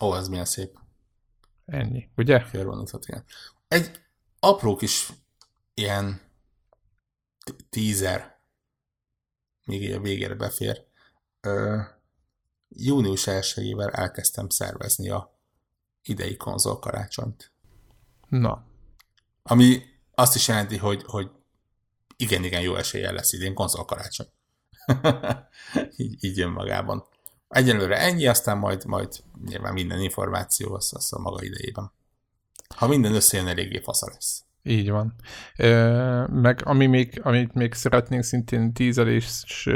[0.00, 0.78] Ó, ez milyen szép.
[1.64, 2.40] Ennyi, ugye?
[2.40, 3.24] Félvonultat, igen.
[3.68, 3.90] Egy
[4.40, 5.08] apró kis
[5.74, 6.20] ilyen
[7.70, 8.38] teaser,
[9.64, 10.84] még a végére befér.
[11.40, 11.80] Ö,
[12.76, 15.38] június 1 elkezdtem szervezni a
[16.02, 17.52] idei konzol karácsonyt.
[18.28, 18.64] Na.
[19.42, 19.82] Ami
[20.14, 21.30] azt is jelenti, hogy, hogy
[22.16, 24.28] igen-igen jó eséllyel lesz idén konzol karácsony.
[25.96, 27.04] így, így jön magában.
[27.48, 31.92] Egyelőre ennyi, aztán majd, majd nyilván minden információ az, az a maga idejében.
[32.76, 34.44] Ha minden összejön, eléggé fasza lesz.
[34.66, 35.14] Így van.
[35.56, 39.24] E, meg ami még, amit még szeretnénk szintén tízelés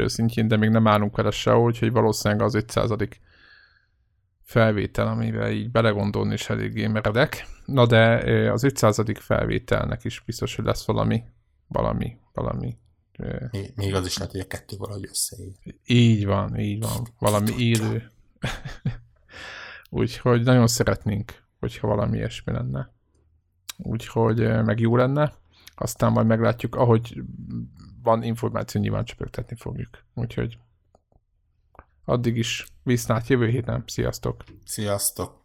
[0.05, 2.91] szintjén, de még nem állunk vele sehol, úgyhogy valószínűleg az 500
[4.43, 7.47] felvétel, amivel így belegondolni is eléggé meredek.
[7.65, 9.01] Na de az 500.
[9.13, 11.23] felvételnek is biztos, hogy lesz valami,
[11.67, 12.77] valami, valami.
[13.51, 15.51] Még, még az is lehet, hogy a kettő valahogy összeér.
[15.85, 17.07] Így van, így van.
[17.19, 18.11] Valami élő.
[19.89, 22.93] Úgyhogy nagyon szeretnénk, hogyha valami ilyesmi lenne.
[23.83, 25.33] Úgyhogy meg jó lenne.
[25.75, 27.21] Aztán majd meglátjuk, ahogy
[28.03, 29.89] van információ, nyilván csöpögtetni fogjuk.
[30.13, 30.57] Úgyhogy
[32.09, 33.83] Addig is viszlát jövő héten.
[33.87, 34.43] Sziasztok!
[34.65, 35.38] Sziasztok!